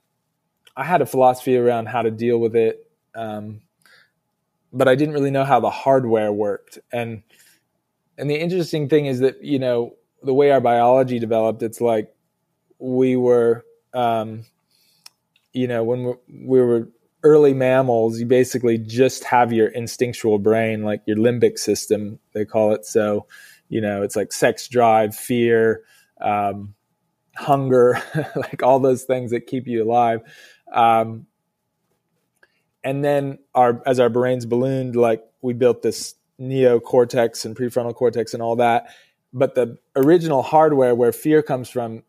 I 0.76 0.82
had 0.82 1.02
a 1.02 1.06
philosophy 1.06 1.56
around 1.56 1.86
how 1.86 2.02
to 2.02 2.10
deal 2.10 2.38
with 2.38 2.56
it, 2.56 2.90
um, 3.14 3.60
but 4.72 4.88
I 4.88 4.96
didn't 4.96 5.14
really 5.14 5.30
know 5.30 5.44
how 5.44 5.60
the 5.60 5.70
hardware 5.70 6.32
worked. 6.32 6.80
And 6.90 7.22
and 8.18 8.28
the 8.28 8.40
interesting 8.40 8.88
thing 8.88 9.06
is 9.06 9.20
that 9.20 9.44
you 9.44 9.60
know 9.60 9.94
the 10.20 10.34
way 10.34 10.50
our 10.50 10.60
biology 10.60 11.20
developed, 11.20 11.62
it's 11.62 11.80
like 11.80 12.12
we 12.80 13.14
were 13.14 13.64
um, 13.94 14.46
you 15.56 15.66
know, 15.66 15.82
when 15.82 16.14
we 16.28 16.60
were 16.60 16.88
early 17.22 17.54
mammals, 17.54 18.20
you 18.20 18.26
basically 18.26 18.78
just 18.78 19.24
have 19.24 19.52
your 19.52 19.68
instinctual 19.68 20.38
brain, 20.38 20.82
like 20.82 21.02
your 21.06 21.16
limbic 21.16 21.58
system, 21.58 22.18
they 22.32 22.44
call 22.44 22.72
it. 22.72 22.84
So, 22.84 23.26
you 23.68 23.80
know, 23.80 24.02
it's 24.02 24.14
like 24.14 24.32
sex 24.32 24.68
drive, 24.68 25.16
fear, 25.16 25.82
um, 26.20 26.74
hunger, 27.34 28.00
like 28.36 28.62
all 28.62 28.78
those 28.78 29.04
things 29.04 29.30
that 29.30 29.46
keep 29.46 29.66
you 29.66 29.82
alive. 29.82 30.20
Um, 30.72 31.26
and 32.84 33.04
then 33.04 33.38
our 33.54 33.82
as 33.86 33.98
our 33.98 34.08
brains 34.08 34.46
ballooned, 34.46 34.94
like 34.94 35.24
we 35.42 35.54
built 35.54 35.82
this 35.82 36.14
neocortex 36.40 37.44
and 37.44 37.56
prefrontal 37.56 37.94
cortex 37.94 38.34
and 38.34 38.42
all 38.42 38.56
that. 38.56 38.94
But 39.32 39.54
the 39.54 39.78
original 39.96 40.42
hardware 40.42 40.94
where 40.94 41.12
fear 41.12 41.42
comes 41.42 41.68
from 41.68 42.04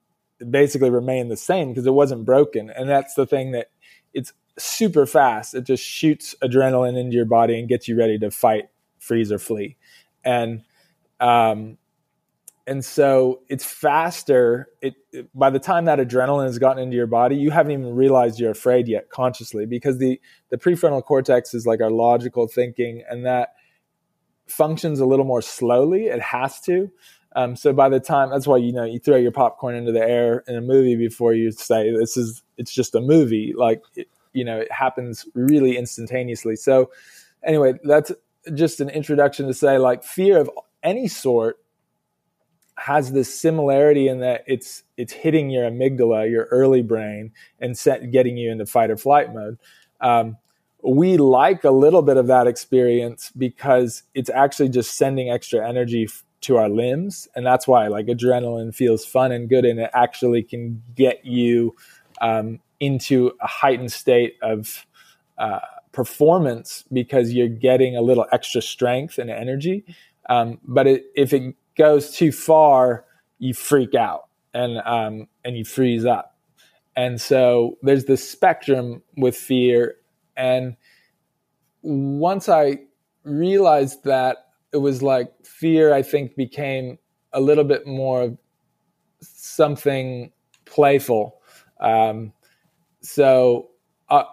basically 0.49 0.89
remain 0.89 1.29
the 1.29 1.37
same 1.37 1.69
because 1.69 1.85
it 1.85 1.93
wasn't 1.93 2.25
broken. 2.25 2.69
And 2.69 2.89
that's 2.89 3.13
the 3.13 3.25
thing 3.25 3.51
that 3.51 3.67
it's 4.13 4.33
super 4.57 5.05
fast. 5.05 5.53
It 5.53 5.63
just 5.63 5.83
shoots 5.83 6.35
adrenaline 6.43 6.97
into 6.97 7.15
your 7.15 7.25
body 7.25 7.59
and 7.59 7.67
gets 7.67 7.87
you 7.87 7.97
ready 7.97 8.17
to 8.19 8.31
fight, 8.31 8.65
freeze, 8.99 9.31
or 9.31 9.39
flee. 9.39 9.77
And 10.23 10.63
um, 11.19 11.77
and 12.67 12.83
so 12.83 13.41
it's 13.47 13.63
faster. 13.63 14.67
It, 14.81 14.95
it, 15.13 15.29
by 15.33 15.49
the 15.49 15.59
time 15.59 15.85
that 15.85 15.99
adrenaline 15.99 16.45
has 16.45 16.59
gotten 16.59 16.83
into 16.83 16.97
your 16.97 17.07
body, 17.07 17.37
you 17.37 17.49
haven't 17.49 17.71
even 17.71 17.95
realized 17.95 18.39
you're 18.39 18.51
afraid 18.51 18.89
yet 18.89 19.09
consciously 19.09 19.65
because 19.65 19.99
the 19.99 20.19
the 20.49 20.57
prefrontal 20.57 21.03
cortex 21.03 21.53
is 21.53 21.65
like 21.65 21.81
our 21.81 21.89
logical 21.89 22.47
thinking, 22.47 23.03
and 23.09 23.25
that 23.25 23.53
functions 24.47 24.99
a 24.99 25.05
little 25.05 25.25
more 25.25 25.41
slowly. 25.41 26.07
It 26.07 26.21
has 26.21 26.59
to. 26.61 26.91
Um, 27.35 27.55
so 27.55 27.73
by 27.73 27.89
the 27.89 27.99
time 27.99 28.29
that's 28.29 28.47
why 28.47 28.57
you 28.57 28.71
know 28.71 28.83
you 28.83 28.99
throw 28.99 29.17
your 29.17 29.31
popcorn 29.31 29.75
into 29.75 29.91
the 29.91 30.01
air 30.01 30.43
in 30.47 30.55
a 30.55 30.61
movie 30.61 30.95
before 30.95 31.33
you 31.33 31.51
say 31.51 31.91
this 31.91 32.17
is 32.17 32.41
it's 32.57 32.73
just 32.73 32.95
a 32.95 33.01
movie. 33.01 33.53
Like 33.55 33.81
it, 33.95 34.07
you 34.33 34.43
know 34.43 34.59
it 34.59 34.71
happens 34.71 35.25
really 35.33 35.77
instantaneously. 35.77 36.55
So 36.55 36.91
anyway, 37.43 37.73
that's 37.83 38.11
just 38.53 38.79
an 38.79 38.89
introduction 38.89 39.47
to 39.47 39.53
say 39.53 39.77
like 39.77 40.03
fear 40.03 40.39
of 40.39 40.49
any 40.83 41.07
sort 41.07 41.59
has 42.77 43.11
this 43.11 43.39
similarity 43.39 44.07
in 44.07 44.19
that 44.19 44.43
it's 44.47 44.83
it's 44.97 45.11
hitting 45.11 45.49
your 45.49 45.69
amygdala, 45.69 46.29
your 46.29 46.45
early 46.45 46.81
brain, 46.81 47.31
and 47.59 47.77
set, 47.77 48.11
getting 48.11 48.37
you 48.37 48.51
into 48.51 48.65
fight 48.65 48.91
or 48.91 48.97
flight 48.97 49.33
mode. 49.33 49.57
Um, 49.99 50.37
we 50.83 51.17
like 51.17 51.63
a 51.63 51.71
little 51.71 52.03
bit 52.03 52.17
of 52.17 52.27
that 52.27 52.45
experience 52.45 53.31
because 53.35 54.03
it's 54.13 54.29
actually 54.29 54.69
just 54.69 54.95
sending 54.95 55.29
extra 55.29 55.67
energy 55.67 56.07
to 56.39 56.57
our 56.57 56.69
limbs 56.69 57.27
and 57.35 57.45
that's 57.45 57.67
why 57.67 57.87
like 57.87 58.05
adrenaline 58.05 58.73
feels 58.73 59.05
fun 59.05 59.31
and 59.31 59.49
good 59.49 59.65
and 59.65 59.79
it 59.79 59.89
actually 59.93 60.43
can 60.43 60.81
get 60.95 61.25
you 61.25 61.75
um, 62.21 62.59
into 62.79 63.31
a 63.41 63.47
heightened 63.47 63.91
state 63.91 64.35
of 64.41 64.85
uh, 65.37 65.59
performance 65.91 66.83
because 66.91 67.33
you're 67.33 67.47
getting 67.47 67.95
a 67.95 68.01
little 68.01 68.25
extra 68.31 68.61
strength 68.61 69.17
and 69.17 69.29
energy. 69.29 69.83
Um, 70.29 70.59
but 70.63 70.87
it, 70.87 71.05
if 71.15 71.33
it 71.33 71.55
goes 71.75 72.11
too 72.11 72.31
far 72.31 73.05
you 73.39 73.53
freak 73.53 73.95
out 73.95 74.27
and 74.53 74.79
um, 74.79 75.27
and 75.43 75.57
you 75.57 75.63
freeze 75.63 76.05
up. 76.05 76.35
And 76.95 77.21
so 77.21 77.77
there's 77.83 78.05
this 78.05 78.27
spectrum 78.27 79.03
with 79.15 79.35
fear 79.35 79.95
and 80.35 80.75
once 81.83 82.49
i 82.49 82.77
realized 83.23 84.03
that 84.03 84.46
it 84.77 84.81
was 84.81 85.01
like 85.01 85.33
fear 85.43 85.93
i 85.93 86.01
think 86.01 86.35
became 86.35 86.97
a 87.33 87.41
little 87.41 87.63
bit 87.63 87.87
more 87.87 88.37
something 89.21 90.31
playful 90.65 91.41
um, 91.79 92.33
so 93.01 93.69
uh, 94.09 94.23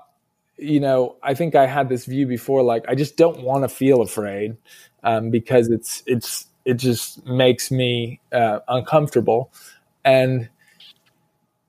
you 0.57 0.81
know, 0.81 1.17
I 1.23 1.35
think 1.35 1.55
I 1.55 1.67
had 1.67 1.89
this 1.89 2.05
view 2.07 2.27
before, 2.27 2.63
like 2.63 2.85
I 2.89 2.95
just 2.95 3.17
don't 3.17 3.43
want 3.43 3.65
to 3.65 3.69
feel 3.69 4.03
afraid 4.03 4.57
um, 5.03 5.31
because 5.31 5.69
it's 5.69 6.03
it's 6.07 6.47
it 6.65 6.75
just 6.75 7.27
makes 7.27 7.71
me 7.71 8.21
uh, 8.33 8.61
uncomfortable, 8.69 9.53
and 10.05 10.49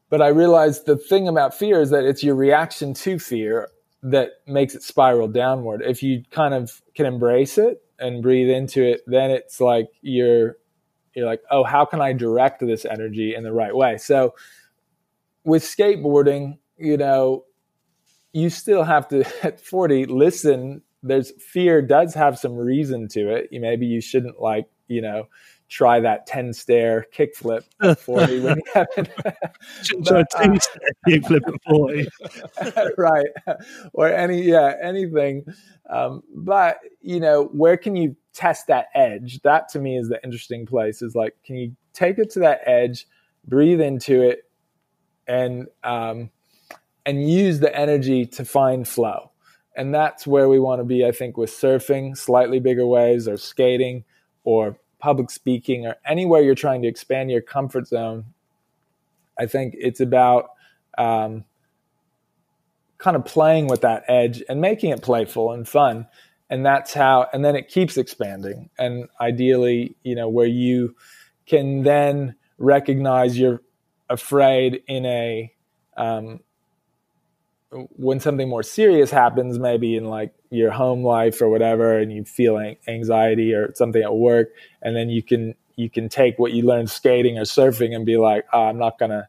but 0.09 0.21
I 0.21 0.27
realized 0.27 0.85
the 0.85 0.97
thing 0.97 1.27
about 1.27 1.53
fear 1.53 1.81
is 1.81 1.89
that 1.89 2.05
it's 2.05 2.23
your 2.23 2.35
reaction 2.35 2.93
to 2.95 3.19
fear 3.19 3.69
that 4.03 4.29
makes 4.47 4.75
it 4.75 4.83
spiral 4.83 5.27
downward. 5.27 5.81
If 5.83 6.03
you 6.03 6.23
kind 6.31 6.53
of 6.53 6.81
can 6.93 7.05
embrace 7.05 7.57
it 7.57 7.83
and 7.99 8.21
breathe 8.21 8.49
into 8.49 8.83
it, 8.83 9.01
then 9.07 9.31
it's 9.31 9.59
like 9.61 9.87
you're 10.01 10.57
you're 11.15 11.25
like, 11.25 11.41
oh, 11.49 11.63
how 11.63 11.85
can 11.85 12.01
I 12.01 12.13
direct 12.13 12.59
this 12.59 12.85
energy 12.85 13.33
in 13.35 13.43
the 13.43 13.53
right 13.53 13.73
way? 13.75 13.97
So 13.97 14.35
with 15.45 15.63
skateboarding, 15.63 16.57
you 16.77 16.97
know, 16.97 17.45
you 18.33 18.49
still 18.49 18.83
have 18.83 19.07
to 19.09 19.23
at 19.43 19.61
40 19.61 20.05
listen. 20.07 20.81
There's 21.01 21.31
fear 21.41 21.81
does 21.81 22.13
have 22.15 22.37
some 22.37 22.55
reason 22.55 23.07
to 23.09 23.33
it. 23.33 23.49
You 23.51 23.61
maybe 23.61 23.85
you 23.85 24.01
shouldn't 24.01 24.41
like, 24.41 24.67
you 24.87 25.01
know, 25.01 25.27
try 25.69 25.99
that 25.99 26.27
10 26.27 26.53
stair 26.53 27.05
kickflip 27.13 27.63
at 27.81 27.99
40 27.99 28.39
when 28.41 28.57
you 28.57 28.63
haven't. 28.73 29.09
Try 30.05 30.23
10 30.31 30.59
stair 30.59 30.89
kickflip 31.07 31.47
at 31.47 31.63
40 31.67 32.07
right. 32.97 33.27
Or 33.93 34.07
any 34.07 34.43
yeah 34.43 34.75
anything. 34.81 35.45
Um, 35.89 36.23
but 36.33 36.79
you 37.01 37.19
know 37.19 37.45
where 37.45 37.77
can 37.77 37.95
you 37.95 38.15
test 38.33 38.67
that 38.67 38.87
edge? 38.93 39.41
That 39.41 39.69
to 39.69 39.79
me 39.79 39.97
is 39.97 40.09
the 40.09 40.23
interesting 40.23 40.65
place 40.65 41.01
is 41.01 41.15
like 41.15 41.35
can 41.43 41.55
you 41.55 41.75
take 41.93 42.19
it 42.19 42.29
to 42.31 42.39
that 42.39 42.61
edge 42.65 43.07
breathe 43.47 43.81
into 43.81 44.21
it 44.21 44.49
and 45.27 45.67
um, 45.83 46.29
and 47.05 47.29
use 47.29 47.59
the 47.59 47.75
energy 47.75 48.25
to 48.25 48.45
find 48.45 48.87
flow. 48.87 49.31
And 49.77 49.93
that's 49.93 50.25
where 50.25 50.47
we 50.47 50.57
want 50.57 50.79
to 50.79 50.85
be 50.85 51.05
i 51.05 51.11
think 51.11 51.35
with 51.35 51.49
surfing 51.49 52.17
slightly 52.17 52.61
bigger 52.61 52.87
waves 52.87 53.27
or 53.27 53.35
skating 53.35 54.05
or 54.45 54.79
public 54.99 55.29
speaking 55.29 55.85
or 55.85 55.95
anywhere 56.05 56.41
you're 56.41 56.55
trying 56.55 56.81
to 56.81 56.87
expand 56.87 57.31
your 57.31 57.41
comfort 57.41 57.87
zone, 57.87 58.25
I 59.39 59.45
think 59.45 59.75
it's 59.77 59.99
about 59.99 60.49
um, 60.97 61.45
kind 62.97 63.15
of 63.15 63.25
playing 63.25 63.67
with 63.67 63.81
that 63.81 64.03
edge 64.07 64.43
and 64.47 64.61
making 64.61 64.91
it 64.91 65.01
playful 65.01 65.51
and 65.51 65.67
fun. 65.67 66.07
And 66.49 66.65
that's 66.65 66.93
how, 66.93 67.27
and 67.33 67.43
then 67.43 67.55
it 67.55 67.67
keeps 67.67 67.97
expanding. 67.97 68.69
And 68.77 69.09
ideally, 69.19 69.95
you 70.03 70.15
know, 70.15 70.29
where 70.29 70.47
you 70.47 70.95
can 71.45 71.83
then 71.83 72.35
recognize 72.57 73.37
you're 73.37 73.61
afraid 74.09 74.83
in 74.87 75.05
a 75.05 75.53
um, 75.97 76.39
when 77.95 78.19
something 78.19 78.49
more 78.49 78.63
serious 78.63 79.11
happens, 79.11 79.59
maybe 79.59 79.95
in 79.95 80.05
like 80.05 80.33
your 80.49 80.71
home 80.71 81.03
life 81.03 81.41
or 81.41 81.49
whatever, 81.49 81.97
and 81.97 82.11
you 82.11 82.23
feel 82.23 82.57
anxiety 82.87 83.53
or 83.53 83.73
something 83.75 84.01
at 84.01 84.15
work, 84.15 84.49
and 84.81 84.95
then 84.95 85.09
you 85.09 85.21
can 85.21 85.55
you 85.75 85.89
can 85.89 86.09
take 86.09 86.39
what 86.39 86.53
you 86.53 86.63
learned 86.63 86.89
skating 86.89 87.37
or 87.37 87.43
surfing 87.43 87.95
and 87.95 88.05
be 88.05 88.17
like, 88.17 88.45
oh, 88.53 88.63
I'm 88.63 88.77
not 88.77 88.97
gonna 88.97 89.27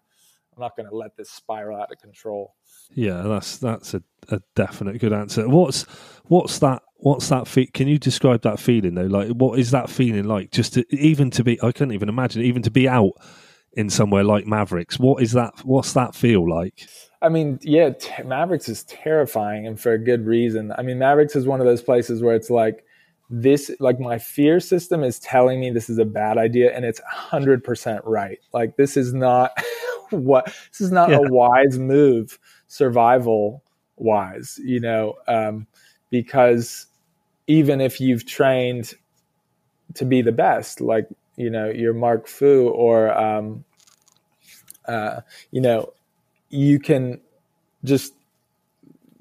I'm 0.57 0.61
not 0.61 0.76
gonna 0.76 0.94
let 0.94 1.16
this 1.16 1.30
spiral 1.30 1.80
out 1.80 1.92
of 1.92 1.99
control. 1.99 2.55
Yeah, 2.94 3.22
that's 3.22 3.59
that's 3.59 3.94
a, 3.94 4.03
a 4.28 4.40
definite 4.55 4.99
good 4.99 5.12
answer. 5.12 5.49
What's 5.49 5.82
what's 6.26 6.59
that 6.61 6.82
what's 6.97 7.28
that 7.28 7.49
fe- 7.49 7.66
can 7.66 7.88
you 7.88 7.99
describe 7.99 8.42
that 8.42 8.61
feeling 8.61 8.94
though? 8.94 9.07
Like 9.07 9.28
what 9.30 9.59
is 9.59 9.72
that 9.72 9.90
feeling 9.90 10.24
like? 10.24 10.53
Just 10.53 10.74
to, 10.74 10.84
even 10.94 11.30
to 11.32 11.44
be 11.44 11.61
I 11.62 11.72
couldn't 11.72 11.92
even 11.92 12.09
imagine 12.09 12.42
even 12.42 12.62
to 12.62 12.70
be 12.70 12.88
out 12.88 13.12
in 13.77 13.91
somewhere 13.91 14.24
like 14.24 14.47
Mavericks. 14.47 14.99
What 14.99 15.22
is 15.22 15.33
that 15.33 15.55
what's 15.64 15.93
that 15.93 16.14
feel 16.14 16.49
like? 16.49 16.89
I 17.22 17.29
mean, 17.29 17.59
yeah, 17.62 17.91
t- 17.91 18.22
Mavericks 18.24 18.68
is 18.68 18.85
terrifying 18.85 19.66
and 19.66 19.79
for 19.79 19.93
a 19.93 19.99
good 19.99 20.27
reason. 20.27 20.72
I 20.77 20.83
mean, 20.83 20.99
Mavericks 20.99 21.37
is 21.37 21.47
one 21.47 21.61
of 21.61 21.66
those 21.66 21.83
places 21.83 22.22
where 22.22 22.35
it's 22.35 22.51
like 22.51 22.85
this 23.29 23.70
like 23.81 23.99
my 23.99 24.18
fear 24.18 24.61
system 24.61 25.03
is 25.03 25.18
telling 25.18 25.61
me 25.61 25.70
this 25.70 25.91
is 25.91 25.99
a 25.99 26.05
bad 26.05 26.39
idea 26.39 26.74
and 26.74 26.85
it's 26.85 27.01
100% 27.01 28.01
right. 28.05 28.39
Like 28.53 28.77
this 28.77 28.97
is 28.97 29.12
not 29.12 29.53
what 30.11 30.47
this 30.47 30.81
is 30.81 30.93
not 30.93 31.11
yeah. 31.11 31.18
a 31.18 31.31
wise 31.31 31.79
move 31.79 32.39
survival 32.68 33.62
wise, 33.97 34.59
you 34.62 34.81
know, 34.81 35.14
um, 35.29 35.66
because 36.11 36.87
even 37.47 37.81
if 37.81 38.01
you've 38.01 38.27
trained 38.27 38.95
to 39.95 40.05
be 40.05 40.22
the 40.22 40.33
best, 40.33 40.81
like, 40.81 41.09
you 41.37 41.51
know, 41.51 41.68
you're 41.68 41.95
Mark 41.95 42.26
Foo 42.26 42.68
or 42.68 43.16
um, 43.16 43.64
uh, 44.87 45.20
you 45.51 45.61
know, 45.61 45.93
you 46.49 46.78
can 46.78 47.20
just 47.84 48.12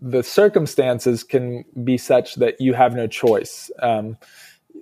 the 0.02 0.24
circumstances 0.24 1.24
can 1.24 1.66
be 1.84 1.98
such 1.98 2.36
that 2.36 2.62
you 2.62 2.74
have 2.74 2.94
no 2.94 3.08
choice. 3.08 3.72
Um, 3.82 4.18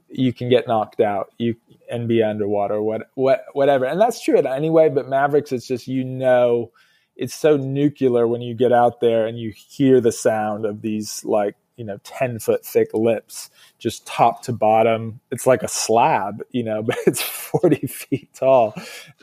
you 0.10 0.34
can 0.34 0.50
get 0.50 0.68
knocked 0.68 1.00
out, 1.00 1.32
you 1.38 1.56
and 1.90 2.08
be 2.08 2.24
underwater, 2.24 2.82
what, 2.82 3.10
what, 3.14 3.46
whatever. 3.54 3.86
And 3.86 4.02
that's 4.02 4.22
true 4.22 4.38
anyway. 4.38 4.90
But 4.90 5.08
Mavericks, 5.08 5.52
it's 5.52 5.68
just 5.68 5.88
you 5.88 6.04
know, 6.04 6.72
it's 7.16 7.36
so 7.36 7.58
nuclear 7.58 8.28
when 8.28 8.42
you 8.42 8.56
get 8.56 8.72
out 8.72 9.00
there 9.00 9.28
and 9.28 9.38
you 9.38 9.54
hear 9.56 10.02
the 10.02 10.12
sound 10.12 10.66
of 10.66 10.82
these 10.82 11.24
like 11.24 11.56
you 11.76 11.86
know 11.86 11.98
10 12.04 12.40
foot 12.40 12.66
thick 12.66 12.90
lips 12.94 13.50
just 13.80 14.06
top 14.06 14.44
to 14.44 14.54
bottom. 14.54 15.20
It's 15.32 15.48
like 15.48 15.64
a 15.64 15.68
slab 15.68 16.42
you 16.52 16.64
know 16.64 16.84
but 16.84 16.98
it's 17.06 17.22
40 17.22 17.88
feet 17.88 18.34
tall. 18.34 18.74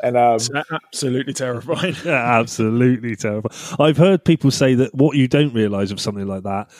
And 0.03 0.17
um, 0.17 0.39
absolutely 0.73 1.33
terrifying. 1.33 1.95
Absolutely 2.07 3.17
terrifying. 3.17 3.77
I've 3.79 3.97
heard 3.97 4.25
people 4.25 4.51
say 4.51 4.75
that 4.75 4.95
what 4.95 5.17
you 5.17 5.29
don't 5.29 5.55
realize 5.55 5.91
of 5.91 6.01
something 6.01 6.27
like 6.27 6.45
that 6.45 6.71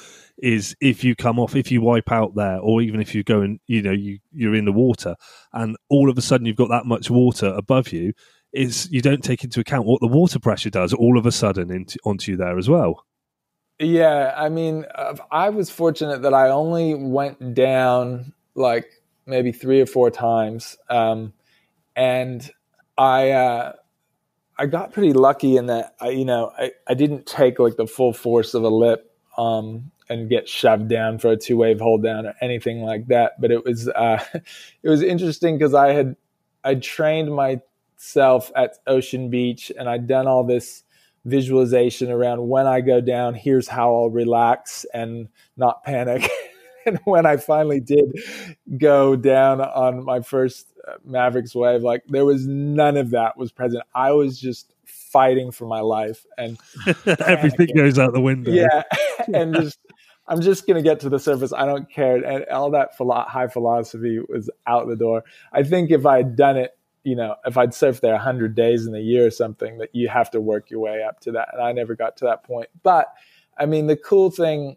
is 0.43 0.75
if 0.81 1.05
you 1.05 1.15
come 1.15 1.39
off 1.39 1.55
if 1.55 1.71
you 1.71 1.81
wipe 1.81 2.11
out 2.11 2.35
there 2.35 2.59
or 2.59 2.81
even 2.81 3.01
if 3.01 3.15
you 3.15 3.23
go 3.23 3.41
and 3.41 3.61
you 3.67 3.83
know 3.83 3.93
you 3.93 4.19
you're 4.33 4.55
in 4.55 4.65
the 4.65 4.73
water 4.73 5.15
and 5.53 5.77
all 5.89 6.11
of 6.11 6.17
a 6.17 6.23
sudden 6.23 6.47
you've 6.47 6.57
got 6.57 6.71
that 6.71 6.87
much 6.87 7.11
water 7.11 7.49
above 7.57 7.93
you 7.93 8.13
is 8.53 8.91
you 8.91 9.01
don't 9.01 9.23
take 9.23 9.45
into 9.45 9.61
account 9.61 9.87
what 9.87 10.01
the 10.01 10.09
water 10.09 10.39
pressure 10.39 10.71
does 10.71 10.93
all 10.93 11.19
of 11.19 11.27
a 11.27 11.33
sudden 11.33 11.71
into, 11.71 11.99
onto 12.05 12.33
you 12.33 12.37
there 12.37 12.59
as 12.59 12.69
well 12.69 13.05
yeah, 13.81 14.35
I 14.37 14.51
mean, 14.51 14.85
I 15.31 15.49
was 15.49 15.71
fortunate 15.71 16.23
that 16.23 16.35
I 16.35 16.51
only 16.51 16.95
went 16.95 17.55
down 17.55 18.35
like 18.55 18.91
maybe 19.25 19.53
three 19.53 19.81
or 19.81 19.87
four 19.87 20.11
times, 20.11 20.77
um, 20.91 21.33
and 21.97 22.49
I 22.99 23.31
uh, 23.31 23.73
I 24.59 24.67
got 24.67 24.93
pretty 24.93 25.15
lucky 25.15 25.57
in 25.57 25.67
that 25.67 25.95
I 25.99 26.11
you 26.11 26.27
know 26.27 26.53
I, 26.59 26.73
I 26.87 26.93
didn't 26.93 27.25
take 27.25 27.59
like 27.59 27.77
the 27.77 27.87
full 27.87 28.13
force 28.13 28.53
of 28.53 28.65
a 28.65 28.69
lip 28.69 29.17
um, 29.39 29.91
and 30.11 30.29
get 30.29 30.47
shoved 30.47 30.89
down 30.89 31.19
for 31.19 31.31
a 31.31 31.37
two 31.39 31.57
wave 31.57 31.81
hold 31.81 32.03
down 32.03 32.27
or 32.27 32.35
anything 32.43 32.83
like 32.83 33.07
that. 33.07 33.41
But 33.41 33.51
it 33.51 33.65
was 33.65 33.89
uh, 33.89 34.23
it 34.83 34.91
was 34.91 35.03
interesting 35.03 35.57
because 35.57 35.73
I 35.73 35.95
had 35.95 36.17
I 36.65 36.75
trained 36.75 37.35
myself 37.35 38.53
at 38.55 38.77
Ocean 38.87 39.31
Beach 39.31 39.73
and 39.79 39.89
I'd 39.89 40.07
done 40.07 40.27
all 40.27 40.45
this 40.45 40.83
visualization 41.25 42.11
around 42.11 42.49
when 42.49 42.67
I 42.67 42.81
go 42.81 43.01
down, 43.01 43.35
here's 43.35 43.69
how 43.69 43.95
I'll 43.95 44.11
relax 44.11 44.87
and 44.93 45.29
not 45.57 45.85
panic. 45.85 46.29
and 46.87 46.99
when 47.05 47.27
I 47.27 47.37
finally 47.37 47.81
did 47.81 48.13
go 48.79 49.17
down 49.17 49.61
on 49.61 50.05
my 50.05 50.21
first 50.21 50.73
uh, 50.87 50.95
Mavericks 51.05 51.55
wave, 51.55 51.83
like 51.83 52.05
there 52.09 52.25
was 52.25 52.47
none 52.47 52.97
of 52.97 53.11
that 53.11 53.37
was 53.37 53.53
present. 53.53 53.85
I 53.95 54.13
was 54.13 54.41
just 54.41 54.75
fighting 54.87 55.51
for 55.51 55.67
my 55.67 55.81
life 55.81 56.25
and 56.39 56.59
everything 57.07 57.69
goes 57.77 57.99
out 57.99 58.13
the 58.13 58.21
window. 58.21 58.51
Yeah. 58.51 58.83
and 59.35 59.55
just, 59.55 59.79
I'm 60.27 60.41
just 60.41 60.67
going 60.67 60.77
to 60.77 60.89
get 60.89 61.01
to 61.01 61.09
the 61.09 61.19
surface. 61.19 61.53
I 61.53 61.67
don't 61.67 61.91
care. 61.91 62.17
And 62.17 62.45
all 62.47 62.71
that 62.71 62.97
philo- 62.97 63.27
high 63.29 63.49
philosophy 63.49 64.21
was 64.29 64.49
out 64.67 64.89
the 64.89 64.97
door. 64.97 65.25
I 65.53 65.65
think 65.65 65.91
if 65.91 66.07
I 66.07 66.19
had 66.19 66.37
done 66.37 66.57
it 66.57 66.77
you 67.05 67.17
know, 67.17 67.37
if 67.47 67.57
I'd 67.57 67.71
surfed 67.71 68.01
there 68.01 68.13
100 68.13 68.55
days 68.55 68.87
in 68.87 68.95
a 68.95 69.01
year 69.01 69.27
or 69.27 69.31
something, 69.31 69.79
that 69.79 69.95
you 69.95 70.09
have 70.09 70.31
to 70.33 70.41
work 70.41 70.71
your 70.71 70.81
way 70.81 71.03
up 71.03 71.21
to 71.21 71.33
that. 71.33 71.49
And 71.53 71.63
I 71.63 71.73
never 71.73 71.95
got 71.95 72.17
to 72.19 72.27
that 72.27 72.45
point. 72.45 72.69
But 72.83 73.13
I 73.59 73.67
mean, 73.67 73.87
the 73.87 73.97
cool 73.97 74.31
thing, 74.31 74.77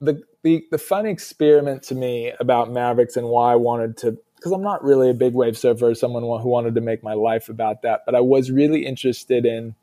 the, 0.00 0.22
the, 0.42 0.64
the 0.70 0.78
fun 0.78 1.06
experiment 1.06 1.82
to 1.84 1.94
me 1.94 2.32
about 2.38 2.70
Mavericks 2.70 3.16
and 3.16 3.28
why 3.28 3.52
I 3.52 3.56
wanted 3.56 3.96
to, 3.98 4.18
because 4.36 4.52
I'm 4.52 4.62
not 4.62 4.84
really 4.84 5.10
a 5.10 5.14
big 5.14 5.34
wave 5.34 5.56
surfer 5.56 5.94
someone 5.94 6.22
who 6.22 6.48
wanted 6.48 6.74
to 6.74 6.80
make 6.80 7.02
my 7.02 7.14
life 7.14 7.48
about 7.48 7.82
that, 7.82 8.02
but 8.06 8.14
I 8.14 8.20
was 8.20 8.50
really 8.50 8.84
interested 8.84 9.46
in 9.46 9.74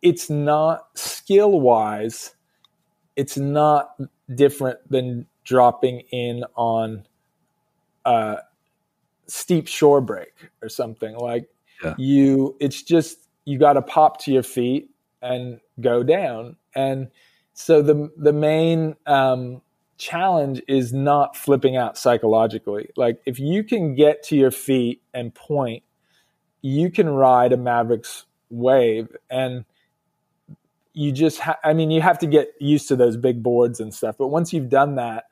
it's 0.00 0.28
not 0.28 0.86
skill 0.94 1.60
wise, 1.60 2.34
it's 3.16 3.36
not 3.38 3.96
different 4.32 4.78
than 4.90 5.26
dropping 5.44 6.00
in 6.12 6.44
on 6.54 7.06
uh, 8.04 8.36
steep 9.26 9.66
shore 9.66 10.00
break 10.00 10.50
or 10.62 10.68
something 10.68 11.16
like 11.16 11.48
yeah. 11.82 11.94
you 11.98 12.56
it's 12.60 12.82
just 12.82 13.28
you 13.44 13.58
got 13.58 13.74
to 13.74 13.82
pop 13.82 14.20
to 14.20 14.32
your 14.32 14.42
feet 14.42 14.90
and 15.22 15.60
go 15.80 16.02
down 16.02 16.56
and 16.74 17.08
so 17.52 17.82
the 17.82 18.10
the 18.16 18.32
main 18.32 18.96
um, 19.06 19.62
challenge 19.96 20.60
is 20.66 20.92
not 20.92 21.36
flipping 21.36 21.76
out 21.76 21.96
psychologically 21.96 22.90
like 22.96 23.20
if 23.26 23.38
you 23.38 23.64
can 23.64 23.94
get 23.94 24.22
to 24.22 24.36
your 24.36 24.50
feet 24.50 25.02
and 25.12 25.34
point 25.34 25.82
you 26.62 26.90
can 26.90 27.08
ride 27.08 27.52
a 27.52 27.56
mavericks 27.56 28.24
wave 28.50 29.14
and 29.30 29.64
you 30.94 31.12
just 31.12 31.40
ha- 31.40 31.58
I 31.62 31.74
mean 31.74 31.90
you 31.90 32.00
have 32.00 32.18
to 32.20 32.26
get 32.26 32.54
used 32.60 32.88
to 32.88 32.96
those 32.96 33.16
big 33.16 33.42
boards 33.42 33.80
and 33.80 33.92
stuff. 33.92 34.16
But 34.16 34.28
once 34.28 34.52
you've 34.52 34.70
done 34.70 34.94
that, 34.94 35.24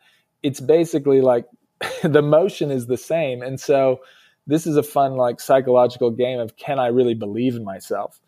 it's 0.43 0.61
basically 0.61 1.21
like 1.21 1.47
the 2.03 2.23
motion 2.23 2.71
is 2.71 2.87
the 2.87 2.97
same. 2.97 3.43
And 3.43 3.61
so 3.61 4.01
this 4.47 4.67
is 4.67 4.77
a 4.77 4.83
fun 4.83 5.17
like 5.17 5.41
psychological 5.41 6.11
game 6.11 6.41
of 6.41 6.57
can 6.57 6.79
I 6.79 6.89
really 6.89 7.15
believe 7.15 7.55
in 7.55 7.65
myself? 7.65 8.21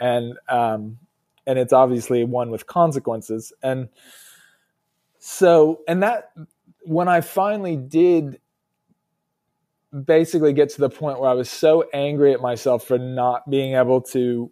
And 0.00 0.38
um 0.48 0.98
and 1.46 1.58
it's 1.58 1.72
obviously 1.72 2.24
one 2.24 2.50
with 2.50 2.66
consequences. 2.66 3.52
And 3.62 3.88
so 5.18 5.80
and 5.88 6.02
that 6.02 6.32
when 6.82 7.08
I 7.08 7.20
finally 7.20 7.76
did 7.76 8.40
basically 10.04 10.52
get 10.52 10.68
to 10.70 10.80
the 10.80 10.90
point 10.90 11.18
where 11.18 11.30
I 11.30 11.34
was 11.34 11.50
so 11.50 11.84
angry 11.94 12.32
at 12.32 12.40
myself 12.40 12.84
for 12.84 12.98
not 12.98 13.48
being 13.48 13.74
able 13.74 14.02
to 14.02 14.50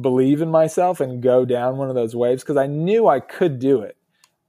believe 0.00 0.42
in 0.42 0.50
myself 0.50 1.00
and 1.00 1.22
go 1.22 1.44
down 1.44 1.78
one 1.78 1.88
of 1.88 1.94
those 1.94 2.14
waves 2.14 2.42
because 2.42 2.56
I 2.56 2.66
knew 2.66 3.08
I 3.08 3.20
could 3.20 3.58
do 3.58 3.80
it. 3.80 3.95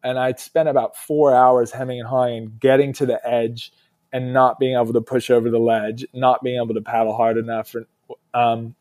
And 0.08 0.18
I 0.18 0.32
spent 0.36 0.70
about 0.70 0.96
four 0.96 1.36
hours 1.36 1.70
hemming 1.70 2.00
and 2.00 2.08
hawing, 2.08 2.54
getting 2.62 2.94
to 2.94 3.06
the 3.06 3.20
edge 3.28 3.74
and 4.14 4.32
not 4.32 4.58
being 4.58 4.78
able 4.78 4.94
to 4.94 5.02
push 5.02 5.30
over 5.30 5.50
the 5.50 5.60
ledge, 5.60 6.06
not 6.14 6.42
being 6.42 6.62
able 6.64 6.74
to 6.76 6.82
paddle 6.82 7.14
hard 7.14 7.38
enough. 7.38 7.76
Um, 8.34 8.74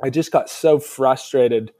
I 0.00 0.08
just 0.08 0.30
got 0.30 0.48
so 0.48 0.78
frustrated 0.78 1.72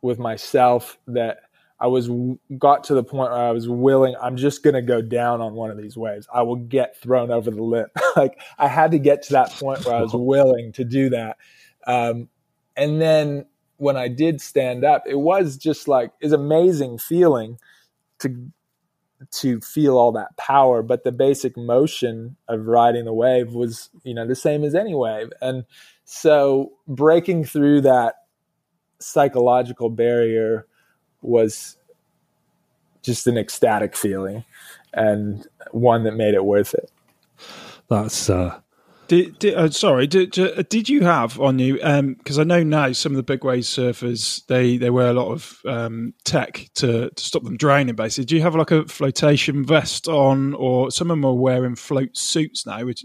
with 0.00 0.18
myself 0.18 0.96
that 1.08 1.40
I 1.78 1.88
was 1.88 2.08
got 2.56 2.84
to 2.84 2.94
the 2.94 3.04
point 3.04 3.32
where 3.32 3.42
I 3.42 3.50
was 3.50 3.68
willing. 3.68 4.14
I'm 4.18 4.38
just 4.38 4.62
going 4.62 4.72
to 4.72 4.80
go 4.80 5.02
down 5.02 5.42
on 5.42 5.52
one 5.52 5.70
of 5.70 5.76
these 5.76 5.94
waves. 5.94 6.26
I 6.32 6.40
will 6.40 6.56
get 6.56 6.98
thrown 6.98 7.30
over 7.30 7.50
the 7.50 7.62
lip. 7.62 7.90
like 8.16 8.40
I 8.58 8.66
had 8.66 8.92
to 8.92 8.98
get 8.98 9.24
to 9.24 9.34
that 9.34 9.50
point 9.50 9.84
where 9.84 9.94
I 9.94 10.00
was 10.00 10.14
willing 10.14 10.72
to 10.72 10.84
do 10.84 11.10
that. 11.10 11.36
Um, 11.86 12.30
and 12.78 12.98
then 12.98 13.44
when 13.76 13.98
I 13.98 14.08
did 14.08 14.40
stand 14.40 14.84
up, 14.84 15.02
it 15.06 15.18
was 15.18 15.58
just 15.58 15.86
like 15.86 16.12
it's 16.22 16.32
amazing 16.32 16.96
feeling 16.96 17.58
to 18.24 18.50
to 19.30 19.60
feel 19.60 19.96
all 19.96 20.12
that 20.12 20.36
power. 20.36 20.82
But 20.82 21.04
the 21.04 21.12
basic 21.12 21.56
motion 21.56 22.36
of 22.48 22.66
riding 22.66 23.04
the 23.04 23.12
wave 23.12 23.52
was, 23.52 23.90
you 24.02 24.14
know, 24.14 24.26
the 24.26 24.34
same 24.34 24.64
as 24.64 24.74
any 24.74 24.94
wave. 24.94 25.30
And 25.40 25.64
so 26.04 26.72
breaking 26.86 27.44
through 27.44 27.82
that 27.82 28.16
psychological 28.98 29.88
barrier 29.88 30.66
was 31.22 31.76
just 33.02 33.26
an 33.26 33.38
ecstatic 33.38 33.96
feeling 33.96 34.44
and 34.92 35.46
one 35.72 36.04
that 36.04 36.16
made 36.16 36.34
it 36.34 36.44
worth 36.44 36.74
it. 36.74 36.90
That's 37.88 38.30
uh 38.30 38.60
did, 39.08 39.38
did 39.38 39.54
uh, 39.54 39.70
sorry, 39.70 40.06
did, 40.06 40.30
did 40.68 40.88
you 40.88 41.02
have 41.02 41.40
on 41.40 41.58
you? 41.58 41.74
Because 41.74 42.38
um, 42.38 42.40
I 42.40 42.44
know 42.44 42.62
now 42.62 42.92
some 42.92 43.12
of 43.12 43.16
the 43.16 43.22
big 43.22 43.44
wave 43.44 43.64
surfers 43.64 44.44
they 44.46 44.76
they 44.76 44.90
wear 44.90 45.08
a 45.08 45.12
lot 45.12 45.32
of 45.32 45.60
um, 45.66 46.14
tech 46.24 46.68
to, 46.74 47.10
to 47.10 47.24
stop 47.24 47.44
them 47.44 47.56
drowning. 47.56 47.94
Basically, 47.94 48.24
do 48.24 48.36
you 48.36 48.42
have 48.42 48.54
like 48.54 48.70
a 48.70 48.86
flotation 48.86 49.64
vest 49.64 50.08
on, 50.08 50.54
or 50.54 50.90
some 50.90 51.10
of 51.10 51.16
them 51.16 51.24
are 51.24 51.34
wearing 51.34 51.76
float 51.76 52.16
suits 52.16 52.66
now, 52.66 52.84
which 52.84 53.04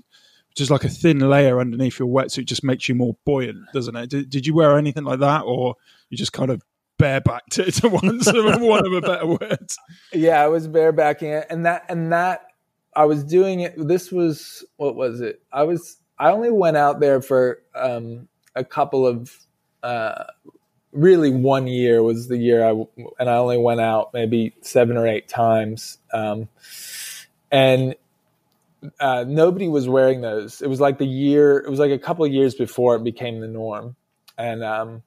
which 0.50 0.62
is 0.62 0.72
like 0.72 0.84
a 0.84 0.90
thin 0.90 1.20
layer 1.20 1.60
underneath 1.60 2.00
your 2.00 2.08
wetsuit, 2.08 2.46
just 2.46 2.64
makes 2.64 2.90
you 2.90 2.96
more 2.96 3.16
buoyant, 3.26 3.60
doesn't 3.74 3.96
it? 3.96 4.10
Did, 4.10 4.30
did 4.30 4.48
you 4.48 4.54
wear 4.54 4.78
anything 4.78 5.04
like 5.04 5.20
that, 5.20 5.42
or 5.42 5.76
you 6.10 6.18
just 6.18 6.34
kind 6.34 6.50
of 6.50 6.62
barebacked 7.00 7.58
it 7.60 7.72
to 7.76 7.90
one, 7.90 8.20
one 8.62 8.86
of 8.86 8.94
a 8.94 9.02
better 9.02 9.26
words. 9.26 9.78
Yeah, 10.14 10.44
I 10.44 10.48
was 10.48 10.68
barebacking 10.68 11.42
it, 11.42 11.48
and 11.50 11.66
that 11.66 11.86
and 11.90 12.12
that 12.12 12.46
I 12.96 13.06
was 13.06 13.24
doing 13.24 13.62
it. 13.62 13.76
This 13.78 14.12
was 14.12 14.64
what 14.78 14.96
was 14.96 15.22
it? 15.22 15.42
I 15.52 15.64
was 15.64 15.98
I 16.18 16.32
only 16.32 16.52
went 16.52 16.78
out 16.78 17.00
there 17.00 17.22
for 17.22 17.62
um, 17.76 18.28
a 18.56 18.64
couple 18.64 19.06
of 19.06 19.36
uh, 19.84 20.26
really 20.92 21.32
one 21.32 21.68
year 21.68 22.04
was 22.04 22.28
the 22.28 22.38
year 22.38 22.66
I 22.66 22.72
and 23.20 23.30
I 23.30 23.38
only 23.38 23.58
went 23.58 23.82
out 23.82 24.14
maybe 24.14 24.54
seven 24.62 24.98
or 24.98 25.08
eight 25.08 25.28
times, 25.28 25.98
um, 26.14 26.50
and 27.52 27.96
uh, 29.00 29.26
nobody 29.28 29.68
was 29.68 29.88
wearing 29.88 30.22
those. 30.22 30.62
It 30.62 30.68
was 30.68 30.80
like 30.80 30.98
the 30.98 31.08
year. 31.08 31.58
It 31.60 31.70
was 31.70 31.80
like 31.80 31.92
a 31.92 32.00
couple 32.00 32.26
of 32.26 32.32
years 32.32 32.56
before 32.56 32.96
it 32.96 33.04
became 33.04 33.40
the 33.40 33.48
norm, 33.48 33.96
and 34.38 34.64
um, 34.64 35.04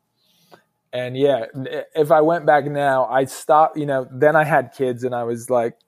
and 0.92 1.16
yeah, 1.16 1.46
if 1.94 2.10
I 2.10 2.20
went 2.20 2.44
back 2.44 2.66
now, 2.66 3.06
I 3.06 3.24
stopped, 3.24 3.78
you 3.78 3.86
know, 3.86 4.06
then 4.10 4.36
I 4.36 4.44
had 4.44 4.72
kids 4.72 5.04
and 5.04 5.14
I 5.14 5.24
was 5.24 5.48
like, 5.48 5.78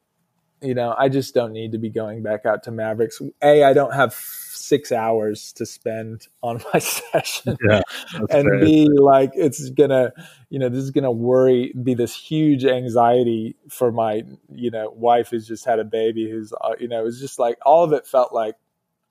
you 0.60 0.74
know, 0.74 0.94
I 0.96 1.08
just 1.08 1.34
don't 1.34 1.52
need 1.52 1.72
to 1.72 1.78
be 1.78 1.90
going 1.90 2.22
back 2.22 2.46
out 2.46 2.62
to 2.64 2.70
Mavericks. 2.70 3.20
A, 3.42 3.64
I 3.64 3.72
don't 3.72 3.94
have 3.94 4.14
six 4.14 4.92
hours 4.92 5.52
to 5.54 5.66
spend 5.66 6.26
on 6.42 6.60
my 6.72 6.78
session. 6.80 7.56
Yeah, 7.68 7.82
and 8.30 8.48
fair. 8.48 8.60
B, 8.60 8.88
like 8.88 9.32
it's 9.34 9.68
gonna, 9.70 10.12
you 10.48 10.58
know, 10.58 10.68
this 10.68 10.82
is 10.82 10.90
gonna 10.90 11.12
worry, 11.12 11.72
be 11.82 11.94
this 11.94 12.14
huge 12.16 12.64
anxiety 12.64 13.56
for 13.68 13.92
my, 13.92 14.22
you 14.54 14.70
know, 14.70 14.90
wife 14.90 15.28
who's 15.30 15.46
just 15.46 15.64
had 15.64 15.78
a 15.78 15.84
baby 15.84 16.30
who's, 16.30 16.52
uh, 16.60 16.74
you 16.78 16.88
know, 16.88 17.06
it's 17.06 17.20
just 17.20 17.38
like 17.38 17.58
all 17.64 17.84
of 17.84 17.92
it 17.92 18.06
felt 18.06 18.32
like 18.32 18.54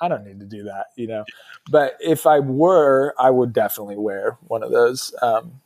I 0.02 0.08
don't 0.08 0.26
need 0.26 0.40
to 0.40 0.46
do 0.46 0.64
that, 0.64 0.88
you 0.96 1.08
know. 1.08 1.24
But 1.70 1.98
if 2.00 2.26
I 2.26 2.40
were, 2.40 3.14
I 3.18 3.30
would 3.30 3.54
definitely 3.54 3.98
wear 3.98 4.38
one 4.48 4.64
of 4.64 4.72
those. 4.72 5.14
Um, 5.22 5.62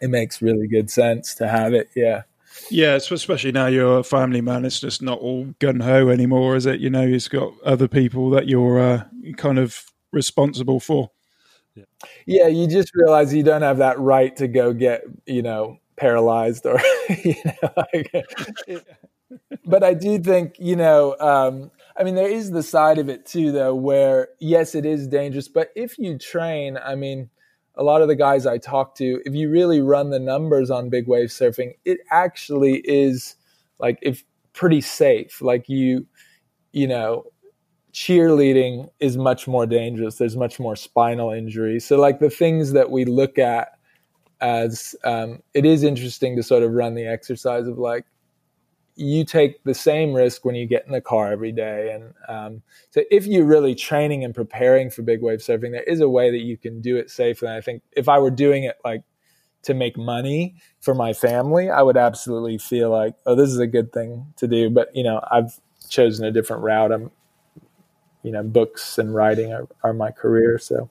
it 0.00 0.08
makes 0.08 0.42
really 0.42 0.66
good 0.66 0.90
sense 0.90 1.34
to 1.36 1.48
have 1.48 1.74
it. 1.74 1.90
Yeah. 1.94 2.22
Yeah, 2.70 2.94
especially 2.94 3.52
now 3.52 3.66
you're 3.66 3.98
a 3.98 4.04
family 4.04 4.40
man. 4.40 4.64
It's 4.64 4.80
just 4.80 5.02
not 5.02 5.18
all 5.18 5.46
gun 5.58 5.80
ho 5.80 6.08
anymore, 6.08 6.56
is 6.56 6.66
it? 6.66 6.80
You 6.80 6.90
know, 6.90 7.02
you've 7.02 7.28
got 7.30 7.52
other 7.64 7.88
people 7.88 8.30
that 8.30 8.48
you're 8.48 8.80
uh, 8.80 9.04
kind 9.36 9.58
of 9.58 9.84
responsible 10.12 10.80
for. 10.80 11.10
Yeah. 11.74 11.84
yeah, 12.26 12.46
you 12.46 12.68
just 12.68 12.92
realize 12.94 13.34
you 13.34 13.42
don't 13.42 13.62
have 13.62 13.78
that 13.78 13.98
right 13.98 14.34
to 14.36 14.46
go 14.46 14.72
get, 14.72 15.02
you 15.26 15.42
know, 15.42 15.78
paralyzed 15.96 16.66
or, 16.66 16.80
you 17.24 17.34
know, 17.44 17.70
like, 17.76 18.12
but 19.64 19.82
I 19.82 19.94
do 19.94 20.20
think, 20.20 20.54
you 20.60 20.76
know, 20.76 21.16
um, 21.18 21.72
I 21.96 22.04
mean, 22.04 22.14
there 22.14 22.30
is 22.30 22.52
the 22.52 22.62
side 22.62 22.98
of 22.98 23.08
it 23.08 23.26
too, 23.26 23.50
though, 23.50 23.74
where 23.74 24.28
yes, 24.38 24.76
it 24.76 24.86
is 24.86 25.08
dangerous, 25.08 25.48
but 25.48 25.70
if 25.74 25.98
you 25.98 26.16
train, 26.16 26.78
I 26.78 26.94
mean, 26.94 27.30
a 27.76 27.82
lot 27.82 28.02
of 28.02 28.08
the 28.08 28.14
guys 28.14 28.46
I 28.46 28.58
talk 28.58 28.94
to, 28.96 29.20
if 29.24 29.34
you 29.34 29.50
really 29.50 29.80
run 29.80 30.10
the 30.10 30.18
numbers 30.18 30.70
on 30.70 30.88
big 30.88 31.08
wave 31.08 31.28
surfing, 31.28 31.72
it 31.84 31.98
actually 32.10 32.82
is 32.84 33.36
like 33.78 33.98
if 34.02 34.24
pretty 34.52 34.80
safe. 34.80 35.42
Like 35.42 35.68
you, 35.68 36.06
you 36.72 36.86
know, 36.86 37.24
cheerleading 37.92 38.88
is 39.00 39.16
much 39.16 39.46
more 39.46 39.66
dangerous. 39.66 40.16
There's 40.16 40.36
much 40.36 40.58
more 40.60 40.76
spinal 40.76 41.30
injury. 41.30 41.80
So 41.80 41.98
like 41.98 42.20
the 42.20 42.30
things 42.30 42.72
that 42.72 42.90
we 42.90 43.04
look 43.04 43.38
at 43.38 43.68
as 44.40 44.94
um, 45.04 45.42
it 45.54 45.64
is 45.64 45.82
interesting 45.82 46.36
to 46.36 46.42
sort 46.42 46.62
of 46.62 46.72
run 46.72 46.94
the 46.94 47.06
exercise 47.06 47.66
of 47.66 47.78
like 47.78 48.04
you 48.96 49.24
take 49.24 49.62
the 49.64 49.74
same 49.74 50.12
risk 50.12 50.44
when 50.44 50.54
you 50.54 50.66
get 50.66 50.86
in 50.86 50.92
the 50.92 51.00
car 51.00 51.32
every 51.32 51.52
day. 51.52 51.92
And 51.92 52.14
um, 52.28 52.62
so, 52.90 53.02
if 53.10 53.26
you're 53.26 53.44
really 53.44 53.74
training 53.74 54.24
and 54.24 54.34
preparing 54.34 54.90
for 54.90 55.02
big 55.02 55.20
wave 55.20 55.40
surfing, 55.40 55.72
there 55.72 55.82
is 55.82 56.00
a 56.00 56.08
way 56.08 56.30
that 56.30 56.42
you 56.42 56.56
can 56.56 56.80
do 56.80 56.96
it 56.96 57.10
safely. 57.10 57.48
And 57.48 57.56
I 57.56 57.60
think 57.60 57.82
if 57.92 58.08
I 58.08 58.18
were 58.18 58.30
doing 58.30 58.64
it 58.64 58.76
like 58.84 59.02
to 59.62 59.74
make 59.74 59.96
money 59.96 60.56
for 60.80 60.94
my 60.94 61.12
family, 61.12 61.70
I 61.70 61.82
would 61.82 61.96
absolutely 61.96 62.58
feel 62.58 62.90
like, 62.90 63.14
oh, 63.26 63.34
this 63.34 63.50
is 63.50 63.58
a 63.58 63.66
good 63.66 63.92
thing 63.92 64.26
to 64.36 64.46
do. 64.46 64.70
But 64.70 64.94
you 64.94 65.02
know, 65.02 65.20
I've 65.30 65.58
chosen 65.88 66.24
a 66.24 66.30
different 66.30 66.62
route. 66.62 66.92
I'm, 66.92 67.10
you 68.22 68.30
know, 68.30 68.42
books 68.42 68.98
and 68.98 69.14
writing 69.14 69.52
are, 69.52 69.66
are 69.82 69.92
my 69.92 70.10
career. 70.10 70.58
So. 70.58 70.88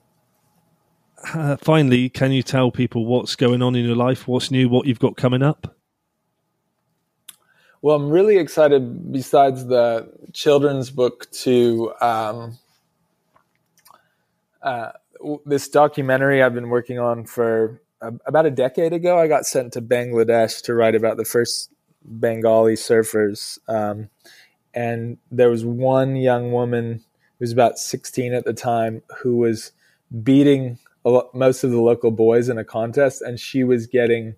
Uh, 1.32 1.56
finally, 1.60 2.10
can 2.10 2.32
you 2.32 2.42
tell 2.42 2.70
people 2.70 3.06
what's 3.06 3.34
going 3.34 3.62
on 3.62 3.74
in 3.74 3.84
your 3.84 3.96
life? 3.96 4.28
What's 4.28 4.50
new? 4.50 4.68
What 4.68 4.86
you've 4.86 4.98
got 4.98 5.16
coming 5.16 5.42
up? 5.42 5.74
Well, 7.84 7.96
I'm 7.96 8.08
really 8.08 8.38
excited. 8.38 9.12
Besides 9.12 9.66
the 9.66 10.10
children's 10.32 10.88
book, 10.88 11.30
to 11.42 11.92
um, 12.00 12.56
uh, 14.62 14.92
this 15.44 15.68
documentary 15.68 16.42
I've 16.42 16.54
been 16.54 16.70
working 16.70 16.98
on 16.98 17.26
for 17.26 17.82
about 18.00 18.46
a 18.46 18.50
decade 18.50 18.94
ago. 18.94 19.18
I 19.18 19.26
got 19.26 19.44
sent 19.44 19.74
to 19.74 19.82
Bangladesh 19.82 20.62
to 20.62 20.72
write 20.72 20.94
about 20.94 21.18
the 21.18 21.26
first 21.26 21.74
Bengali 22.02 22.72
surfers, 22.72 23.58
um, 23.68 24.08
and 24.72 25.18
there 25.30 25.50
was 25.50 25.66
one 25.66 26.16
young 26.16 26.52
woman 26.52 27.04
who 27.38 27.42
was 27.42 27.52
about 27.52 27.78
16 27.78 28.32
at 28.32 28.46
the 28.46 28.54
time 28.54 29.02
who 29.18 29.36
was 29.36 29.72
beating 30.22 30.78
most 31.34 31.62
of 31.62 31.70
the 31.70 31.82
local 31.82 32.12
boys 32.12 32.48
in 32.48 32.56
a 32.56 32.64
contest, 32.64 33.20
and 33.20 33.38
she 33.38 33.62
was 33.62 33.86
getting 33.86 34.36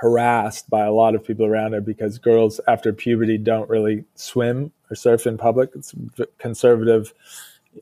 harassed 0.00 0.70
by 0.70 0.84
a 0.84 0.92
lot 0.92 1.14
of 1.14 1.24
people 1.24 1.44
around 1.44 1.72
her 1.72 1.80
because 1.80 2.18
girls 2.18 2.60
after 2.68 2.92
puberty 2.92 3.36
don't 3.36 3.68
really 3.68 4.04
swim 4.14 4.72
or 4.90 4.96
surf 4.96 5.26
in 5.26 5.36
public. 5.36 5.70
It's 5.74 5.92
a 6.20 6.26
conservative 6.38 7.12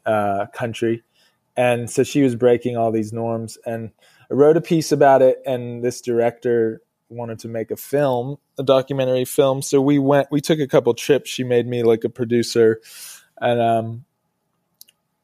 uh, 0.07 0.47
country. 0.55 1.03
And 1.57 1.91
so 1.91 2.03
she 2.03 2.23
was 2.23 2.35
breaking 2.35 2.77
all 2.77 2.91
these 2.91 3.12
norms. 3.12 3.59
And 3.67 3.91
I 4.31 4.35
wrote 4.35 4.57
a 4.57 4.62
piece 4.62 4.93
about 4.93 5.23
it, 5.23 5.43
and 5.47 5.85
this 5.85 6.01
director 6.01 6.81
wanted 7.09 7.39
to 7.41 7.49
make 7.49 7.71
a 7.71 7.77
film, 7.77 8.39
a 8.59 8.62
documentary 8.62 9.25
film. 9.27 9.62
So 9.62 9.81
we 9.81 9.99
went, 9.99 10.29
we 10.31 10.41
took 10.41 10.59
a 10.59 10.67
couple 10.67 10.95
trips. 10.95 11.31
She 11.31 11.45
made 11.45 11.67
me 11.67 11.83
like 11.83 12.05
a 12.05 12.09
producer. 12.09 12.81
And, 13.41 13.61
um, 13.61 14.05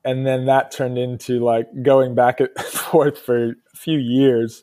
and 0.05 0.27
then 0.27 0.47
that 0.47 0.73
turned 0.73 0.99
into 0.99 1.41
like 1.41 1.69
going 1.83 2.15
back 2.15 2.41
and 2.41 2.51
forth 2.61 3.19
for 3.19 3.51
a 3.51 3.77
few 3.77 3.99
years 3.99 4.63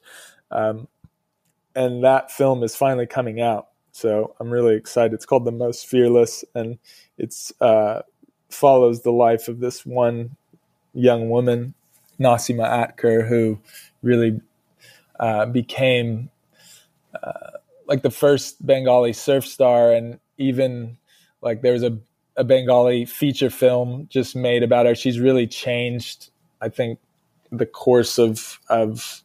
Um, 0.52 0.88
and 1.80 2.04
that 2.04 2.30
film 2.30 2.62
is 2.62 2.76
finally 2.76 3.08
coming 3.08 3.40
out. 3.40 3.70
So 3.94 4.36
I'm 4.40 4.50
really 4.50 4.76
excited. 4.76 5.14
It's 5.14 5.26
called 5.26 5.46
The 5.46 5.52
Most 5.54 5.88
Fearless, 5.88 6.44
and 6.54 6.78
it's 7.18 7.54
uh, 7.62 8.02
follows 8.50 9.02
the 9.02 9.14
life 9.14 9.48
of 9.48 9.62
this 9.62 9.86
one 9.86 10.36
young 10.94 11.30
woman, 11.30 11.74
Nasima 12.20 12.68
Akter, 12.68 13.26
who 13.26 13.60
really 14.04 14.42
uh, 15.22 15.46
became 15.46 16.30
uh, 17.24 17.52
like 17.88 18.02
the 18.02 18.12
first 18.12 18.66
Bengali 18.66 19.14
surf 19.14 19.48
star, 19.48 19.94
and 19.94 20.20
even 20.38 20.98
like 21.42 21.62
there 21.62 21.74
was 21.74 21.84
a, 21.84 21.98
a 22.36 22.44
Bengali 22.44 23.06
feature 23.06 23.50
film 23.50 24.08
just 24.10 24.36
made 24.36 24.64
about 24.64 24.86
her. 24.86 24.96
She's 24.96 25.18
really 25.18 25.48
changed, 25.48 26.30
I 26.60 26.68
think, 26.68 27.00
the 27.54 27.66
course 27.66 28.18
of 28.20 28.60
of 28.68 29.24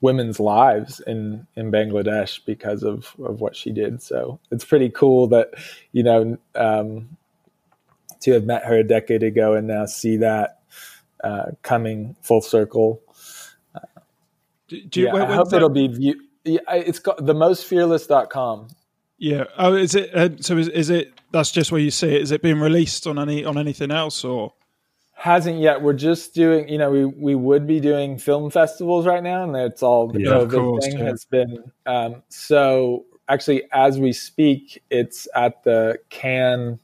women's 0.00 0.38
lives 0.40 1.00
in 1.06 1.46
in 1.56 1.70
Bangladesh 1.72 2.40
because 2.44 2.82
of 2.82 3.14
of 3.24 3.40
what 3.40 3.56
she 3.56 3.72
did. 3.72 4.02
So 4.02 4.38
it's 4.50 4.64
pretty 4.64 4.90
cool 4.90 5.26
that 5.28 5.50
you 5.92 6.02
know 6.02 6.38
um, 6.54 7.16
to 8.20 8.32
have 8.32 8.44
met 8.44 8.64
her 8.64 8.76
a 8.78 8.84
decade 8.84 9.22
ago 9.22 9.54
and 9.54 9.66
now 9.66 9.86
see 9.86 10.16
that 10.18 10.60
uh, 11.24 11.46
coming 11.62 12.16
full 12.22 12.40
circle. 12.40 13.02
Do, 14.68 14.82
do 14.84 15.00
you, 15.00 15.06
yeah, 15.06 15.12
when- 15.14 15.22
I 15.22 15.34
hope 15.34 15.48
that- 15.50 15.56
it'll 15.56 15.68
be 15.70 15.88
view- 15.88 16.20
yeah, 16.44 16.60
it's 16.70 16.98
got 16.98 17.18
themostfearless.com. 17.18 18.68
Yeah. 19.18 19.44
Oh, 19.58 19.74
is 19.74 19.94
it? 19.94 20.14
Uh, 20.14 20.30
so 20.40 20.56
is, 20.56 20.68
is 20.68 20.90
it? 20.90 21.12
That's 21.32 21.50
just 21.50 21.72
where 21.72 21.80
you 21.80 21.90
see 21.90 22.14
it. 22.14 22.22
Is 22.22 22.30
it 22.30 22.40
being 22.40 22.60
released 22.60 23.06
on 23.06 23.18
any 23.18 23.44
on 23.44 23.58
anything 23.58 23.90
else 23.90 24.24
or? 24.24 24.52
Hasn't 25.20 25.58
yet. 25.58 25.82
We're 25.82 25.94
just 25.94 26.32
doing, 26.32 26.68
you 26.68 26.78
know, 26.78 26.92
we, 26.92 27.04
we 27.04 27.34
would 27.34 27.66
be 27.66 27.80
doing 27.80 28.18
film 28.18 28.50
festivals 28.50 29.04
right 29.04 29.20
now, 29.20 29.42
and 29.42 29.56
it's 29.56 29.82
all 29.82 30.06
the 30.06 30.20
Yeah, 30.20 30.30
COVID 30.30 30.50
course, 30.52 30.86
thing 30.86 30.98
yeah. 30.98 31.04
has 31.06 31.24
been. 31.24 31.72
Um, 31.86 32.22
so 32.28 33.04
actually, 33.28 33.64
as 33.72 33.98
we 33.98 34.12
speak, 34.12 34.80
it's 34.90 35.26
at 35.34 35.64
the 35.64 35.98
Cannes. 36.08 36.78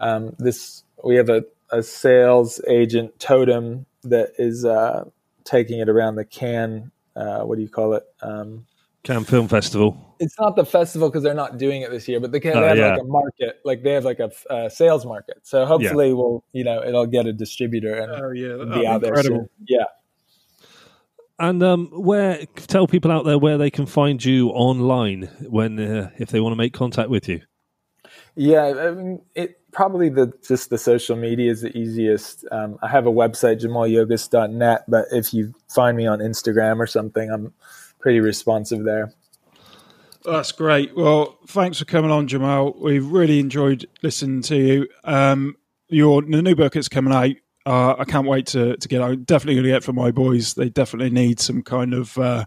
Um, 0.00 0.34
this 0.40 0.82
we 1.04 1.14
have 1.14 1.28
a, 1.28 1.44
a 1.70 1.80
sales 1.80 2.60
agent 2.66 3.20
totem 3.20 3.86
that 4.02 4.32
is 4.36 4.64
uh, 4.64 5.04
taking 5.44 5.78
it 5.78 5.88
around 5.88 6.16
the 6.16 6.24
Cannes. 6.24 6.90
Uh, 7.14 7.42
what 7.42 7.54
do 7.54 7.62
you 7.62 7.68
call 7.68 7.94
it? 7.94 8.02
Um, 8.20 8.66
Cannes 9.06 9.24
Film 9.24 9.46
Festival. 9.46 9.96
it's 10.18 10.36
not 10.38 10.56
the 10.56 10.64
festival 10.64 11.08
because 11.08 11.22
they're 11.22 11.32
not 11.32 11.58
doing 11.58 11.82
it 11.82 11.90
this 11.92 12.08
year, 12.08 12.18
but 12.18 12.32
they, 12.32 12.40
can, 12.40 12.56
Oh, 12.56 12.60
they 12.60 12.68
have 12.68 12.76
yeah. 12.76 12.90
like 12.94 13.00
a 13.02 13.04
market, 13.04 13.60
like 13.64 13.82
they 13.84 13.92
have 13.92 14.04
like 14.04 14.18
a 14.18 14.30
uh, 14.50 14.68
sales 14.68 15.06
market. 15.06 15.38
So 15.44 15.64
hopefully, 15.64 16.12
we'll 16.12 16.42
you 16.52 16.64
know 16.64 16.82
it'll 16.82 17.06
get 17.06 17.26
a 17.26 17.32
distributor 17.32 17.94
and 17.94 18.10
Oh 18.12 18.30
yeah, 18.32 18.56
that'd 18.56 18.74
be 18.74 18.86
out 18.86 19.00
there 19.02 19.22
soon. 19.22 19.48
Yeah. 19.68 19.84
And 21.38 21.62
um, 21.62 21.88
where 21.92 22.46
tell 22.66 22.86
people 22.86 23.12
out 23.12 23.24
there 23.26 23.38
where 23.38 23.58
they 23.58 23.70
can 23.70 23.86
find 23.86 24.24
you 24.24 24.48
online 24.48 25.28
when 25.48 25.78
uh, 25.78 26.10
if 26.18 26.30
they 26.30 26.40
want 26.40 26.52
to 26.52 26.56
make 26.56 26.72
contact 26.72 27.08
with 27.10 27.28
you. 27.28 27.42
Yeah, 28.34 28.64
I 28.64 28.90
mean, 28.92 29.22
it 29.34 29.60
probably 29.72 30.08
the 30.08 30.32
just 30.46 30.70
the 30.70 30.78
social 30.78 31.14
media 31.16 31.50
is 31.52 31.60
the 31.60 31.76
easiest. 31.76 32.44
Um, 32.50 32.78
I 32.82 32.88
have 32.88 33.06
a 33.06 33.10
website, 33.12 33.60
jaimalyogis.net, 33.62 34.84
but 34.88 35.04
if 35.12 35.32
you 35.34 35.52
find 35.68 35.96
me 35.96 36.06
on 36.06 36.18
Instagram 36.20 36.78
or 36.78 36.86
something, 36.86 37.30
I'm 37.30 37.52
pretty 38.06 38.20
responsive 38.20 38.84
there. 38.84 39.12
That's 40.24 40.52
great. 40.52 40.96
Well, 40.96 41.40
thanks 41.48 41.80
for 41.80 41.86
coming 41.86 42.12
on, 42.12 42.28
Jaimal. 42.28 42.80
We've 42.80 43.04
really 43.04 43.40
enjoyed 43.40 43.84
listening 44.00 44.42
to 44.42 44.56
you. 44.56 44.88
Um, 45.02 45.56
your 45.88 46.22
the 46.22 46.40
new 46.40 46.54
book 46.54 46.76
is 46.76 46.88
coming 46.88 47.12
out. 47.12 47.34
Uh, 47.66 47.96
I 47.98 48.04
can't 48.04 48.28
wait 48.28 48.46
to 48.48 48.76
to 48.76 48.86
get 48.86 49.02
out. 49.02 49.26
Definitely 49.26 49.56
going 49.56 49.64
to 49.64 49.70
get 49.72 49.82
for 49.82 49.92
my 49.92 50.12
boys. 50.12 50.54
They 50.54 50.68
definitely 50.68 51.10
need 51.10 51.40
some 51.40 51.64
kind 51.64 51.92
of 51.94 52.16
uh, 52.16 52.44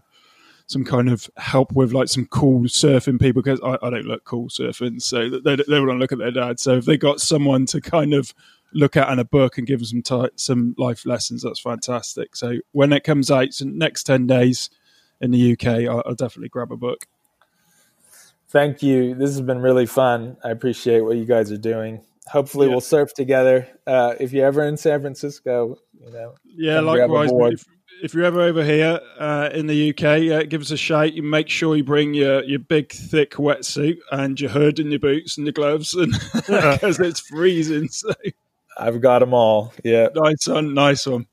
some 0.66 0.82
kind 0.82 1.10
of 1.10 1.28
help 1.36 1.72
with 1.72 1.92
like 1.92 2.08
some 2.08 2.24
cool 2.24 2.62
surfing 2.62 3.20
people 3.20 3.42
because 3.42 3.60
I, 3.62 3.76
I 3.82 3.90
don't 3.90 4.06
look 4.06 4.24
cool 4.24 4.48
surfing, 4.48 5.02
so 5.02 5.28
they 5.28 5.56
they 5.56 5.78
want 5.78 5.90
to 5.90 5.96
look 5.96 6.12
at 6.12 6.16
their 6.16 6.30
dad. 6.30 6.58
So 6.58 6.78
if 6.78 6.86
they 6.86 6.96
got 6.96 7.20
someone 7.20 7.66
to 7.66 7.82
kind 7.82 8.14
of 8.14 8.32
look 8.72 8.96
at 8.96 9.12
in 9.12 9.18
a 9.18 9.24
book 9.26 9.58
and 9.58 9.66
give 9.66 9.80
them 9.80 10.02
some 10.02 10.22
ti 10.22 10.30
some 10.36 10.74
life 10.78 11.04
lessons, 11.04 11.42
that's 11.42 11.60
fantastic. 11.60 12.34
So 12.34 12.60
when 12.72 12.94
it 12.94 13.04
comes 13.04 13.30
out, 13.30 13.52
so 13.52 13.66
next 13.66 14.04
ten 14.04 14.26
days 14.26 14.70
in 15.20 15.30
the 15.30 15.52
UK, 15.52 15.66
I'll, 15.88 16.02
I'll 16.06 16.14
definitely 16.14 16.48
grab 16.48 16.72
a 16.72 16.76
book. 16.76 17.06
Thank 18.48 18.82
you. 18.82 19.14
This 19.14 19.30
has 19.30 19.40
been 19.42 19.60
really 19.60 19.86
fun. 19.86 20.36
I 20.42 20.50
appreciate 20.50 21.02
what 21.02 21.16
you 21.16 21.24
guys 21.24 21.52
are 21.52 21.56
doing. 21.58 22.00
Hopefully, 22.26 22.66
Yeah. 22.66 22.72
we'll 22.72 22.80
surf 22.80 23.14
together. 23.14 23.68
Uh, 23.86 24.14
if 24.18 24.32
you're 24.32 24.46
ever 24.46 24.62
in 24.64 24.76
San 24.76 25.00
Francisco, 25.00 25.78
you 26.04 26.10
know, 26.12 26.34
Yeah, 26.44 26.76
Come 26.76 26.94
grab 26.94 27.10
a 27.10 27.12
likewise. 27.12 27.52
If, 27.52 27.64
if 28.02 28.14
you're 28.14 28.24
ever 28.24 28.40
over 28.40 28.64
here 28.64 28.98
uh, 29.18 29.50
in 29.52 29.66
the 29.66 29.90
UK, 29.90 30.02
uh, 30.32 30.42
give 30.48 30.62
us 30.62 30.70
a 30.70 30.76
shout. 30.76 31.12
You 31.12 31.22
make 31.22 31.48
sure 31.48 31.76
you 31.76 31.84
bring 31.84 32.14
your, 32.14 32.42
your 32.44 32.58
big, 32.58 32.90
thick 32.92 33.32
wetsuit 33.32 33.98
and 34.10 34.40
your 34.40 34.50
hood 34.50 34.78
and 34.78 34.90
your 34.90 34.98
boots 35.00 35.36
and 35.36 35.46
your 35.46 35.52
gloves, 35.52 35.94
and 35.94 36.12
because 36.34 36.98
it's 37.00 37.20
freezing. 37.20 37.88
So 37.88 38.12
I've 38.78 39.00
got 39.00 39.18
them 39.20 39.34
all. 39.34 39.72
Yeah. 39.84 40.08
nice 40.14 40.46
one, 40.48 40.72
nice 40.74 41.06
one. 41.06 41.26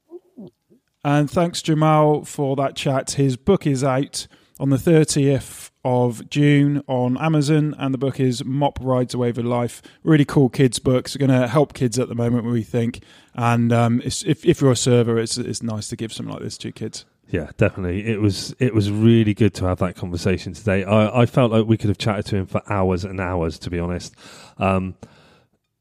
And 1.08 1.32
thanks, 1.32 1.62
Jaimal, 1.62 2.28
for 2.28 2.58
that 2.58 2.76
chat. 2.76 3.12
His 3.12 3.38
book 3.38 3.66
is 3.66 3.82
out 3.82 4.28
on 4.60 4.72
the 4.72 4.76
30th 4.76 5.72
of 5.86 6.30
June 6.30 6.84
on 6.86 7.18
Amazon, 7.18 7.74
and 7.80 7.94
the 7.94 7.98
book 7.98 8.20
is 8.20 8.44
Mop 8.44 8.78
Rides 8.82 9.14
Away 9.14 9.32
with 9.32 9.46
Life. 9.46 9.82
Really 10.04 10.26
cool 10.26 10.50
kids' 10.50 10.80
books. 10.80 11.16
Going 11.16 11.32
to 11.32 11.48
help 11.48 11.74
kids 11.74 11.98
at 11.98 12.10
the 12.10 12.14
moment, 12.14 12.44
we 12.44 12.62
think. 12.62 13.04
And 13.36 13.72
um, 13.72 14.02
if, 14.04 14.46
if 14.46 14.60
you're 14.60 14.74
a 14.74 14.76
server, 14.76 15.18
it's, 15.18 15.38
it's 15.38 15.64
nice 15.64 15.88
to 15.88 15.96
give 15.96 16.12
something 16.12 16.34
like 16.34 16.44
this 16.44 16.58
to 16.58 16.74
kids. 16.74 17.06
Yeah, 17.30 17.52
definitely. 17.56 18.06
It 18.06 18.20
was 18.20 18.54
it 18.60 18.74
was 18.74 18.92
really 18.92 19.34
good 19.34 19.54
to 19.56 19.66
have 19.66 19.80
that 19.80 19.96
conversation 19.96 20.52
today. 20.52 20.84
I, 20.84 21.22
I 21.22 21.26
felt 21.26 21.54
like 21.54 21.68
we 21.68 21.78
could 21.78 21.88
have 21.90 21.98
chatted 21.98 22.26
to 22.26 22.36
him 22.36 22.48
for 22.48 22.62
hours 22.70 23.06
and 23.06 23.22
hours, 23.22 23.58
to 23.60 23.70
be 23.70 23.80
honest. 23.80 24.14
Um, 24.58 24.96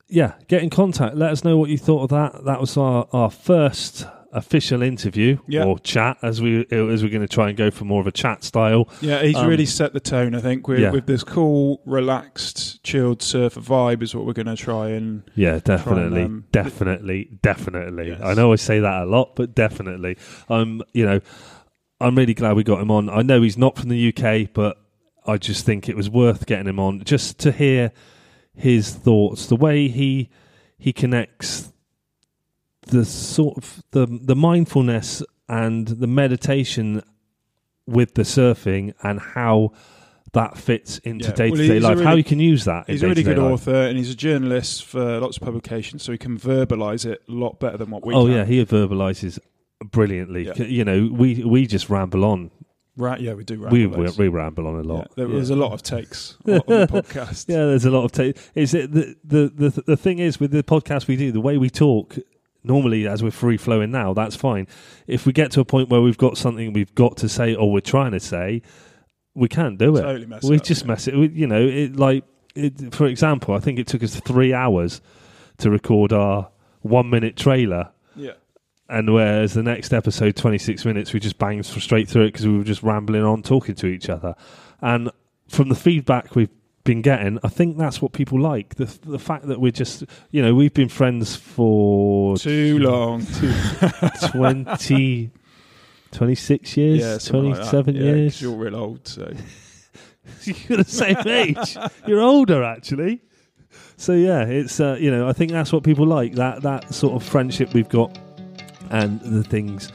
yeah, 0.06 0.34
get 0.46 0.62
in 0.62 0.70
contact. 0.70 1.16
Let 1.16 1.32
us 1.32 1.42
know 1.42 1.58
what 1.58 1.68
you 1.68 1.78
thought 1.78 2.02
of 2.02 2.08
that. 2.10 2.44
That 2.44 2.60
was 2.60 2.76
our, 2.76 3.08
our 3.12 3.30
first 3.30 4.06
official 4.32 4.82
interview 4.82 5.38
Yeah. 5.48 5.64
or 5.64 5.78
chat, 5.78 6.18
as 6.22 6.40
we 6.42 6.66
as 6.70 7.02
we're 7.02 7.10
going 7.10 7.20
to 7.22 7.28
try 7.28 7.48
and 7.48 7.56
go 7.56 7.70
for 7.70 7.84
more 7.84 8.00
of 8.00 8.06
a 8.06 8.12
chat 8.12 8.44
style. 8.44 8.88
Yeah, 9.00 9.22
he's 9.22 9.36
Um, 9.36 9.46
really 9.48 9.66
set 9.66 9.92
the 9.92 10.00
tone. 10.00 10.34
I 10.34 10.40
think 10.40 10.68
with, 10.68 10.80
Yeah. 10.80 10.90
with 10.90 11.06
this 11.06 11.22
cool, 11.24 11.80
relaxed, 11.86 12.82
chilled 12.84 13.22
surfer 13.22 13.60
vibe 13.60 14.02
is 14.02 14.14
what 14.14 14.26
we're 14.26 14.32
going 14.32 14.46
to 14.46 14.56
try 14.56 14.90
and 14.90 15.22
Yeah, 15.34 15.58
definitely, 15.62 16.22
um, 16.22 16.44
definitely, 16.52 17.38
definitely. 17.42 18.08
Yes. 18.08 18.20
I 18.22 18.34
know 18.34 18.52
I 18.52 18.56
say 18.56 18.80
that 18.80 19.02
a 19.02 19.06
lot, 19.06 19.36
but 19.36 19.54
definitely. 19.54 20.16
I'm, 20.48 20.82
you 20.92 21.06
know, 21.06 21.20
I'm 22.00 22.14
really 22.16 22.34
glad 22.34 22.56
we 22.56 22.62
got 22.64 22.80
him 22.80 22.90
on. 22.90 23.08
I 23.08 23.22
know 23.22 23.42
he's 23.42 23.56
not 23.58 23.76
from 23.78 23.88
the 23.88 24.12
UK, 24.14 24.48
but 24.52 24.76
I 25.26 25.38
just 25.38 25.64
think 25.64 25.88
it 25.88 25.96
was 25.96 26.08
worth 26.10 26.46
getting 26.46 26.66
him 26.68 26.78
on 26.78 27.02
just 27.04 27.38
to 27.40 27.52
hear 27.52 27.90
his 28.54 28.90
thoughts, 28.94 29.46
the 29.46 29.56
way 29.56 29.88
he 29.88 30.30
he 30.78 30.92
connects 30.92 31.72
the 32.86 33.04
sort 33.04 33.56
of 33.58 33.82
the 33.92 34.06
the 34.06 34.36
mindfulness 34.36 35.22
and 35.48 35.86
the 35.88 36.06
meditation 36.06 37.02
with 37.86 38.14
the 38.14 38.22
surfing 38.22 38.94
and 39.02 39.20
how 39.20 39.70
that 40.32 40.58
fits 40.58 40.98
into 40.98 41.28
Yeah. 41.28 41.34
day 41.34 41.50
to 41.50 41.66
day 41.68 41.80
life. 41.80 42.00
how 42.00 42.14
you 42.14 42.24
can 42.24 42.40
use 42.40 42.64
that. 42.64 42.88
in 42.88 42.94
he's 42.94 43.02
a 43.02 43.08
really 43.08 43.22
good 43.22 43.38
life. 43.38 43.52
author 43.52 43.74
and 43.88 43.96
he's 43.96 44.10
a 44.10 44.14
journalist 44.16 44.84
for 44.84 45.20
lots 45.20 45.36
of 45.36 45.42
publications, 45.44 46.02
so 46.02 46.12
he 46.12 46.18
can 46.18 46.36
verbalise 46.38 47.06
it 47.06 47.22
a 47.28 47.32
lot 47.32 47.58
better 47.60 47.76
than 47.76 47.90
what 47.90 48.04
we 48.04 48.12
oh 48.14 48.24
can. 48.26 48.34
yeah, 48.34 48.44
he 48.44 48.64
verbalizes 48.64 49.38
brilliantly. 49.84 50.46
Yeah. 50.46 50.54
You 50.64 50.84
know, 50.84 51.08
we 51.12 51.42
we 51.44 51.66
just 51.66 51.88
ramble 51.88 52.24
on. 52.24 52.50
Right, 52.98 53.20
yeah, 53.20 53.34
we 53.34 53.44
do. 53.44 53.60
We, 53.60 53.84
ramble 53.84 53.98
we 54.00 54.06
loads. 54.06 54.18
we 54.18 54.28
ramble 54.28 54.66
on 54.66 54.74
a 54.76 54.82
Yeah, 54.82 54.92
lot. 54.94 55.12
there 55.16 55.28
Yeah. 55.28 55.34
was 55.34 55.50
a 55.50 55.56
lot 55.56 55.72
of 55.72 55.82
takes 55.82 56.36
on 56.46 56.52
the 56.66 56.86
podcast. 56.90 57.46
Yeah, 57.48 57.66
there's 57.66 57.84
a 57.84 57.90
lot 57.90 58.04
of 58.04 58.12
takes. 58.12 58.50
is 58.54 58.74
it 58.74 58.92
the, 58.92 59.14
the 59.24 59.52
the 59.70 59.82
the 59.86 59.96
thing 59.96 60.18
is 60.18 60.40
with 60.40 60.50
the 60.50 60.62
podcast 60.62 61.06
we 61.06 61.16
do 61.16 61.30
the 61.30 61.40
way 61.42 61.56
we 61.58 61.70
talk 61.70 62.16
normally 62.66 63.06
as 63.06 63.22
we're 63.22 63.30
free 63.30 63.56
flowing 63.56 63.90
now 63.90 64.12
that's 64.12 64.36
fine. 64.36 64.66
If 65.06 65.26
we 65.26 65.32
get 65.32 65.50
to 65.52 65.60
a 65.60 65.64
point 65.64 65.88
where 65.88 66.00
we've 66.00 66.18
got 66.18 66.36
something 66.36 66.72
we've 66.72 66.94
got 66.94 67.16
to 67.18 67.28
say 67.28 67.54
or 67.54 67.72
we're 67.72 67.80
trying 67.80 68.12
to 68.12 68.20
say, 68.20 68.62
we 69.34 69.48
can't 69.48 69.78
do 69.78 69.96
it. 69.96 70.02
Totally 70.02 70.26
mess 70.26 70.42
we 70.42 70.56
it 70.56 70.60
up, 70.60 70.66
just 70.66 70.82
yeah. 70.82 70.88
mess 70.88 71.08
it. 71.08 71.16
We, 71.16 71.28
you 71.28 71.46
know, 71.46 71.60
it 71.60 71.96
like 71.96 72.24
it, 72.54 72.94
for 72.94 73.06
example, 73.06 73.54
I 73.54 73.60
think 73.60 73.78
it 73.78 73.86
took 73.86 74.02
us 74.02 74.18
three 74.20 74.52
hours 74.52 75.00
to 75.58 75.70
record 75.70 76.12
our 76.12 76.48
one 76.80 77.10
minute 77.10 77.36
trailer. 77.36 77.90
Yeah, 78.14 78.32
And 78.88 79.12
whereas 79.12 79.52
the 79.52 79.62
next 79.62 79.92
episode, 79.92 80.36
26 80.36 80.86
minutes, 80.86 81.12
we 81.12 81.20
just 81.20 81.38
banged 81.38 81.66
straight 81.66 82.08
through 82.08 82.24
it 82.24 82.32
because 82.32 82.46
we 82.46 82.56
were 82.56 82.64
just 82.64 82.82
rambling 82.82 83.22
on, 83.22 83.42
talking 83.42 83.74
to 83.76 83.86
each 83.86 84.08
other. 84.08 84.34
And 84.80 85.10
from 85.48 85.68
the 85.68 85.74
feedback 85.74 86.34
we've 86.34 86.48
been 86.86 87.02
getting, 87.02 87.38
I 87.44 87.48
think 87.48 87.76
that's 87.76 88.00
what 88.00 88.12
people 88.12 88.40
like. 88.40 88.76
The 88.76 88.86
the 89.04 89.18
fact 89.18 89.46
that 89.48 89.60
we're 89.60 89.72
just, 89.72 90.04
you 90.30 90.40
know, 90.40 90.54
we've 90.54 90.72
been 90.72 90.88
friends 90.88 91.36
for 91.36 92.38
too 92.38 92.78
long. 92.78 93.26
20, 94.30 95.30
26 96.12 96.76
years, 96.78 97.00
yeah, 97.00 97.18
something 97.18 97.50
like 97.50 97.60
that. 97.60 97.70
27 97.70 97.94
years. 97.96 98.40
You're 98.40 98.56
real 98.56 98.76
old, 98.76 99.06
so 99.06 99.30
You're 100.44 100.78
the 100.78 100.84
same 100.84 101.18
age. 101.26 101.76
You're 102.06 102.22
older, 102.22 102.64
actually. 102.64 103.20
So 103.98 104.12
yeah, 104.12 104.44
it's 104.44 104.80
uh, 104.80 104.96
you 104.98 105.10
know 105.10 105.28
I 105.28 105.32
think 105.32 105.52
that's 105.52 105.72
what 105.72 105.82
people 105.82 106.06
like 106.06 106.34
that 106.34 106.62
that 106.62 106.94
sort 106.94 107.14
of 107.14 107.26
friendship 107.26 107.74
we've 107.74 107.88
got, 107.88 108.18
and 108.90 109.20
the 109.20 109.42
things 109.42 109.90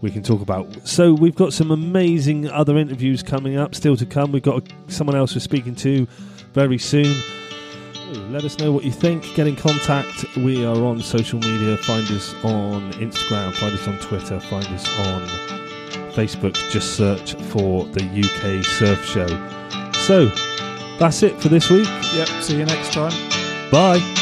we 0.00 0.10
can 0.10 0.22
talk 0.22 0.40
about. 0.40 0.66
So 0.86 1.12
we've 1.12 1.34
got 1.34 1.52
some 1.52 1.70
amazing 1.70 2.48
other 2.48 2.78
interviews 2.78 3.22
coming 3.22 3.56
up, 3.56 3.74
still 3.74 3.96
to 3.96 4.06
come. 4.06 4.32
We've 4.32 4.42
got 4.42 4.62
someone 4.88 5.16
else 5.16 5.34
we're 5.34 5.40
speaking 5.40 5.74
to 5.76 6.06
very 6.52 6.78
soon. 6.78 7.14
Let 8.30 8.44
us 8.44 8.58
know 8.58 8.72
what 8.72 8.84
you 8.84 8.90
think. 8.90 9.34
Get 9.34 9.46
in 9.46 9.56
contact. 9.56 10.36
We 10.36 10.64
are 10.64 10.76
on 10.84 11.00
social 11.00 11.38
media. 11.38 11.76
Find 11.76 12.08
us 12.10 12.34
on 12.42 12.92
Instagram. 12.94 13.54
Find 13.54 13.74
us 13.74 13.86
on 13.86 13.98
Twitter. 13.98 14.40
Find 14.40 14.66
us 14.66 14.88
on 14.98 15.28
Facebook. 16.12 16.54
Just 16.70 16.96
search 16.96 17.34
for 17.34 17.84
the 17.86 18.02
UK 18.02 18.64
Surf 18.64 19.04
Show. 19.04 19.28
So 19.92 20.26
that's 20.98 21.22
it 21.22 21.40
for 21.40 21.48
this 21.48 21.70
week. 21.70 21.88
Yep. 22.14 22.28
See 22.42 22.58
you 22.58 22.64
next 22.64 22.92
time. 22.92 23.12
Bye. 23.70 24.19